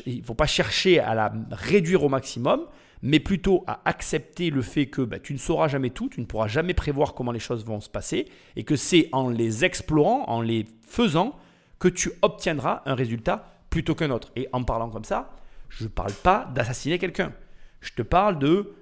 il 0.06 0.18
ne 0.18 0.22
faut 0.24 0.34
pas 0.34 0.46
chercher 0.46 1.00
à 1.00 1.14
la 1.14 1.32
réduire 1.50 2.04
au 2.04 2.08
maximum, 2.08 2.66
mais 3.02 3.20
plutôt 3.20 3.64
à 3.66 3.80
accepter 3.84 4.50
le 4.50 4.62
fait 4.62 4.86
que 4.86 5.02
bah, 5.02 5.18
tu 5.18 5.32
ne 5.32 5.38
sauras 5.38 5.68
jamais 5.68 5.90
tout, 5.90 6.08
tu 6.08 6.20
ne 6.20 6.26
pourras 6.26 6.48
jamais 6.48 6.74
prévoir 6.74 7.14
comment 7.14 7.32
les 7.32 7.38
choses 7.38 7.64
vont 7.64 7.80
se 7.80 7.88
passer, 7.88 8.28
et 8.56 8.64
que 8.64 8.76
c'est 8.76 9.08
en 9.12 9.28
les 9.28 9.64
explorant, 9.64 10.24
en 10.28 10.40
les 10.40 10.66
faisant, 10.86 11.36
que 11.78 11.88
tu 11.88 12.10
obtiendras 12.22 12.82
un 12.86 12.94
résultat 12.94 13.52
plutôt 13.70 13.94
qu'un 13.94 14.10
autre. 14.10 14.32
Et 14.36 14.48
en 14.52 14.64
parlant 14.64 14.90
comme 14.90 15.04
ça, 15.04 15.30
je 15.68 15.84
ne 15.84 15.88
parle 15.88 16.12
pas 16.12 16.50
d'assassiner 16.54 16.98
quelqu'un. 16.98 17.32
Je 17.80 17.92
te 17.92 18.02
parle 18.02 18.38
de 18.38 18.74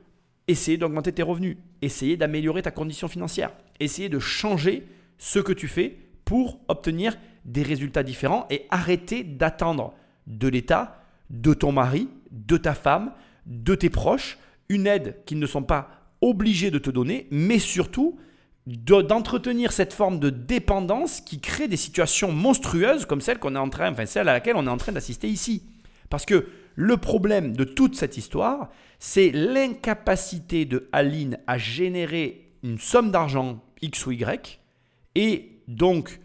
essayer 0.48 0.78
d'augmenter 0.78 1.12
tes 1.12 1.22
revenus, 1.22 1.56
essayer 1.82 2.16
d'améliorer 2.16 2.62
ta 2.62 2.70
condition 2.70 3.08
financière, 3.08 3.52
essayer 3.80 4.08
de 4.08 4.18
changer 4.18 4.86
ce 5.18 5.38
que 5.38 5.52
tu 5.52 5.68
fais 5.68 5.98
pour 6.24 6.60
obtenir 6.68 7.16
des 7.44 7.62
résultats 7.62 8.02
différents 8.02 8.46
et 8.50 8.66
arrêter 8.70 9.24
d'attendre 9.24 9.94
de 10.26 10.48
l'État, 10.48 11.02
de 11.30 11.54
ton 11.54 11.72
mari, 11.72 12.08
de 12.30 12.56
ta 12.56 12.74
femme, 12.74 13.12
de 13.46 13.74
tes 13.74 13.90
proches, 13.90 14.38
une 14.68 14.86
aide 14.86 15.16
qu'ils 15.24 15.38
ne 15.38 15.46
sont 15.46 15.62
pas 15.62 15.90
obligés 16.20 16.70
de 16.70 16.78
te 16.78 16.90
donner, 16.90 17.28
mais 17.30 17.58
surtout 17.58 18.18
de- 18.66 19.02
d'entretenir 19.02 19.70
cette 19.72 19.92
forme 19.92 20.18
de 20.18 20.30
dépendance 20.30 21.20
qui 21.20 21.40
crée 21.40 21.68
des 21.68 21.76
situations 21.76 22.32
monstrueuses 22.32 23.06
comme 23.06 23.20
celle 23.20 23.38
qu'on 23.38 23.54
est 23.54 23.58
en 23.58 23.68
train, 23.68 23.92
enfin 23.92 24.06
celle 24.06 24.28
à 24.28 24.32
laquelle 24.32 24.56
on 24.56 24.66
est 24.66 24.70
en 24.70 24.76
train 24.76 24.92
d'assister 24.92 25.28
ici. 25.28 25.62
Parce 26.10 26.24
que 26.26 26.48
le 26.74 26.96
problème 26.96 27.54
de 27.56 27.64
toute 27.64 27.94
cette 27.94 28.16
histoire, 28.16 28.70
c'est 28.98 29.30
l'incapacité 29.30 30.64
de 30.64 30.88
Aline 30.92 31.38
à 31.46 31.58
générer 31.58 32.52
une 32.62 32.78
somme 32.78 33.10
d'argent 33.10 33.62
X 33.82 34.06
ou 34.06 34.12
Y 34.12 34.58
et 35.14 35.60
donc, 35.68 36.20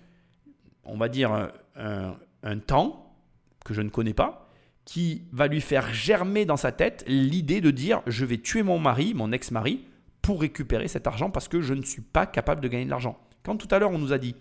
on 0.83 0.97
va 0.97 1.09
dire, 1.09 1.49
un 1.75 2.57
temps 2.59 3.00
que 3.71 3.75
je 3.75 3.81
ne 3.81 3.89
connais 3.89 4.13
pas, 4.13 4.49
qui 4.85 5.23
va 5.31 5.47
lui 5.47 5.61
faire 5.61 5.93
germer 5.93 6.45
dans 6.45 6.57
sa 6.57 6.71
tête 6.71 7.03
l'idée 7.07 7.61
de 7.61 7.71
dire 7.71 8.01
je 8.07 8.25
vais 8.25 8.37
tuer 8.37 8.63
mon 8.63 8.79
mari, 8.79 9.13
mon 9.13 9.31
ex-mari, 9.31 9.85
pour 10.21 10.41
récupérer 10.41 10.87
cet 10.87 11.07
argent 11.07 11.31
parce 11.31 11.47
que 11.47 11.61
je 11.61 11.73
ne 11.73 11.81
suis 11.81 12.01
pas 12.01 12.25
capable 12.25 12.61
de 12.61 12.67
gagner 12.67 12.85
de 12.85 12.89
l'argent. 12.89 13.17
Quand 13.43 13.57
tout 13.57 13.67
à 13.71 13.79
l'heure 13.79 13.91
on 13.91 13.97
nous 13.97 14.13
a 14.13 14.17
dit, 14.17 14.35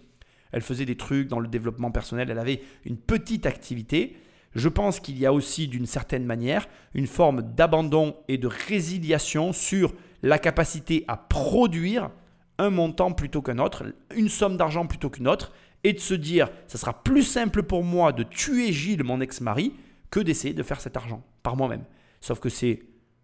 elle 0.52 0.62
faisait 0.62 0.84
des 0.84 0.96
trucs 0.96 1.28
dans 1.28 1.40
le 1.40 1.48
développement 1.48 1.90
personnel, 1.90 2.30
elle 2.30 2.38
avait 2.38 2.62
une 2.84 2.96
petite 2.96 3.46
activité, 3.46 4.16
je 4.54 4.68
pense 4.68 4.98
qu'il 4.98 5.18
y 5.18 5.26
a 5.26 5.32
aussi 5.32 5.68
d'une 5.68 5.86
certaine 5.86 6.24
manière 6.24 6.66
une 6.94 7.06
forme 7.06 7.42
d'abandon 7.42 8.16
et 8.26 8.36
de 8.36 8.48
résiliation 8.48 9.52
sur 9.52 9.94
la 10.22 10.38
capacité 10.38 11.04
à 11.06 11.16
produire 11.16 12.10
un 12.58 12.70
montant 12.70 13.12
plutôt 13.12 13.40
qu'un 13.40 13.58
autre, 13.58 13.84
une 14.14 14.28
somme 14.28 14.56
d'argent 14.56 14.86
plutôt 14.86 15.08
qu'une 15.08 15.28
autre, 15.28 15.52
et 15.84 15.92
de 15.92 15.98
se 15.98 16.14
dire, 16.14 16.50
ça 16.66 16.78
sera 16.78 17.02
plus 17.02 17.22
simple 17.22 17.62
pour 17.62 17.84
moi 17.84 18.12
de 18.12 18.22
tuer 18.22 18.72
Gilles, 18.72 19.02
mon 19.02 19.20
ex-mari, 19.20 19.72
que 20.10 20.20
d'essayer 20.20 20.54
de 20.54 20.62
faire 20.62 20.80
cet 20.80 20.96
argent 20.96 21.24
par 21.42 21.56
moi-même. 21.56 21.84
Sauf 22.20 22.40
que 22.40 22.48
c'est 22.48 22.82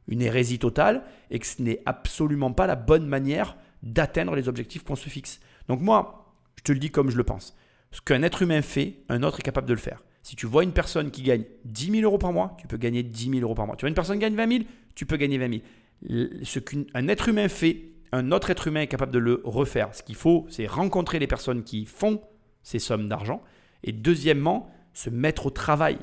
une 0.08 0.22
hérésie 0.22 0.58
totale 0.58 1.02
et 1.30 1.38
que 1.38 1.46
ce 1.46 1.60
n'est 1.62 1.82
absolument 1.84 2.52
pas 2.52 2.66
la 2.66 2.76
bonne 2.76 3.06
manière 3.06 3.56
d'atteindre 3.82 4.34
les 4.34 4.48
objectifs 4.48 4.84
qu'on 4.84 4.96
se 4.96 5.08
fixe. 5.08 5.40
Donc 5.68 5.80
moi, 5.80 6.34
je 6.56 6.62
te 6.62 6.72
le 6.72 6.78
dis 6.78 6.90
comme 6.90 7.10
je 7.10 7.16
le 7.16 7.24
pense. 7.24 7.56
Ce 7.90 8.00
qu'un 8.00 8.22
être 8.22 8.42
humain 8.42 8.62
fait, 8.62 9.04
un 9.08 9.22
autre 9.22 9.40
est 9.40 9.42
capable 9.42 9.68
de 9.68 9.74
le 9.74 9.80
faire. 9.80 10.02
Si 10.22 10.34
tu 10.34 10.46
vois 10.46 10.64
une 10.64 10.72
personne 10.72 11.10
qui 11.10 11.22
gagne 11.22 11.44
10 11.64 11.90
000 11.92 12.02
euros 12.02 12.18
par 12.18 12.32
mois, 12.32 12.56
tu 12.60 12.66
peux 12.66 12.76
gagner 12.76 13.02
10 13.02 13.30
000 13.30 13.40
euros 13.42 13.54
par 13.54 13.66
mois. 13.66 13.76
Tu 13.76 13.82
vois 13.82 13.88
une 13.88 13.94
personne 13.94 14.16
qui 14.16 14.22
gagne 14.22 14.34
20 14.34 14.48
000, 14.48 14.64
tu 14.94 15.06
peux 15.06 15.16
gagner 15.16 15.38
20 15.38 15.60
000. 16.08 16.28
ce 16.42 16.58
qu'un 16.58 17.08
être 17.08 17.28
humain 17.28 17.48
fait, 17.48 17.90
un 18.12 18.32
autre 18.32 18.50
être 18.50 18.66
humain 18.66 18.82
est 18.82 18.86
capable 18.88 19.12
de 19.12 19.18
le 19.18 19.40
refaire. 19.44 19.94
Ce 19.94 20.02
qu'il 20.02 20.16
faut, 20.16 20.46
c'est 20.48 20.66
rencontrer 20.66 21.18
les 21.18 21.26
personnes 21.26 21.62
qui 21.62 21.86
font 21.86 22.20
ces 22.66 22.80
sommes 22.80 23.08
d'argent. 23.08 23.42
Et 23.84 23.92
deuxièmement, 23.92 24.68
se 24.92 25.08
mettre 25.08 25.46
au 25.46 25.50
travail. 25.50 25.98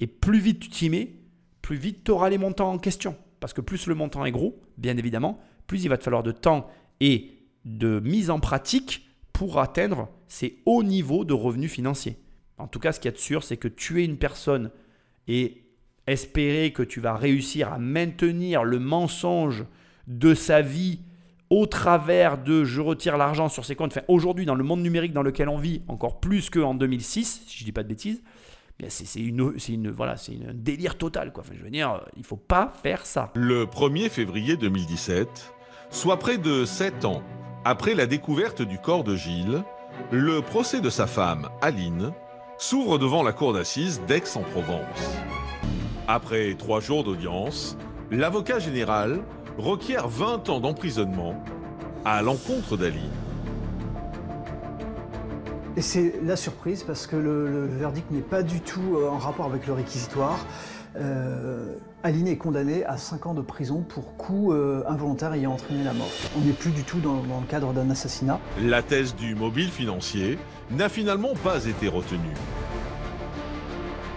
Et 0.00 0.06
plus 0.06 0.38
vite 0.38 0.60
tu 0.60 0.70
t'y 0.70 0.88
mets, 0.88 1.12
plus 1.60 1.76
vite 1.76 2.02
tu 2.02 2.10
auras 2.10 2.30
les 2.30 2.38
montants 2.38 2.72
en 2.72 2.78
question. 2.78 3.14
Parce 3.40 3.52
que 3.52 3.60
plus 3.60 3.86
le 3.86 3.94
montant 3.94 4.24
est 4.24 4.32
gros, 4.32 4.58
bien 4.78 4.96
évidemment, 4.96 5.38
plus 5.66 5.84
il 5.84 5.88
va 5.88 5.98
te 5.98 6.02
falloir 6.02 6.22
de 6.22 6.32
temps 6.32 6.70
et 7.00 7.34
de 7.66 8.00
mise 8.00 8.30
en 8.30 8.40
pratique 8.40 9.06
pour 9.34 9.58
atteindre 9.58 10.08
ces 10.28 10.62
hauts 10.64 10.82
niveaux 10.82 11.26
de 11.26 11.34
revenus 11.34 11.70
financiers. 11.70 12.16
En 12.56 12.68
tout 12.68 12.78
cas, 12.78 12.92
ce 12.92 13.00
qu'il 13.00 13.10
y 13.10 13.12
a 13.12 13.16
de 13.16 13.20
sûr, 13.20 13.44
c'est 13.44 13.58
que 13.58 13.68
tu 13.68 14.00
es 14.00 14.06
une 14.06 14.16
personne 14.16 14.70
et 15.26 15.62
espérer 16.06 16.72
que 16.72 16.82
tu 16.82 17.00
vas 17.00 17.16
réussir 17.16 17.70
à 17.70 17.78
maintenir 17.78 18.64
le 18.64 18.78
mensonge 18.78 19.66
de 20.06 20.32
sa 20.32 20.62
vie 20.62 21.00
au 21.50 21.66
travers 21.66 22.38
de 22.38 22.64
je 22.64 22.80
retire 22.80 23.16
l'argent 23.16 23.48
sur 23.48 23.64
ses 23.64 23.74
comptes. 23.74 23.98
Aujourd'hui, 24.08 24.44
dans 24.46 24.54
le 24.54 24.64
monde 24.64 24.82
numérique 24.82 25.12
dans 25.12 25.22
lequel 25.22 25.48
on 25.48 25.58
vit, 25.58 25.82
encore 25.88 26.20
plus 26.20 26.50
qu'en 26.50 26.74
2006, 26.74 27.42
si 27.46 27.58
je 27.58 27.62
ne 27.62 27.66
dis 27.66 27.72
pas 27.72 27.82
de 27.82 27.88
bêtises, 27.88 28.22
c'est 28.88 29.20
une, 29.20 29.54
une, 29.68 29.90
voilà, 29.90 30.16
c'est 30.16 30.32
un 30.48 30.54
délire 30.54 30.96
total. 30.96 31.32
Je 31.52 31.64
veux 31.64 31.70
dire, 31.70 32.00
il 32.16 32.20
ne 32.20 32.26
faut 32.26 32.36
pas 32.36 32.72
faire 32.82 33.06
ça. 33.06 33.32
Le 33.34 33.64
1er 33.64 34.08
février 34.08 34.56
2017, 34.56 35.52
soit 35.90 36.18
près 36.18 36.38
de 36.38 36.64
7 36.64 37.04
ans 37.04 37.22
après 37.64 37.94
la 37.94 38.06
découverte 38.06 38.62
du 38.62 38.78
corps 38.78 39.04
de 39.04 39.16
Gilles, 39.16 39.62
le 40.12 40.40
procès 40.42 40.80
de 40.80 40.90
sa 40.90 41.06
femme, 41.06 41.48
Aline, 41.60 42.12
s'ouvre 42.56 42.98
devant 42.98 43.22
la 43.22 43.32
cour 43.32 43.52
d'assises 43.52 44.00
d'Aix-en-Provence. 44.06 45.18
Après 46.06 46.54
trois 46.54 46.80
jours 46.80 47.04
d'audience, 47.04 47.76
l'avocat 48.10 48.58
général 48.58 49.20
requiert 49.58 50.08
20 50.08 50.48
ans 50.50 50.60
d'emprisonnement 50.60 51.34
à 52.04 52.22
l'encontre 52.22 52.76
d'Aline. 52.76 53.10
Et 55.76 55.82
c'est 55.82 56.14
la 56.24 56.36
surprise 56.36 56.82
parce 56.82 57.06
que 57.06 57.16
le, 57.16 57.66
verdict 57.66 58.10
n'est 58.10 58.20
pas 58.20 58.42
du 58.42 58.60
tout 58.60 58.96
euh, 58.96 59.08
en 59.08 59.18
rapport 59.18 59.46
avec 59.46 59.66
le 59.66 59.72
réquisitoire. 59.74 60.44
Euh, 60.96 61.74
Aline 62.02 62.28
est 62.28 62.36
condamnée 62.36 62.84
à 62.84 62.96
5 62.96 63.26
ans 63.26 63.34
de 63.34 63.42
prison 63.42 63.82
pour 63.82 64.16
coup 64.16 64.52
euh, 64.52 64.82
involontaire 64.88 65.32
ayant 65.34 65.52
entraîné 65.52 65.84
la 65.84 65.92
mort. 65.92 66.10
On 66.36 66.40
n'est 66.40 66.52
plus 66.52 66.70
du 66.70 66.82
tout 66.82 66.98
dans, 66.98 67.22
dans 67.22 67.40
le 67.40 67.46
cadre 67.46 67.72
d'un 67.72 67.90
assassinat. 67.90 68.40
La 68.60 68.82
thèse 68.82 69.14
du 69.14 69.34
mobile 69.34 69.70
financier 69.70 70.38
n'a 70.70 70.88
finalement 70.88 71.34
pas 71.44 71.66
été 71.66 71.88
retenue. 71.88 72.34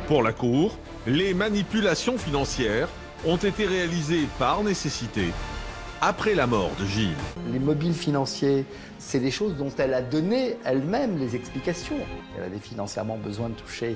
Pour 0.07 0.23
la 0.23 0.33
Cour, 0.33 0.77
les 1.05 1.33
manipulations 1.33 2.17
financières 2.17 2.89
ont 3.25 3.37
été 3.37 3.65
réalisées 3.65 4.27
par 4.39 4.63
nécessité 4.63 5.25
après 6.01 6.33
la 6.33 6.47
mort 6.47 6.71
de 6.79 6.85
Gilles. 6.85 7.09
Les 7.51 7.59
mobiles 7.59 7.93
financiers, 7.93 8.65
c'est 8.97 9.19
des 9.19 9.29
choses 9.29 9.55
dont 9.55 9.71
elle 9.77 9.93
a 9.93 10.01
donné 10.01 10.57
elle-même 10.65 11.19
les 11.19 11.35
explications. 11.35 11.97
Elle 12.35 12.45
avait 12.45 12.57
financièrement 12.57 13.17
besoin 13.17 13.49
de 13.49 13.53
toucher 13.53 13.95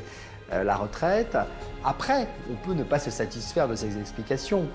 euh, 0.53 0.63
la 0.63 0.75
retraite. 0.75 1.35
Après, 1.83 2.27
on 2.51 2.67
peut 2.67 2.73
ne 2.75 2.83
pas 2.83 2.99
se 2.99 3.09
satisfaire 3.09 3.67
de 3.67 3.75
ces 3.75 3.97
explications. 3.97 4.67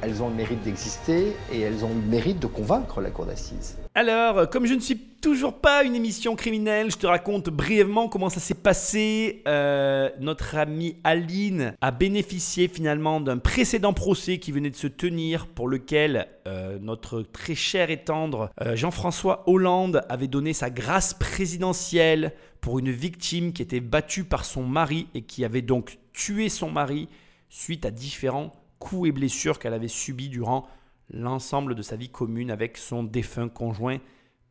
Elles 0.00 0.22
ont 0.22 0.28
le 0.28 0.34
mérite 0.34 0.62
d'exister 0.62 1.36
et 1.52 1.60
elles 1.60 1.84
ont 1.84 1.88
le 1.88 2.08
mérite 2.08 2.38
de 2.38 2.46
convaincre 2.46 3.00
la 3.00 3.10
cour 3.10 3.26
d'assises. 3.26 3.76
Alors, 3.96 4.48
comme 4.48 4.66
je 4.66 4.74
ne 4.74 4.80
suis 4.80 4.96
toujours 5.26 5.54
pas 5.54 5.82
une 5.82 5.96
émission 5.96 6.36
criminelle, 6.36 6.88
je 6.88 6.98
te 6.98 7.06
raconte 7.08 7.50
brièvement 7.50 8.08
comment 8.08 8.28
ça 8.28 8.38
s'est 8.38 8.54
passé. 8.54 9.42
Euh, 9.48 10.08
notre 10.20 10.54
amie 10.54 10.98
Aline 11.02 11.74
a 11.80 11.90
bénéficié 11.90 12.68
finalement 12.68 13.20
d'un 13.20 13.38
précédent 13.38 13.92
procès 13.92 14.38
qui 14.38 14.52
venait 14.52 14.70
de 14.70 14.76
se 14.76 14.86
tenir 14.86 15.48
pour 15.48 15.66
lequel 15.66 16.28
euh, 16.46 16.78
notre 16.80 17.22
très 17.22 17.56
cher 17.56 17.90
et 17.90 18.04
tendre 18.04 18.50
euh, 18.60 18.76
Jean-François 18.76 19.42
Hollande 19.48 20.02
avait 20.08 20.28
donné 20.28 20.52
sa 20.52 20.70
grâce 20.70 21.12
présidentielle 21.12 22.32
pour 22.60 22.78
une 22.78 22.92
victime 22.92 23.52
qui 23.52 23.62
était 23.62 23.80
battue 23.80 24.22
par 24.22 24.44
son 24.44 24.62
mari 24.62 25.08
et 25.14 25.22
qui 25.22 25.44
avait 25.44 25.60
donc 25.60 25.98
tué 26.12 26.48
son 26.48 26.70
mari 26.70 27.08
suite 27.48 27.84
à 27.84 27.90
différents 27.90 28.52
coups 28.78 29.08
et 29.08 29.12
blessures 29.12 29.58
qu'elle 29.58 29.74
avait 29.74 29.88
subis 29.88 30.28
durant 30.28 30.68
l'ensemble 31.10 31.74
de 31.74 31.82
sa 31.82 31.96
vie 31.96 32.10
commune 32.10 32.52
avec 32.52 32.76
son 32.76 33.02
défunt 33.02 33.48
conjoint, 33.48 33.98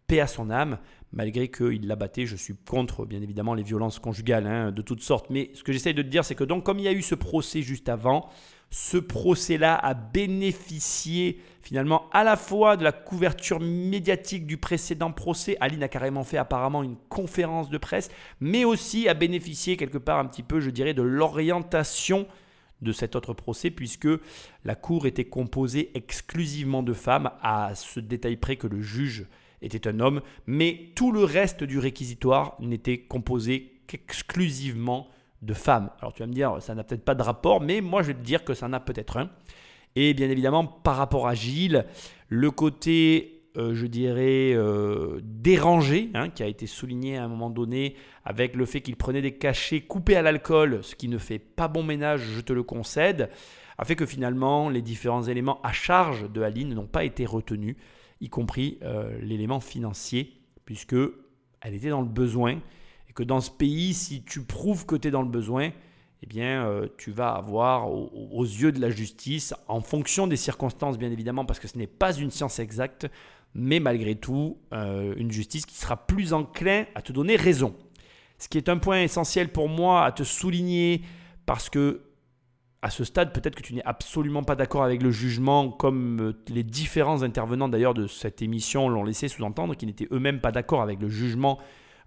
paix 0.08 0.20
à 0.20 0.28
son 0.28 0.50
âme, 0.50 0.78
malgré 1.12 1.48
qu'il 1.50 1.88
l'a 1.88 1.96
batté. 1.96 2.26
Je 2.26 2.36
suis 2.36 2.56
contre, 2.56 3.06
bien 3.06 3.22
évidemment, 3.22 3.54
les 3.54 3.64
violences 3.64 4.00
conjugales 4.00 4.48
hein, 4.48 4.72
de 4.72 4.82
toutes 4.82 5.02
sortes. 5.02 5.30
Mais 5.30 5.50
ce 5.54 5.64
que 5.64 5.72
j'essaye 5.72 5.94
de 5.94 6.02
te 6.02 6.08
dire, 6.08 6.26
c'est 6.26 6.36
que 6.36 6.44
donc, 6.44 6.64
comme 6.64 6.80
il 6.80 6.86
y 6.86 6.88
a 6.88 6.94
eu 6.94 7.02
ce 7.02 7.16
procès 7.16 7.62
juste 7.62 7.90
avant, 7.90 8.30
ce 8.70 8.98
procès-là 8.98 9.76
a 9.76 9.94
bénéficié 9.94 11.40
finalement 11.62 12.10
à 12.12 12.24
la 12.24 12.36
fois 12.36 12.78
de 12.78 12.84
la 12.84 12.92
couverture 12.92 13.60
médiatique 13.60 14.46
du 14.46 14.58
précédent 14.58 15.12
procès. 15.12 15.58
Aline 15.60 15.84
a 15.84 15.88
carrément 15.88 16.24
fait 16.24 16.38
apparemment 16.38 16.84
une 16.84 16.98
conférence 17.10 17.70
de 17.70 17.78
presse, 17.78 18.10
mais 18.40 18.66
aussi 18.66 19.08
a 19.08 19.14
bénéficié 19.14 19.78
quelque 19.78 19.98
part 19.98 20.20
un 20.20 20.26
petit 20.26 20.44
peu, 20.44 20.60
je 20.60 20.70
dirais, 20.70 20.94
de 20.94 21.02
l'orientation 21.02 22.28
de 22.82 22.92
cet 22.92 23.16
autre 23.16 23.34
procès, 23.34 23.72
puisque 23.72 24.10
la 24.66 24.76
cour 24.76 25.08
était 25.08 25.26
composée 25.26 25.92
exclusivement 25.96 26.84
de 26.84 26.94
femmes, 26.94 27.32
à 27.42 27.74
ce 27.76 28.00
détail 28.00 28.36
près 28.36 28.58
que 28.58 28.68
le 28.68 28.82
juge 28.82 29.26
était 29.62 29.88
un 29.88 30.00
homme, 30.00 30.22
mais 30.48 30.92
tout 30.96 31.12
le 31.12 31.24
reste 31.24 31.64
du 31.64 31.80
réquisitoire 31.80 32.56
n'était 32.60 33.00
composé 33.00 33.80
qu'exclusivement 33.88 35.08
de 35.42 35.54
femmes. 35.54 35.90
Alors 36.00 36.14
tu 36.14 36.22
vas 36.24 36.28
me 36.28 36.34
dire, 36.34 36.62
ça 36.62 36.76
n'a 36.76 36.84
peut-être 36.84 37.06
pas 37.06 37.16
de 37.16 37.24
rapport, 37.24 37.62
mais 37.62 37.82
moi 37.82 38.02
je 38.02 38.08
vais 38.08 38.14
te 38.14 38.24
dire 38.24 38.44
que 38.44 38.54
ça 38.54 38.66
en 38.66 38.74
a 38.74 38.80
peut-être 38.80 39.18
un. 39.18 39.30
Et 39.96 40.14
bien 40.14 40.30
évidemment, 40.30 40.66
par 40.66 40.98
rapport 40.98 41.28
à 41.28 41.34
Gilles, 41.34 41.86
le 42.28 42.52
côté 42.52 43.36
euh, 43.58 43.74
je 43.74 43.86
dirais, 43.86 44.52
euh, 44.54 45.22
dérangé, 45.24 46.10
hein, 46.14 46.30
qui 46.30 46.44
a 46.44 46.48
été 46.48 46.68
souligné 46.68 47.16
à 47.18 47.24
un 47.24 47.30
moment 47.30 47.50
donné 47.50 47.96
avec 48.26 48.54
le 48.56 48.66
fait 48.66 48.82
qu'il 48.82 48.98
prenait 48.98 49.22
des 49.22 49.32
cachets 49.32 49.82
coupés 49.82 50.18
à 50.18 50.22
l'alcool, 50.22 50.80
ce 50.82 50.96
qui 50.96 51.08
ne 51.08 51.18
fait 51.18 51.40
pas 51.40 51.70
bon 51.70 51.82
ménage, 51.82 52.22
je 52.22 52.42
te 52.42 52.52
le 52.52 52.64
concède, 52.64 53.30
a 53.78 53.86
fait 53.86 53.96
que 53.96 54.06
finalement 54.06 54.70
les 54.70 54.82
différents 54.82 55.24
éléments 55.24 55.62
à 55.64 55.72
charge 55.72 56.30
de 56.30 56.42
Aline 56.42 56.74
n'ont 56.74 56.86
pas 56.86 57.06
été 57.06 57.26
retenus, 57.26 57.78
y 58.22 58.30
compris 58.30 58.78
euh, 58.82 59.20
l'élément 59.22 59.60
financier, 59.60 60.34
puisque 60.66 60.96
elle 61.62 61.74
était 61.74 61.90
dans 61.90 62.02
le 62.02 62.08
besoin, 62.08 62.60
et 63.10 63.14
que 63.14 63.24
dans 63.24 63.42
ce 63.42 63.52
pays, 63.52 63.94
si 63.94 64.24
tu 64.24 64.42
prouves 64.42 64.86
que 64.86 64.96
tu 64.96 65.08
es 65.08 65.12
dans 65.12 65.22
le 65.22 65.30
besoin, 65.30 65.72
eh 66.22 66.26
bien, 66.28 66.82
tu 66.98 67.12
vas 67.12 67.34
avoir 67.34 67.92
aux, 67.92 68.44
yeux 68.44 68.72
de 68.72 68.80
la 68.80 68.90
justice, 68.90 69.54
en 69.68 69.82
fonction 69.82 70.26
des 70.26 70.38
circonstances 70.38 70.98
bien 70.98 71.12
évidemment, 71.12 71.46
parce 71.46 71.60
que 71.60 71.68
ce 71.68 71.78
n'est 71.78 71.88
pas 71.88 72.14
une 72.14 72.32
science 72.32 72.58
exacte, 72.58 73.08
mais 73.56 73.80
malgré 73.80 74.16
tout, 74.16 74.58
euh, 74.74 75.16
une 75.16 75.32
justice 75.32 75.66
qui 75.66 75.76
sera 75.76 76.06
plus 76.06 76.34
enclin 76.34 76.86
à 76.94 77.02
te 77.02 77.14
donner 77.14 77.38
raison. 77.38 77.74
Ce 78.38 78.50
qui 78.50 78.58
est 78.58 78.68
un 78.68 78.78
point 78.78 79.02
essentiel 79.02 79.50
pour 79.50 79.70
moi 79.70 80.04
à 80.04 80.12
te 80.12 80.24
souligner, 80.24 81.02
parce 81.46 81.70
que 81.70 82.02
à 82.86 82.92
ce 82.92 83.04
stade, 83.04 83.34
peut-être 83.34 83.56
que 83.56 83.64
tu 83.64 83.74
n'es 83.74 83.82
absolument 83.84 84.44
pas 84.44 84.56
d'accord 84.56 84.84
avec 84.84 85.02
le 85.02 85.10
jugement, 85.10 85.72
comme 85.72 86.22
euh, 86.22 86.44
les 86.50 86.62
différents 86.62 87.24
intervenants 87.24 87.68
d'ailleurs 87.68 87.96
de 87.96 88.06
cette 88.06 88.44
émission 88.44 88.88
l'ont 88.90 89.04
laissé 89.04 89.28
sous-entendre, 89.28 89.76
qu'ils 89.76 89.88
n'étaient 89.88 90.08
eux-mêmes 90.12 90.40
pas 90.40 90.52
d'accord 90.52 90.84
avec 90.84 91.02
le 91.02 91.10
jugement 91.10 91.58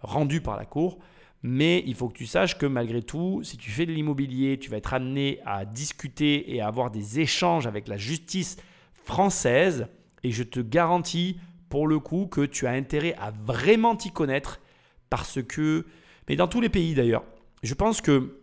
rendu 0.03 0.41
par 0.41 0.57
la 0.57 0.67
Cour. 0.67 1.01
Mais 1.43 1.83
il 1.85 1.97
faut 1.97 2.09
que 2.09 2.17
tu 2.17 2.27
saches 2.27 2.57
que 2.57 2.65
malgré 2.65 3.03
tout, 3.03 3.41
si 3.43 3.57
tu 3.57 3.73
fais 3.73 3.87
de 3.87 3.93
l'immobilier, 3.93 4.57
tu 4.57 4.71
vas 4.71 4.77
être 4.77 4.95
amené 4.95 5.41
à 5.45 5.65
discuter 5.65 6.55
et 6.55 6.61
à 6.61 6.69
avoir 6.69 6.93
des 6.93 7.19
échanges 7.19 7.67
avec 7.67 7.89
la 7.89 7.97
justice 7.97 8.57
française. 8.93 9.89
Et 10.23 10.31
je 10.31 10.45
te 10.45 10.61
garantis 10.61 11.41
pour 11.71 11.89
le 11.89 11.99
coup 11.99 12.27
que 12.27 12.43
tu 12.43 12.69
as 12.69 12.73
intérêt 12.73 13.17
à 13.19 13.33
vraiment 13.33 13.97
t'y 13.97 14.13
connaître 14.13 14.61
parce 15.11 15.43
que, 15.43 15.87
mais 16.29 16.37
dans 16.37 16.47
tous 16.47 16.61
les 16.61 16.69
pays 16.69 16.95
d'ailleurs, 16.95 17.25
je 17.65 17.75
pense 17.75 18.01
que 18.01 18.39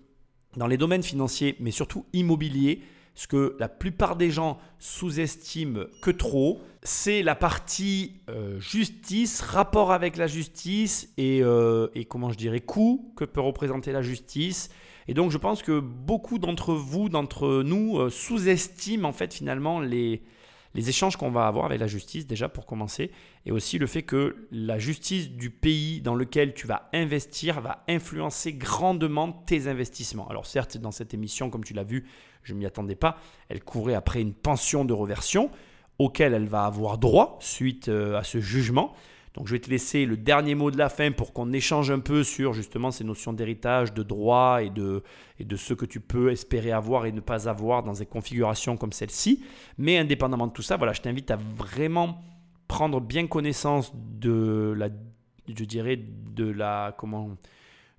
dans 0.58 0.68
les 0.68 0.78
domaines 0.78 1.03
financiers, 1.03 1.56
mais 1.60 1.72
surtout 1.72 2.06
immobiliers, 2.14 2.82
ce 3.16 3.28
que 3.28 3.56
la 3.60 3.70
plupart 3.70 4.18
des 4.18 4.30
gens 4.30 4.58
sous-estiment 4.78 5.86
que 6.01 6.12
trop, 6.12 6.62
c'est 6.84 7.24
la 7.24 7.34
partie 7.34 8.14
euh, 8.30 8.60
justice, 8.60 9.41
rapport 9.41 9.91
avec 9.91 10.18
la 10.18 10.28
justice 10.28 11.10
et, 11.18 11.41
euh, 11.41 11.88
et, 11.95 12.06
comment 12.06 12.30
je 12.30 12.38
dirais, 12.38 12.60
coût 12.60 13.14
que 13.16 13.24
peut 13.24 13.41
représenter 13.41 13.91
la 13.91 14.01
justice. 14.01 14.70
Et 15.08 15.14
donc 15.14 15.32
je 15.32 15.38
pense 15.38 15.64
que 15.64 15.80
beaucoup 15.80 16.39
d'entre 16.39 16.74
vous, 16.74 17.10
d'entre 17.10 17.64
nous, 17.64 17.97
euh, 17.99 18.10
sous-estiment 18.10 19.10
en 19.10 19.14
fait 19.14 19.34
finalement 19.34 19.80
les, 19.80 20.22
les 20.76 20.89
échanges 20.89 21.15
qu'on 21.15 21.32
va 21.32 21.47
avoir 21.47 21.65
avec 21.65 21.80
la 21.80 21.88
justice 21.88 22.28
déjà 22.28 22.49
pour 22.49 22.65
commencer, 22.65 23.09
et 23.45 23.51
aussi 23.51 23.80
le 23.80 23.88
fait 23.88 24.03
que 24.03 24.47
la 24.51 24.78
justice 24.78 25.32
du 25.32 25.49
pays 25.49 26.01
dans 26.01 26.15
lequel 26.15 26.53
tu 26.53 26.67
vas 26.67 26.89
investir 26.93 27.61
va 27.61 27.84
influencer 27.88 28.53
grandement 28.53 29.32
tes 29.32 29.67
investissements. 29.67 30.28
Alors 30.28 30.45
certes, 30.45 30.78
dans 30.78 30.91
cette 30.91 31.13
émission, 31.13 31.49
comme 31.49 31.63
tu 31.63 31.73
l'as 31.73 31.84
vu, 31.84 32.05
je 32.43 32.53
ne 32.53 32.59
m'y 32.59 32.65
attendais 32.65 32.95
pas, 32.95 33.17
elle 33.49 33.63
courait 33.63 33.95
après 33.95 34.21
une 34.21 34.34
pension 34.34 34.84
de 34.86 34.93
reversion 34.93 35.49
auquel 35.97 36.34
elle 36.34 36.47
va 36.47 36.65
avoir 36.65 36.97
droit 36.97 37.38
suite 37.39 37.88
euh, 37.88 38.17
à 38.17 38.23
ce 38.23 38.39
jugement. 38.39 38.93
Donc 39.36 39.47
je 39.47 39.51
vais 39.51 39.59
te 39.59 39.69
laisser 39.69 40.05
le 40.05 40.15
dernier 40.15 40.55
mot 40.55 40.71
de 40.71 40.77
la 40.77 40.88
fin 40.88 41.11
pour 41.11 41.33
qu'on 41.33 41.51
échange 41.51 41.91
un 41.91 41.99
peu 41.99 42.23
sur 42.23 42.53
justement 42.53 42.91
ces 42.91 43.03
notions 43.03 43.33
d'héritage, 43.33 43.93
de 43.93 44.01
droit 44.01 44.63
et 44.63 44.69
de, 44.69 45.03
et 45.39 45.43
de 45.43 45.55
ce 45.57 45.73
que 45.73 45.86
tu 45.86 45.99
peux 45.99 46.31
espérer 46.31 46.71
avoir 46.71 47.05
et 47.05 47.11
ne 47.11 47.19
pas 47.19 47.49
avoir 47.49 47.83
dans 47.83 47.93
des 47.93 48.05
configurations 48.05 48.77
comme 48.77 48.93
celle-ci. 48.93 49.43
Mais 49.77 49.97
indépendamment 49.97 50.47
de 50.47 50.53
tout 50.53 50.61
ça, 50.61 50.77
voilà, 50.77 50.93
je 50.93 51.01
t'invite 51.01 51.31
à 51.31 51.36
vraiment 51.36 52.21
prendre 52.69 53.01
bien 53.01 53.27
connaissance 53.27 53.91
de 53.93 54.73
la, 54.77 54.88
je 55.47 55.65
dirais, 55.65 55.97
de 55.97 56.49
la, 56.49 56.95
comment, 56.97 57.36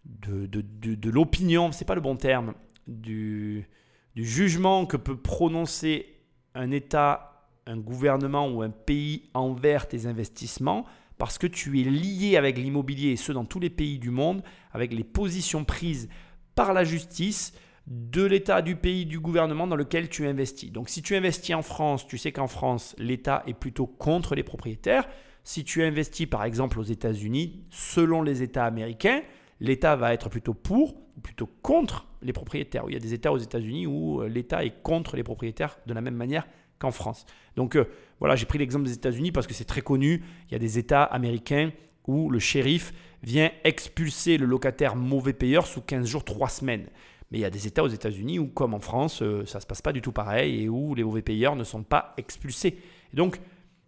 de, 0.06 0.46
de, 0.46 0.62
de, 0.94 1.10
l'opinion, 1.10 1.70
c'est 1.70 1.84
pas 1.84 1.94
le 1.94 2.00
bon 2.00 2.16
terme, 2.16 2.54
du, 2.86 3.68
du 4.14 4.24
jugement 4.24 4.86
que 4.86 4.96
peut 4.96 5.16
prononcer 5.16 6.06
un 6.54 6.70
État, 6.70 7.46
un 7.66 7.76
gouvernement 7.76 8.48
ou 8.48 8.62
un 8.62 8.70
pays 8.70 9.28
envers 9.34 9.86
tes 9.86 10.06
investissements 10.06 10.86
parce 11.18 11.38
que 11.38 11.46
tu 11.46 11.80
es 11.80 11.84
lié 11.84 12.36
avec 12.36 12.58
l'immobilier, 12.58 13.10
et 13.10 13.16
ce 13.16 13.32
dans 13.32 13.44
tous 13.44 13.60
les 13.60 13.70
pays 13.70 13.98
du 13.98 14.10
monde, 14.10 14.42
avec 14.72 14.92
les 14.92 15.04
positions 15.04 15.64
prises 15.64 16.08
par 16.54 16.72
la 16.72 16.84
justice 16.84 17.52
de 17.86 18.24
l'État, 18.24 18.62
du 18.62 18.76
pays, 18.76 19.06
du 19.06 19.20
gouvernement 19.20 19.66
dans 19.66 19.76
lequel 19.76 20.08
tu 20.08 20.26
investis. 20.26 20.72
Donc 20.72 20.88
si 20.88 21.02
tu 21.02 21.14
investis 21.14 21.54
en 21.54 21.62
France, 21.62 22.06
tu 22.06 22.18
sais 22.18 22.32
qu'en 22.32 22.48
France, 22.48 22.96
l'État 22.98 23.42
est 23.46 23.54
plutôt 23.54 23.86
contre 23.86 24.34
les 24.34 24.42
propriétaires. 24.42 25.06
Si 25.44 25.62
tu 25.62 25.84
investis 25.84 26.26
par 26.26 26.44
exemple 26.44 26.80
aux 26.80 26.84
États-Unis, 26.84 27.64
selon 27.70 28.22
les 28.22 28.42
États 28.42 28.64
américains, 28.64 29.22
l'État 29.60 29.94
va 29.94 30.12
être 30.12 30.28
plutôt 30.28 30.54
pour 30.54 30.96
ou 31.16 31.20
plutôt 31.20 31.48
contre 31.62 32.08
les 32.22 32.32
propriétaires. 32.32 32.84
Il 32.88 32.94
y 32.94 32.96
a 32.96 33.00
des 33.00 33.14
États 33.14 33.32
aux 33.32 33.38
États-Unis 33.38 33.86
où 33.86 34.20
euh, 34.20 34.28
l'État 34.28 34.64
est 34.64 34.82
contre 34.82 35.16
les 35.16 35.22
propriétaires 35.22 35.78
de 35.86 35.94
la 35.94 36.00
même 36.00 36.16
manière 36.16 36.46
qu'en 36.78 36.90
France. 36.90 37.24
Donc 37.54 37.76
euh, 37.76 37.86
voilà, 38.20 38.36
j'ai 38.36 38.46
pris 38.46 38.58
l'exemple 38.58 38.84
des 38.84 38.94
États-Unis 38.94 39.32
parce 39.32 39.46
que 39.46 39.54
c'est 39.54 39.64
très 39.64 39.82
connu. 39.82 40.22
Il 40.48 40.52
y 40.52 40.54
a 40.54 40.58
des 40.58 40.78
États 40.78 41.02
américains 41.02 41.70
où 42.06 42.30
le 42.30 42.38
shérif 42.38 42.92
vient 43.22 43.50
expulser 43.64 44.38
le 44.38 44.46
locataire 44.46 44.96
mauvais 44.96 45.32
payeur 45.32 45.66
sous 45.66 45.80
15 45.80 46.06
jours, 46.06 46.24
3 46.24 46.48
semaines. 46.48 46.86
Mais 47.30 47.38
il 47.38 47.40
y 47.40 47.44
a 47.44 47.50
des 47.50 47.66
États 47.66 47.82
aux 47.82 47.88
États-Unis 47.88 48.38
où, 48.38 48.46
comme 48.46 48.74
en 48.74 48.80
France, 48.80 49.20
euh, 49.22 49.44
ça 49.46 49.58
ne 49.58 49.62
se 49.62 49.66
passe 49.66 49.82
pas 49.82 49.92
du 49.92 50.00
tout 50.00 50.12
pareil 50.12 50.62
et 50.62 50.68
où 50.68 50.94
les 50.94 51.02
mauvais 51.02 51.22
payeurs 51.22 51.56
ne 51.56 51.64
sont 51.64 51.82
pas 51.82 52.14
expulsés. 52.16 52.78
Donc, 53.14 53.40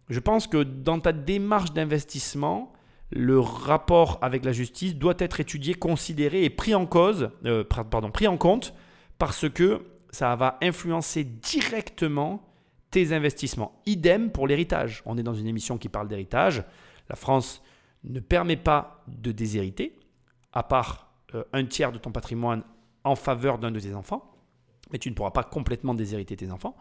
je 0.08 0.18
pense 0.18 0.46
que 0.46 0.62
dans 0.62 0.98
ta 0.98 1.12
démarche 1.12 1.72
d'investissement, 1.72 2.72
le 3.10 3.38
rapport 3.38 4.18
avec 4.22 4.44
la 4.44 4.52
justice 4.52 4.96
doit 4.96 5.14
être 5.18 5.40
étudié, 5.40 5.74
considéré 5.74 6.44
et 6.44 6.50
pris 6.50 6.74
en 6.74 6.86
cause, 6.86 7.30
euh, 7.44 7.64
pardon, 7.64 8.10
pris 8.10 8.26
en 8.26 8.36
compte, 8.36 8.74
parce 9.18 9.48
que 9.48 9.82
ça 10.10 10.34
va 10.36 10.58
influencer 10.62 11.24
directement 11.24 12.47
tes 12.90 13.12
investissements. 13.12 13.80
Idem 13.86 14.30
pour 14.30 14.46
l'héritage. 14.46 15.02
On 15.04 15.18
est 15.18 15.22
dans 15.22 15.34
une 15.34 15.46
émission 15.46 15.78
qui 15.78 15.88
parle 15.88 16.08
d'héritage. 16.08 16.64
La 17.08 17.16
France 17.16 17.62
ne 18.04 18.20
permet 18.20 18.56
pas 18.56 19.04
de 19.08 19.32
déshériter, 19.32 19.98
à 20.52 20.62
part 20.62 21.12
euh, 21.34 21.44
un 21.52 21.64
tiers 21.64 21.92
de 21.92 21.98
ton 21.98 22.12
patrimoine 22.12 22.62
en 23.04 23.16
faveur 23.16 23.58
d'un 23.58 23.70
de 23.70 23.80
tes 23.80 23.94
enfants, 23.94 24.32
mais 24.92 24.98
tu 24.98 25.10
ne 25.10 25.14
pourras 25.14 25.30
pas 25.30 25.44
complètement 25.44 25.94
déshériter 25.94 26.36
tes 26.36 26.50
enfants. 26.50 26.76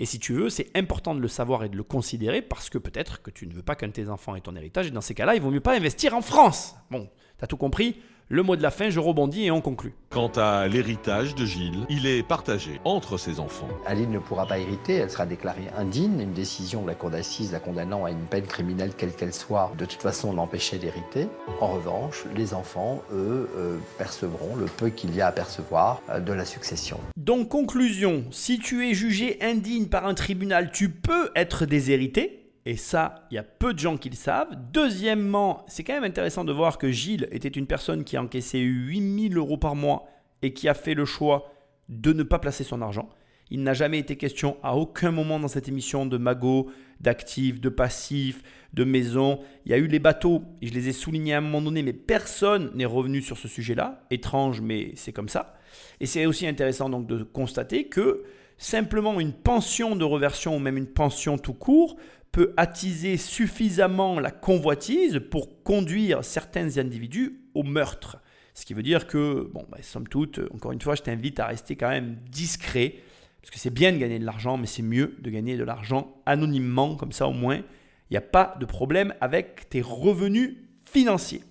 Et 0.00 0.06
si 0.06 0.20
tu 0.20 0.32
veux, 0.32 0.48
c'est 0.48 0.70
important 0.76 1.14
de 1.14 1.20
le 1.20 1.28
savoir 1.28 1.64
et 1.64 1.68
de 1.68 1.76
le 1.76 1.82
considérer 1.82 2.40
parce 2.40 2.70
que 2.70 2.78
peut-être 2.78 3.20
que 3.22 3.30
tu 3.30 3.46
ne 3.46 3.52
veux 3.52 3.62
pas 3.62 3.74
qu'un 3.74 3.88
de 3.88 3.92
tes 3.92 4.08
enfants 4.08 4.36
ait 4.36 4.40
ton 4.40 4.54
héritage 4.54 4.86
et 4.86 4.90
dans 4.90 5.00
ces 5.00 5.14
cas-là, 5.14 5.34
il 5.34 5.42
vaut 5.42 5.50
mieux 5.50 5.60
pas 5.60 5.74
investir 5.74 6.14
en 6.14 6.20
France. 6.20 6.76
Bon, 6.90 7.10
tu 7.38 7.44
as 7.44 7.48
tout 7.48 7.56
compris 7.56 8.00
le 8.30 8.42
mot 8.42 8.56
de 8.56 8.62
la 8.62 8.70
fin, 8.70 8.90
je 8.90 9.00
rebondis 9.00 9.46
et 9.46 9.50
on 9.50 9.62
conclut. 9.62 9.94
Quant 10.10 10.30
à 10.36 10.68
l'héritage 10.68 11.34
de 11.34 11.46
Gilles, 11.46 11.86
il 11.88 12.06
est 12.06 12.22
partagé 12.22 12.78
entre 12.84 13.16
ses 13.16 13.40
enfants. 13.40 13.68
Aline 13.86 14.10
ne 14.10 14.18
pourra 14.18 14.46
pas 14.46 14.58
hériter, 14.58 14.96
elle 14.96 15.10
sera 15.10 15.24
déclarée 15.24 15.68
indigne. 15.76 16.20
Une 16.20 16.32
décision 16.32 16.82
de 16.82 16.88
la 16.88 16.94
cour 16.94 17.08
d'assises 17.08 17.52
la 17.52 17.60
condamnant 17.60 18.04
à 18.04 18.10
une 18.10 18.26
peine 18.26 18.46
criminelle 18.46 18.92
quelle 18.96 19.12
qu'elle 19.12 19.32
soit, 19.32 19.72
de 19.78 19.86
toute 19.86 20.02
façon 20.02 20.34
l'empêchait 20.34 20.76
d'hériter. 20.76 21.28
En 21.60 21.68
revanche, 21.68 22.24
les 22.36 22.52
enfants, 22.52 23.02
eux, 23.12 23.48
euh, 23.56 23.78
percevront 23.96 24.56
le 24.56 24.66
peu 24.66 24.90
qu'il 24.90 25.14
y 25.14 25.22
a 25.22 25.28
à 25.28 25.32
percevoir 25.32 26.02
euh, 26.10 26.20
de 26.20 26.32
la 26.34 26.44
succession. 26.44 27.00
Donc 27.16 27.48
conclusion, 27.48 28.24
si 28.30 28.58
tu 28.58 28.86
es 28.86 28.92
jugé 28.92 29.38
indigne 29.40 29.86
par 29.86 30.06
un 30.06 30.14
tribunal, 30.14 30.70
tu 30.70 30.90
peux 30.90 31.30
être 31.34 31.64
déshérité. 31.64 32.37
Et 32.68 32.76
ça, 32.76 33.26
il 33.30 33.36
y 33.36 33.38
a 33.38 33.42
peu 33.42 33.72
de 33.72 33.78
gens 33.78 33.96
qui 33.96 34.10
le 34.10 34.14
savent. 34.14 34.54
Deuxièmement, 34.74 35.64
c'est 35.68 35.84
quand 35.84 35.94
même 35.94 36.04
intéressant 36.04 36.44
de 36.44 36.52
voir 36.52 36.76
que 36.76 36.90
Gilles 36.90 37.26
était 37.32 37.48
une 37.48 37.66
personne 37.66 38.04
qui 38.04 38.14
a 38.18 38.22
encaissé 38.22 38.58
8000 38.58 39.38
euros 39.38 39.56
par 39.56 39.74
mois 39.74 40.04
et 40.42 40.52
qui 40.52 40.68
a 40.68 40.74
fait 40.74 40.92
le 40.92 41.06
choix 41.06 41.50
de 41.88 42.12
ne 42.12 42.22
pas 42.22 42.38
placer 42.38 42.64
son 42.64 42.82
argent. 42.82 43.08
Il 43.50 43.62
n'a 43.62 43.72
jamais 43.72 43.98
été 43.98 44.16
question 44.16 44.58
à 44.62 44.76
aucun 44.76 45.12
moment 45.12 45.40
dans 45.40 45.48
cette 45.48 45.66
émission 45.66 46.04
de 46.04 46.18
magot, 46.18 46.70
d'actifs, 47.00 47.58
de 47.58 47.70
passifs, 47.70 48.42
de 48.74 48.84
maisons. 48.84 49.40
Il 49.64 49.70
y 49.70 49.74
a 49.74 49.78
eu 49.78 49.86
les 49.86 49.98
bateaux, 49.98 50.42
je 50.60 50.68
les 50.68 50.90
ai 50.90 50.92
soulignés 50.92 51.32
à 51.32 51.38
un 51.38 51.40
moment 51.40 51.62
donné, 51.62 51.82
mais 51.82 51.94
personne 51.94 52.70
n'est 52.74 52.84
revenu 52.84 53.22
sur 53.22 53.38
ce 53.38 53.48
sujet-là. 53.48 54.04
Étrange, 54.10 54.60
mais 54.60 54.92
c'est 54.94 55.14
comme 55.14 55.30
ça. 55.30 55.54
Et 56.00 56.06
c'est 56.06 56.26
aussi 56.26 56.46
intéressant 56.46 56.90
donc 56.90 57.06
de 57.06 57.22
constater 57.22 57.84
que 57.86 58.24
simplement 58.58 59.20
une 59.20 59.32
pension 59.32 59.96
de 59.96 60.04
reversion 60.04 60.56
ou 60.56 60.58
même 60.58 60.76
une 60.76 60.88
pension 60.88 61.38
tout 61.38 61.54
court 61.54 61.96
peut 62.32 62.52
attiser 62.56 63.16
suffisamment 63.16 64.20
la 64.20 64.30
convoitise 64.30 65.20
pour 65.30 65.62
conduire 65.62 66.24
certains 66.24 66.78
individus 66.78 67.40
au 67.54 67.62
meurtre. 67.62 68.18
Ce 68.54 68.66
qui 68.66 68.74
veut 68.74 68.82
dire 68.82 69.06
que, 69.06 69.48
bon, 69.52 69.64
bah, 69.70 69.78
somme 69.82 70.08
toute, 70.08 70.40
encore 70.52 70.72
une 70.72 70.80
fois, 70.80 70.94
je 70.94 71.02
t'invite 71.02 71.40
à 71.40 71.46
rester 71.46 71.76
quand 71.76 71.88
même 71.88 72.16
discret, 72.30 72.96
parce 73.40 73.50
que 73.50 73.58
c'est 73.58 73.72
bien 73.72 73.92
de 73.92 73.98
gagner 73.98 74.18
de 74.18 74.24
l'argent, 74.24 74.56
mais 74.56 74.66
c'est 74.66 74.82
mieux 74.82 75.16
de 75.20 75.30
gagner 75.30 75.56
de 75.56 75.64
l'argent 75.64 76.20
anonymement, 76.26 76.96
comme 76.96 77.12
ça 77.12 77.28
au 77.28 77.32
moins, 77.32 77.62
il 78.10 78.14
n'y 78.14 78.16
a 78.16 78.22
pas 78.22 78.56
de 78.58 78.66
problème 78.66 79.14
avec 79.20 79.68
tes 79.68 79.80
revenus 79.80 80.56
financiers. 80.84 81.42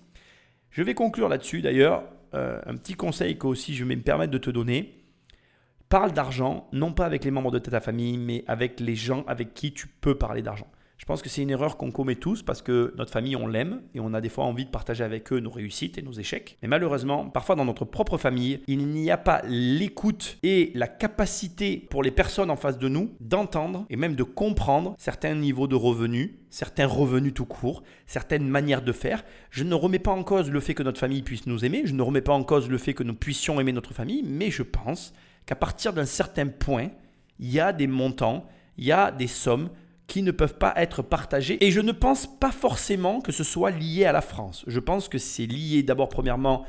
Je 0.70 0.82
vais 0.82 0.94
conclure 0.94 1.28
là-dessus 1.28 1.62
d'ailleurs. 1.62 2.04
Euh, 2.34 2.60
un 2.66 2.76
petit 2.76 2.94
conseil 2.94 3.38
que 3.38 3.46
aussi 3.46 3.74
je 3.74 3.84
vais 3.84 3.96
me 3.96 4.02
permettre 4.02 4.32
de 4.32 4.38
te 4.38 4.50
donner. 4.50 4.97
Parle 5.88 6.12
d'argent, 6.12 6.68
non 6.72 6.92
pas 6.92 7.06
avec 7.06 7.24
les 7.24 7.30
membres 7.30 7.50
de 7.50 7.58
ta 7.58 7.80
famille, 7.80 8.18
mais 8.18 8.44
avec 8.46 8.78
les 8.78 8.94
gens 8.94 9.24
avec 9.26 9.54
qui 9.54 9.72
tu 9.72 9.86
peux 9.86 10.16
parler 10.16 10.42
d'argent. 10.42 10.66
Je 10.98 11.06
pense 11.06 11.22
que 11.22 11.30
c'est 11.30 11.40
une 11.40 11.50
erreur 11.50 11.78
qu'on 11.78 11.92
commet 11.92 12.16
tous 12.16 12.42
parce 12.42 12.60
que 12.60 12.92
notre 12.98 13.12
famille, 13.12 13.36
on 13.36 13.46
l'aime 13.46 13.80
et 13.94 14.00
on 14.00 14.12
a 14.12 14.20
des 14.20 14.28
fois 14.28 14.44
envie 14.44 14.66
de 14.66 14.70
partager 14.70 15.04
avec 15.04 15.32
eux 15.32 15.38
nos 15.38 15.48
réussites 15.48 15.96
et 15.96 16.02
nos 16.02 16.12
échecs. 16.12 16.58
Mais 16.60 16.68
malheureusement, 16.68 17.30
parfois 17.30 17.54
dans 17.54 17.64
notre 17.64 17.86
propre 17.86 18.18
famille, 18.18 18.60
il 18.66 18.88
n'y 18.88 19.10
a 19.10 19.16
pas 19.16 19.40
l'écoute 19.46 20.36
et 20.42 20.72
la 20.74 20.88
capacité 20.88 21.86
pour 21.88 22.02
les 22.02 22.10
personnes 22.10 22.50
en 22.50 22.56
face 22.56 22.78
de 22.78 22.88
nous 22.88 23.14
d'entendre 23.20 23.86
et 23.88 23.96
même 23.96 24.16
de 24.16 24.24
comprendre 24.24 24.94
certains 24.98 25.36
niveaux 25.36 25.68
de 25.68 25.76
revenus, 25.76 26.32
certains 26.50 26.86
revenus 26.86 27.32
tout 27.32 27.46
court, 27.46 27.82
certaines 28.06 28.48
manières 28.48 28.82
de 28.82 28.92
faire. 28.92 29.24
Je 29.50 29.64
ne 29.64 29.74
remets 29.74 30.00
pas 30.00 30.12
en 30.12 30.24
cause 30.24 30.50
le 30.50 30.60
fait 30.60 30.74
que 30.74 30.82
notre 30.82 31.00
famille 31.00 31.22
puisse 31.22 31.46
nous 31.46 31.64
aimer, 31.64 31.82
je 31.86 31.94
ne 31.94 32.02
remets 32.02 32.20
pas 32.20 32.34
en 32.34 32.42
cause 32.42 32.68
le 32.68 32.76
fait 32.76 32.92
que 32.92 33.04
nous 33.04 33.14
puissions 33.14 33.60
aimer 33.60 33.72
notre 33.72 33.94
famille, 33.94 34.24
mais 34.26 34.50
je 34.50 34.64
pense 34.64 35.14
qu'à 35.48 35.56
partir 35.56 35.94
d'un 35.94 36.04
certain 36.04 36.46
point, 36.46 36.90
il 37.38 37.50
y 37.50 37.58
a 37.58 37.72
des 37.72 37.86
montants, 37.86 38.46
il 38.76 38.84
y 38.84 38.92
a 38.92 39.10
des 39.10 39.26
sommes 39.26 39.70
qui 40.06 40.22
ne 40.22 40.30
peuvent 40.30 40.58
pas 40.58 40.74
être 40.76 41.00
partagées. 41.00 41.64
Et 41.64 41.70
je 41.70 41.80
ne 41.80 41.92
pense 41.92 42.26
pas 42.26 42.52
forcément 42.52 43.22
que 43.22 43.32
ce 43.32 43.44
soit 43.44 43.70
lié 43.70 44.04
à 44.04 44.12
la 44.12 44.20
France. 44.20 44.62
Je 44.66 44.78
pense 44.78 45.08
que 45.08 45.16
c'est 45.16 45.46
lié 45.46 45.82
d'abord 45.82 46.10
premièrement 46.10 46.66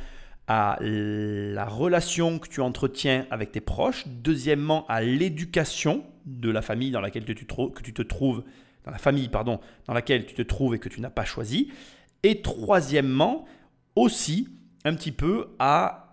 à 0.48 0.78
la 0.80 1.66
relation 1.66 2.40
que 2.40 2.48
tu 2.48 2.62
entretiens 2.62 3.28
avec 3.32 3.52
tes 3.52 3.60
proches, 3.60 4.08
deuxièmement 4.08 4.86
à 4.88 5.02
l'éducation 5.02 6.06
de 6.26 6.50
la 6.50 6.62
famille 6.62 6.92
dans 6.92 7.02
laquelle 7.02 7.26
tu, 7.26 7.36
que 7.36 7.82
tu 7.84 7.94
te 7.94 8.02
trouves, 8.02 8.46
dans 8.86 8.92
la 8.92 8.98
famille 8.98 9.28
pardon, 9.28 9.60
dans 9.88 9.94
laquelle 9.94 10.26
tu 10.26 10.36
te 10.36 10.42
trouves 10.42 10.76
et 10.76 10.80
que 10.80 10.88
tu 10.88 11.02
n'as 11.02 11.10
pas 11.10 11.26
choisi, 11.26 11.70
et 12.24 12.42
troisièmement 12.42 13.44
aussi 13.98 14.48
un 14.86 14.96
petit 14.96 15.12
peu 15.12 15.50
à 15.60 16.09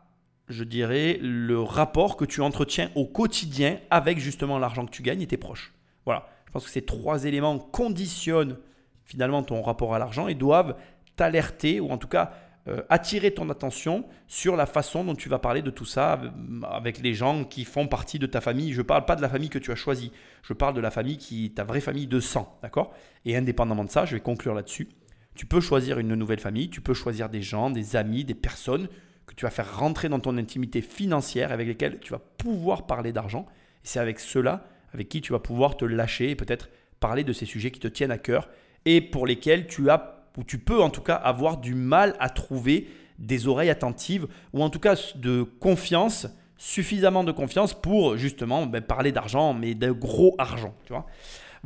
je 0.49 0.65
dirais, 0.65 1.19
le 1.21 1.61
rapport 1.61 2.17
que 2.17 2.25
tu 2.25 2.41
entretiens 2.41 2.91
au 2.95 3.07
quotidien 3.07 3.79
avec 3.91 4.19
justement 4.19 4.59
l'argent 4.59 4.87
que 4.87 4.91
tu 4.91 5.03
gagnes 5.03 5.23
et 5.23 5.27
tes 5.27 5.37
proches. 5.37 5.75
Voilà, 6.05 6.29
je 6.47 6.53
pense 6.53 6.65
que 6.65 6.71
ces 6.71 6.83
trois 6.83 7.25
éléments 7.25 7.59
conditionnent 7.59 8.59
finalement 9.05 9.43
ton 9.43 9.63
rapport 9.63 9.95
à 9.95 9.99
l'argent 9.99 10.29
et 10.29 10.35
doivent 10.35 10.77
t'alerter 11.17 11.81
ou 11.81 11.91
en 11.91 11.99
tout 11.99 12.09
cas 12.09 12.33
euh, 12.69 12.83
attirer 12.89 13.33
ton 13.33 13.49
attention 13.49 14.05
sur 14.27 14.57
la 14.57 14.67
façon 14.67 15.05
dont 15.05 15.15
tu 15.15 15.29
vas 15.29 15.39
parler 15.39 15.63
de 15.63 15.71
tout 15.71 15.85
ça 15.85 16.21
euh, 16.21 16.63
avec 16.69 16.99
les 16.99 17.15
gens 17.15 17.45
qui 17.45 17.65
font 17.65 17.87
partie 17.87 18.19
de 18.19 18.27
ta 18.27 18.41
famille. 18.41 18.73
Je 18.73 18.79
ne 18.79 18.87
parle 18.87 19.05
pas 19.05 19.15
de 19.15 19.23
la 19.23 19.29
famille 19.29 19.49
que 19.49 19.59
tu 19.59 19.71
as 19.71 19.77
choisie, 19.77 20.11
je 20.43 20.53
parle 20.53 20.75
de 20.75 20.81
la 20.81 20.91
famille 20.91 21.17
qui 21.17 21.53
ta 21.53 21.63
vraie 21.63 21.81
famille 21.81 22.09
de 22.09 22.19
sang, 22.19 22.59
d'accord? 22.63 22.93
Et 23.25 23.37
indépendamment 23.37 23.85
de 23.85 23.91
ça, 23.91 24.05
je 24.05 24.17
vais 24.17 24.21
conclure 24.21 24.53
là-dessus. 24.53 24.89
Tu 25.37 25.47
peux 25.47 25.61
choisir 25.61 26.01
une 26.01 26.15
nouvelle 26.15 26.41
famille, 26.41 26.69
tu 26.69 26.81
peux 26.81 26.95
choisir 26.95 27.29
des 27.29 27.43
gens, 27.43 27.71
des 27.71 27.95
amis, 27.95 28.25
des 28.25 28.35
personnes 28.35 28.89
que 29.27 29.35
tu 29.35 29.45
vas 29.45 29.51
faire 29.51 29.79
rentrer 29.79 30.09
dans 30.09 30.21
ton 30.21 30.37
intimité 30.39 30.81
financière 30.81 31.53
avec 31.53 31.67
lesquels 31.67 31.99
tu 32.01 32.13
vas 32.13 32.21
pouvoir 32.39 32.87
parler 32.87 33.13
d'argent. 33.13 33.47
Et 33.85 33.89
c'est 33.89 34.01
avec 34.01 34.21
cela 34.21 34.65
avec 34.95 35.09
qui 35.09 35.21
tu 35.21 35.33
vas 35.33 35.39
pouvoir 35.39 35.77
te 35.77 35.85
lâcher 35.85 36.31
et 36.31 36.37
peut-être 36.37 36.71
parler 37.01 37.25
de 37.25 37.33
ces 37.33 37.45
sujets 37.45 37.71
qui 37.71 37.81
te 37.81 37.89
tiennent 37.89 38.11
à 38.11 38.19
cœur 38.19 38.49
et 38.85 39.01
pour 39.01 39.27
lesquels 39.27 39.67
tu 39.67 39.91
as, 39.91 40.25
ou 40.37 40.45
tu 40.45 40.59
peux 40.59 40.81
en 40.81 40.91
tout 40.91 41.03
cas 41.03 41.15
avoir 41.15 41.59
du 41.59 41.75
mal 41.75 42.17
à 42.19 42.31
trouver 42.31 42.89
des 43.19 43.49
oreilles 43.49 43.71
attentives 43.71 44.27
ou 44.53 44.63
en 44.63 44.71
tout 44.71 44.79
cas 44.79 44.97
de 45.17 45.43
confiance, 45.43 46.29
suffisamment 46.57 47.25
de 47.25 47.33
confiance 47.33 47.75
pour 47.75 48.17
justement 48.17 48.67
ben, 48.67 48.81
parler 48.81 49.13
d'argent, 49.13 49.53
mais 49.53 49.75
de 49.75 49.91
gros 49.91 50.35
argent. 50.39 50.75
Tu 50.85 50.93
vois 50.93 51.07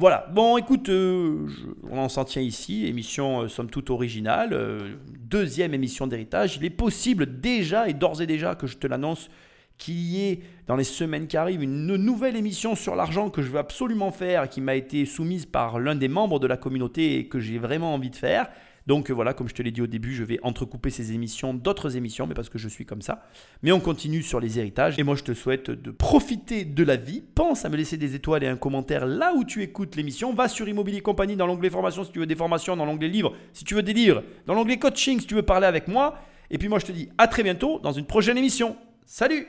Voilà, 0.00 0.26
bon 0.32 0.56
écoute, 0.56 0.88
euh, 0.88 1.46
je- 1.46 1.66
on 1.90 1.98
en 1.98 2.08
s'en 2.08 2.24
tient 2.24 2.40
ici, 2.40 2.86
émission 2.86 3.42
euh, 3.42 3.48
somme 3.48 3.68
toute 3.68 3.90
originale, 3.90 4.54
euh, 4.54 4.94
deuxième 5.28 5.74
émission 5.74 6.06
d'héritage. 6.06 6.56
Il 6.56 6.64
est 6.64 6.70
possible 6.70 7.38
déjà 7.42 7.86
et 7.86 7.92
d'ores 7.92 8.22
et 8.22 8.26
déjà 8.26 8.54
que 8.54 8.66
je 8.66 8.78
te 8.78 8.86
l'annonce 8.86 9.28
qu'il 9.76 9.96
y 10.00 10.22
ait 10.26 10.40
dans 10.66 10.76
les 10.76 10.84
semaines 10.84 11.26
qui 11.26 11.36
arrivent 11.36 11.62
une 11.62 11.84
nouvelle 11.96 12.34
émission 12.36 12.74
sur 12.74 12.96
l'argent 12.96 13.28
que 13.28 13.42
je 13.42 13.50
veux 13.50 13.58
absolument 13.58 14.10
faire, 14.10 14.48
qui 14.48 14.62
m'a 14.62 14.74
été 14.74 15.04
soumise 15.04 15.44
par 15.44 15.78
l'un 15.78 15.96
des 15.96 16.08
membres 16.08 16.38
de 16.38 16.46
la 16.46 16.56
communauté 16.56 17.18
et 17.18 17.28
que 17.28 17.38
j'ai 17.38 17.58
vraiment 17.58 17.92
envie 17.92 18.08
de 18.10 18.16
faire. 18.16 18.48
Donc 18.86 19.10
euh, 19.10 19.14
voilà, 19.14 19.34
comme 19.34 19.48
je 19.48 19.54
te 19.54 19.62
l'ai 19.62 19.70
dit 19.70 19.82
au 19.82 19.86
début, 19.86 20.14
je 20.14 20.24
vais 20.24 20.38
entrecouper 20.42 20.90
ces 20.90 21.12
émissions 21.12 21.54
d'autres 21.54 21.96
émissions, 21.96 22.26
mais 22.26 22.34
parce 22.34 22.48
que 22.48 22.58
je 22.58 22.68
suis 22.68 22.86
comme 22.86 23.02
ça. 23.02 23.26
Mais 23.62 23.72
on 23.72 23.80
continue 23.80 24.22
sur 24.22 24.40
les 24.40 24.58
héritages. 24.58 24.98
Et 24.98 25.02
moi, 25.02 25.14
je 25.14 25.24
te 25.24 25.34
souhaite 25.34 25.70
de 25.70 25.90
profiter 25.90 26.64
de 26.64 26.84
la 26.84 26.96
vie. 26.96 27.22
Pense 27.34 27.64
à 27.64 27.68
me 27.68 27.76
laisser 27.76 27.96
des 27.96 28.14
étoiles 28.14 28.44
et 28.44 28.48
un 28.48 28.56
commentaire 28.56 29.06
là 29.06 29.32
où 29.34 29.44
tu 29.44 29.62
écoutes 29.62 29.96
l'émission. 29.96 30.32
Va 30.34 30.48
sur 30.48 30.68
Immobilier 30.68 31.00
Compagnie 31.00 31.36
dans 31.36 31.46
l'onglet 31.46 31.70
formation 31.70 32.04
si 32.04 32.12
tu 32.12 32.18
veux 32.18 32.26
des 32.26 32.36
formations, 32.36 32.76
dans 32.76 32.86
l'onglet 32.86 33.08
livres 33.08 33.34
si 33.52 33.64
tu 33.64 33.74
veux 33.74 33.82
des 33.82 33.92
livres, 33.92 34.22
dans 34.46 34.54
l'onglet 34.54 34.78
coaching 34.78 35.20
si 35.20 35.26
tu 35.26 35.34
veux 35.34 35.42
parler 35.42 35.66
avec 35.66 35.88
moi. 35.88 36.18
Et 36.50 36.58
puis 36.58 36.68
moi, 36.68 36.78
je 36.78 36.86
te 36.86 36.92
dis 36.92 37.08
à 37.18 37.28
très 37.28 37.42
bientôt 37.42 37.78
dans 37.80 37.92
une 37.92 38.06
prochaine 38.06 38.38
émission. 38.38 38.76
Salut 39.06 39.46